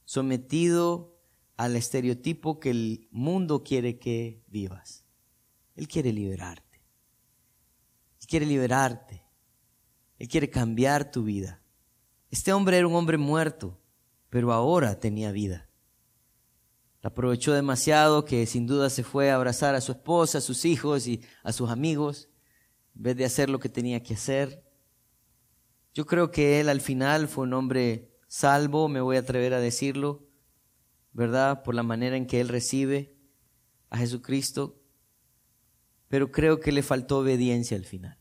sometido 0.04 1.18
al 1.56 1.74
estereotipo 1.74 2.60
que 2.60 2.68
el 2.68 3.08
mundo 3.12 3.64
quiere 3.64 3.98
que 3.98 4.42
vivas. 4.46 5.06
Él 5.74 5.88
quiere 5.88 6.12
liberarte. 6.12 6.82
Él 8.20 8.26
quiere 8.26 8.44
liberarte. 8.44 9.24
Él 10.18 10.28
quiere 10.28 10.50
cambiar 10.50 11.10
tu 11.10 11.24
vida. 11.24 11.62
Este 12.30 12.52
hombre 12.52 12.78
era 12.78 12.86
un 12.86 12.94
hombre 12.94 13.16
muerto, 13.16 13.78
pero 14.28 14.52
ahora 14.52 15.00
tenía 15.00 15.32
vida. 15.32 15.68
La 17.00 17.08
aprovechó 17.08 17.52
demasiado 17.52 18.24
que 18.24 18.44
sin 18.46 18.66
duda 18.66 18.90
se 18.90 19.04
fue 19.04 19.30
a 19.30 19.36
abrazar 19.36 19.74
a 19.74 19.80
su 19.80 19.92
esposa, 19.92 20.38
a 20.38 20.42
sus 20.42 20.64
hijos 20.64 21.06
y 21.06 21.22
a 21.42 21.52
sus 21.52 21.70
amigos, 21.70 22.28
en 22.96 23.02
vez 23.02 23.16
de 23.16 23.24
hacer 23.24 23.48
lo 23.48 23.60
que 23.60 23.68
tenía 23.68 24.02
que 24.02 24.14
hacer. 24.14 24.64
Yo 25.94 26.06
creo 26.06 26.30
que 26.30 26.60
él 26.60 26.68
al 26.68 26.80
final 26.80 27.28
fue 27.28 27.44
un 27.44 27.54
hombre 27.54 28.14
salvo, 28.26 28.88
me 28.88 29.00
voy 29.00 29.16
a 29.16 29.20
atrever 29.20 29.54
a 29.54 29.60
decirlo, 29.60 30.26
¿verdad? 31.12 31.62
Por 31.62 31.74
la 31.74 31.82
manera 31.82 32.16
en 32.16 32.26
que 32.26 32.40
él 32.40 32.48
recibe 32.48 33.16
a 33.90 33.98
Jesucristo, 33.98 34.80
pero 36.08 36.30
creo 36.30 36.60
que 36.60 36.72
le 36.72 36.82
faltó 36.82 37.18
obediencia 37.18 37.76
al 37.76 37.84
final. 37.84 38.18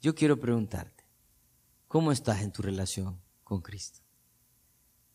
Yo 0.00 0.14
quiero 0.14 0.38
preguntarte, 0.38 0.97
¿cómo 1.88 2.12
estás 2.12 2.42
en 2.42 2.52
tu 2.52 2.62
relación 2.62 3.20
con 3.42 3.60
Cristo? 3.60 4.00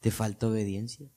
¿Te 0.01 0.11
falta 0.11 0.47
obediencia? 0.47 1.09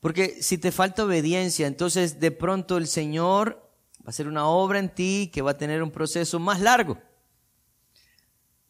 Porque 0.00 0.42
si 0.42 0.56
te 0.56 0.72
falta 0.72 1.04
obediencia, 1.04 1.66
entonces 1.66 2.20
de 2.20 2.30
pronto 2.30 2.78
el 2.78 2.86
Señor 2.86 3.70
va 3.98 4.06
a 4.06 4.10
hacer 4.10 4.28
una 4.28 4.46
obra 4.46 4.78
en 4.78 4.94
ti 4.94 5.30
que 5.32 5.42
va 5.42 5.50
a 5.50 5.58
tener 5.58 5.82
un 5.82 5.90
proceso 5.90 6.38
más 6.38 6.60
largo, 6.60 6.98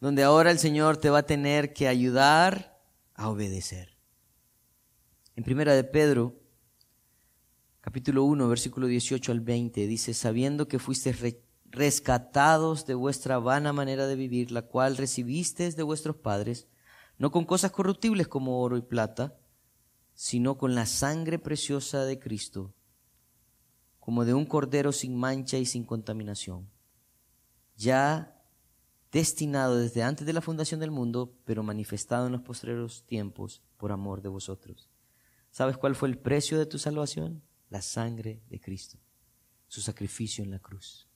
donde 0.01 0.23
ahora 0.23 0.51
el 0.51 0.59
Señor 0.59 0.97
te 0.97 1.09
va 1.09 1.19
a 1.19 1.25
tener 1.25 1.73
que 1.73 1.87
ayudar 1.87 2.81
a 3.13 3.29
obedecer. 3.29 3.95
En 5.37 5.45
primera 5.45 5.73
de 5.73 5.85
Pedro, 5.85 6.35
capítulo 7.79 8.25
1, 8.25 8.49
versículo 8.49 8.87
18 8.87 9.31
al 9.31 9.39
20, 9.39 9.87
dice, 9.87 10.13
sabiendo 10.13 10.67
que 10.67 10.79
fuisteis 10.79 11.21
rescatados 11.71 12.85
de 12.85 12.95
vuestra 12.95 13.39
vana 13.39 13.71
manera 13.71 14.05
de 14.05 14.15
vivir, 14.15 14.51
la 14.51 14.63
cual 14.63 14.97
recibisteis 14.97 15.75
de 15.77 15.83
vuestros 15.83 16.17
padres, 16.17 16.67
no 17.17 17.31
con 17.31 17.45
cosas 17.45 17.71
corruptibles 17.71 18.27
como 18.27 18.61
oro 18.61 18.77
y 18.77 18.81
plata, 18.81 19.37
sino 20.13 20.57
con 20.57 20.75
la 20.75 20.85
sangre 20.85 21.39
preciosa 21.39 22.03
de 22.03 22.19
Cristo, 22.19 22.73
como 23.99 24.25
de 24.25 24.33
un 24.33 24.45
cordero 24.45 24.91
sin 24.91 25.15
mancha 25.15 25.57
y 25.57 25.65
sin 25.65 25.85
contaminación, 25.85 26.69
ya 27.77 28.37
destinado 29.11 29.77
desde 29.77 30.03
antes 30.03 30.27
de 30.27 30.33
la 30.33 30.41
fundación 30.41 30.79
del 30.81 30.91
mundo, 30.91 31.37
pero 31.45 31.63
manifestado 31.63 32.25
en 32.25 32.33
los 32.33 32.41
postreros 32.41 33.05
tiempos 33.05 33.61
por 33.77 33.91
amor 33.91 34.21
de 34.21 34.29
vosotros. 34.29 34.89
¿Sabes 35.51 35.77
cuál 35.77 35.95
fue 35.95 36.09
el 36.09 36.17
precio 36.17 36.59
de 36.59 36.65
tu 36.65 36.79
salvación? 36.79 37.43
La 37.69 37.81
sangre 37.81 38.41
de 38.49 38.59
Cristo, 38.59 38.97
su 39.67 39.81
sacrificio 39.81 40.43
en 40.43 40.51
la 40.51 40.59
cruz. 40.59 41.10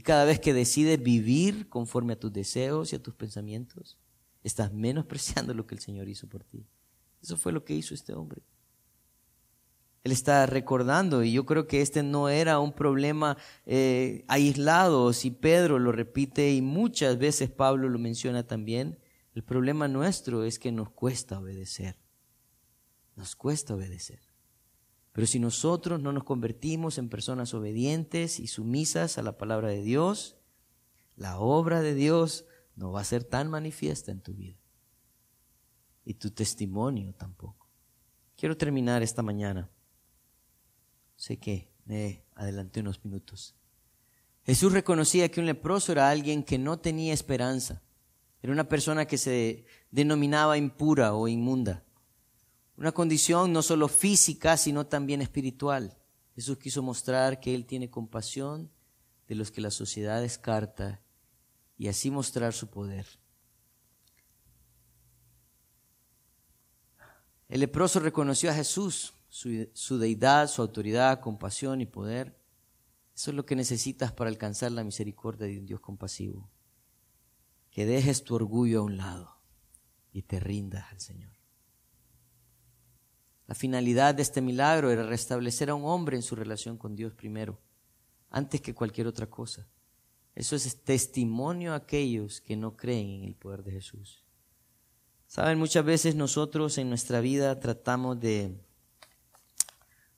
Y 0.00 0.02
cada 0.02 0.24
vez 0.24 0.40
que 0.40 0.54
decides 0.54 1.02
vivir 1.02 1.68
conforme 1.68 2.14
a 2.14 2.18
tus 2.18 2.32
deseos 2.32 2.90
y 2.90 2.96
a 2.96 3.02
tus 3.02 3.12
pensamientos, 3.12 3.98
estás 4.42 4.72
menospreciando 4.72 5.52
lo 5.52 5.66
que 5.66 5.74
el 5.74 5.82
Señor 5.82 6.08
hizo 6.08 6.26
por 6.26 6.42
ti. 6.42 6.66
Eso 7.22 7.36
fue 7.36 7.52
lo 7.52 7.66
que 7.66 7.74
hizo 7.74 7.92
este 7.92 8.14
hombre. 8.14 8.40
Él 10.02 10.12
está 10.12 10.46
recordando, 10.46 11.22
y 11.22 11.32
yo 11.32 11.44
creo 11.44 11.66
que 11.66 11.82
este 11.82 12.02
no 12.02 12.30
era 12.30 12.60
un 12.60 12.72
problema 12.72 13.36
eh, 13.66 14.24
aislado, 14.26 15.12
si 15.12 15.30
Pedro 15.32 15.78
lo 15.78 15.92
repite 15.92 16.50
y 16.50 16.62
muchas 16.62 17.18
veces 17.18 17.50
Pablo 17.50 17.90
lo 17.90 17.98
menciona 17.98 18.46
también, 18.46 18.98
el 19.34 19.44
problema 19.44 19.86
nuestro 19.86 20.44
es 20.44 20.58
que 20.58 20.72
nos 20.72 20.88
cuesta 20.88 21.38
obedecer. 21.38 21.98
Nos 23.16 23.36
cuesta 23.36 23.74
obedecer. 23.74 24.29
Pero 25.12 25.26
si 25.26 25.38
nosotros 25.38 26.00
no 26.00 26.12
nos 26.12 26.24
convertimos 26.24 26.98
en 26.98 27.08
personas 27.08 27.52
obedientes 27.54 28.38
y 28.38 28.46
sumisas 28.46 29.18
a 29.18 29.22
la 29.22 29.36
palabra 29.36 29.68
de 29.68 29.82
Dios, 29.82 30.36
la 31.16 31.38
obra 31.38 31.82
de 31.82 31.94
Dios 31.94 32.46
no 32.76 32.92
va 32.92 33.00
a 33.00 33.04
ser 33.04 33.24
tan 33.24 33.50
manifiesta 33.50 34.12
en 34.12 34.20
tu 34.20 34.34
vida 34.34 34.56
y 36.04 36.14
tu 36.14 36.30
testimonio 36.30 37.12
tampoco. 37.14 37.68
Quiero 38.36 38.56
terminar 38.56 39.02
esta 39.02 39.22
mañana. 39.22 39.68
Sé 41.16 41.38
que 41.38 41.70
me 41.84 42.24
adelanté 42.34 42.80
unos 42.80 43.04
minutos. 43.04 43.54
Jesús 44.44 44.72
reconocía 44.72 45.30
que 45.30 45.40
un 45.40 45.46
leproso 45.46 45.92
era 45.92 46.08
alguien 46.08 46.42
que 46.42 46.58
no 46.58 46.78
tenía 46.78 47.12
esperanza. 47.12 47.82
Era 48.42 48.52
una 48.52 48.68
persona 48.68 49.04
que 49.06 49.18
se 49.18 49.66
denominaba 49.90 50.56
impura 50.56 51.14
o 51.14 51.28
inmunda. 51.28 51.84
Una 52.80 52.92
condición 52.92 53.52
no 53.52 53.60
solo 53.60 53.88
física, 53.88 54.56
sino 54.56 54.86
también 54.86 55.20
espiritual. 55.20 55.98
Jesús 56.34 56.56
quiso 56.56 56.82
mostrar 56.82 57.38
que 57.38 57.54
Él 57.54 57.66
tiene 57.66 57.90
compasión 57.90 58.70
de 59.28 59.34
los 59.34 59.50
que 59.50 59.60
la 59.60 59.70
sociedad 59.70 60.22
descarta 60.22 61.02
y 61.76 61.88
así 61.88 62.10
mostrar 62.10 62.54
su 62.54 62.70
poder. 62.70 63.06
El 67.50 67.60
leproso 67.60 68.00
reconoció 68.00 68.50
a 68.50 68.54
Jesús, 68.54 69.12
su, 69.28 69.98
deidad, 69.98 70.48
su 70.48 70.62
autoridad, 70.62 71.20
compasión 71.20 71.82
y 71.82 71.86
poder. 71.86 72.34
Eso 73.14 73.30
es 73.30 73.36
lo 73.36 73.44
que 73.44 73.56
necesitas 73.56 74.10
para 74.10 74.30
alcanzar 74.30 74.72
la 74.72 74.84
misericordia 74.84 75.46
de 75.46 75.58
un 75.58 75.66
Dios 75.66 75.80
compasivo. 75.80 76.48
Que 77.70 77.84
dejes 77.84 78.24
tu 78.24 78.36
orgullo 78.36 78.80
a 78.80 78.84
un 78.84 78.96
lado 78.96 79.36
y 80.14 80.22
te 80.22 80.40
rindas 80.40 80.90
al 80.90 81.00
Señor. 81.00 81.39
La 83.50 83.56
finalidad 83.56 84.14
de 84.14 84.22
este 84.22 84.40
milagro 84.40 84.92
era 84.92 85.02
restablecer 85.02 85.70
a 85.70 85.74
un 85.74 85.84
hombre 85.84 86.14
en 86.14 86.22
su 86.22 86.36
relación 86.36 86.78
con 86.78 86.94
Dios 86.94 87.14
primero, 87.14 87.58
antes 88.30 88.60
que 88.60 88.76
cualquier 88.76 89.08
otra 89.08 89.26
cosa. 89.26 89.66
Eso 90.36 90.54
es 90.54 90.84
testimonio 90.84 91.72
a 91.72 91.78
aquellos 91.78 92.40
que 92.40 92.54
no 92.54 92.76
creen 92.76 93.10
en 93.10 93.24
el 93.24 93.34
poder 93.34 93.64
de 93.64 93.72
Jesús. 93.72 94.22
Saben, 95.26 95.58
muchas 95.58 95.84
veces 95.84 96.14
nosotros 96.14 96.78
en 96.78 96.90
nuestra 96.90 97.20
vida 97.20 97.58
tratamos 97.58 98.20
de 98.20 98.56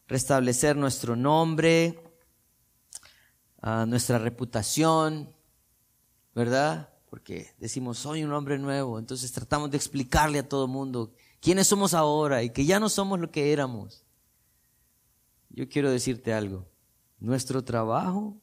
restablecer 0.06 0.76
nuestro 0.76 1.16
nombre, 1.16 2.04
ah, 3.62 3.86
nuestra 3.88 4.18
reputación, 4.18 5.34
¿verdad? 6.34 6.92
Porque 7.08 7.54
decimos, 7.56 7.96
soy 7.96 8.24
un 8.24 8.34
hombre 8.34 8.58
nuevo, 8.58 8.98
entonces 8.98 9.32
tratamos 9.32 9.70
de 9.70 9.78
explicarle 9.78 10.40
a 10.40 10.46
todo 10.46 10.66
el 10.66 10.70
mundo 10.70 11.14
quiénes 11.42 11.66
somos 11.66 11.92
ahora 11.92 12.42
y 12.44 12.50
que 12.50 12.64
ya 12.64 12.80
no 12.80 12.88
somos 12.88 13.20
lo 13.20 13.30
que 13.30 13.52
éramos. 13.52 14.06
Yo 15.50 15.68
quiero 15.68 15.90
decirte 15.90 16.32
algo, 16.32 16.70
nuestro 17.18 17.62
trabajo 17.62 18.40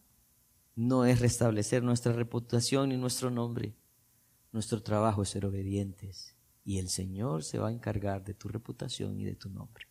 no 0.76 1.06
es 1.06 1.20
restablecer 1.20 1.82
nuestra 1.82 2.14
reputación 2.14 2.90
ni 2.90 2.98
nuestro 2.98 3.32
nombre, 3.32 3.74
nuestro 4.52 4.84
trabajo 4.84 5.24
es 5.24 5.30
ser 5.30 5.46
obedientes 5.46 6.36
y 6.64 6.78
el 6.78 6.90
Señor 6.90 7.44
se 7.44 7.58
va 7.58 7.70
a 7.70 7.72
encargar 7.72 8.24
de 8.24 8.36
tu 8.36 8.48
reputación 8.50 9.18
y 9.20 9.24
de 9.24 9.36
tu 9.36 9.50
nombre. 9.50 9.88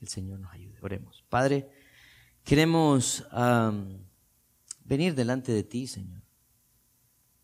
El 0.00 0.08
Señor 0.08 0.40
nos 0.40 0.52
ayude. 0.52 0.78
Oremos. 0.82 1.24
Padre, 1.30 1.70
queremos 2.44 3.24
venir 4.84 5.14
delante 5.14 5.52
de 5.52 5.62
ti, 5.62 5.86
Señor. 5.86 6.22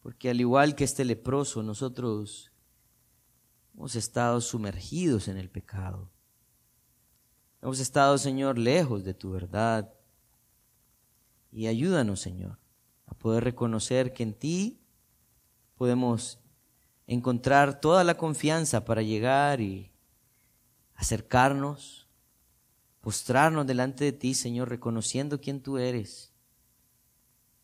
Porque 0.03 0.29
al 0.29 0.41
igual 0.41 0.75
que 0.75 0.85
este 0.85 1.05
leproso, 1.05 1.63
nosotros 1.63 2.52
hemos 3.75 3.97
estado 3.97 4.41
sumergidos 4.41 5.29
en 5.29 5.37
el 5.37 5.49
pecado. 5.49 6.11
Hemos 7.61 7.81
estado, 7.81 8.19
Señor, 8.19 8.59
lejos 8.59 9.05
de 9.05 9.15
tu 9.15 9.31
verdad. 9.31 9.93
Y 11.51 11.67
ayúdanos, 11.67 12.21
Señor, 12.21 12.59
a 13.07 13.15
poder 13.15 13.45
reconocer 13.45 14.13
que 14.13 14.23
en 14.23 14.35
ti 14.35 14.81
podemos 15.77 16.41
encontrar 17.07 17.81
toda 17.81 18.05
la 18.05 18.17
confianza 18.17 18.85
para 18.85 19.03
llegar 19.03 19.61
y 19.61 19.91
acercarnos, 20.95 22.09
postrarnos 23.01 23.67
delante 23.67 24.05
de 24.05 24.13
ti, 24.13 24.35
Señor, 24.35 24.69
reconociendo 24.69 25.41
quién 25.41 25.61
tú 25.61 25.79
eres 25.79 26.33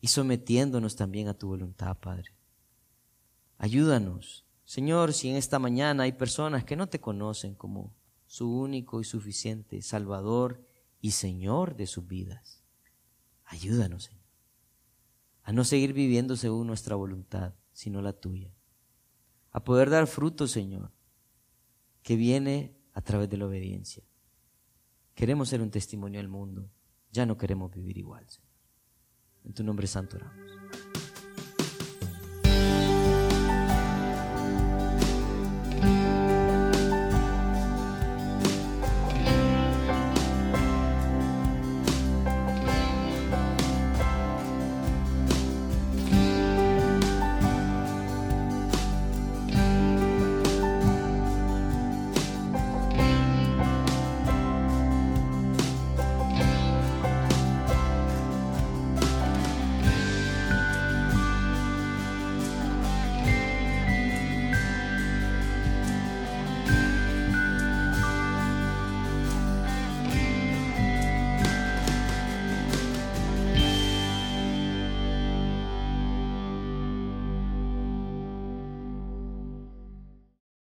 y 0.01 0.07
sometiéndonos 0.07 0.95
también 0.95 1.27
a 1.27 1.33
tu 1.33 1.47
voluntad, 1.47 1.97
Padre. 1.97 2.31
Ayúdanos. 3.57 4.45
Señor, 4.69 5.13
si 5.13 5.31
en 5.31 5.35
esta 5.35 5.57
mañana 5.57 6.03
hay 6.03 6.11
personas 6.11 6.63
que 6.63 6.75
no 6.75 6.87
te 6.87 7.01
conocen 7.01 7.55
como 7.55 7.95
su 8.27 8.55
único 8.55 9.01
y 9.01 9.03
suficiente 9.03 9.81
Salvador 9.81 10.63
y 11.01 11.09
Señor 11.09 11.75
de 11.75 11.87
sus 11.87 12.05
vidas, 12.05 12.61
ayúdanos, 13.45 14.03
Señor, 14.03 14.27
a 15.41 15.53
no 15.53 15.63
seguir 15.63 15.93
viviendo 15.93 16.35
según 16.35 16.67
nuestra 16.67 16.95
voluntad, 16.95 17.55
sino 17.71 18.03
la 18.03 18.13
tuya 18.13 18.53
a 19.49 19.63
poder 19.63 19.89
dar 19.89 20.05
fruto, 20.05 20.45
Señor, 20.45 20.91
que 22.03 22.15
viene 22.15 22.77
a 22.93 23.01
través 23.01 23.27
de 23.27 23.37
la 23.37 23.47
obediencia. 23.47 24.03
Queremos 25.15 25.49
ser 25.49 25.63
un 25.63 25.71
testimonio 25.71 26.19
al 26.19 26.27
mundo, 26.27 26.69
ya 27.11 27.25
no 27.25 27.39
queremos 27.39 27.71
vivir 27.71 27.97
igual, 27.97 28.29
Señor. 28.29 28.51
En 29.45 29.51
tu 29.51 29.63
nombre 29.63 29.87
santo 29.87 30.17
oramos. 30.17 30.88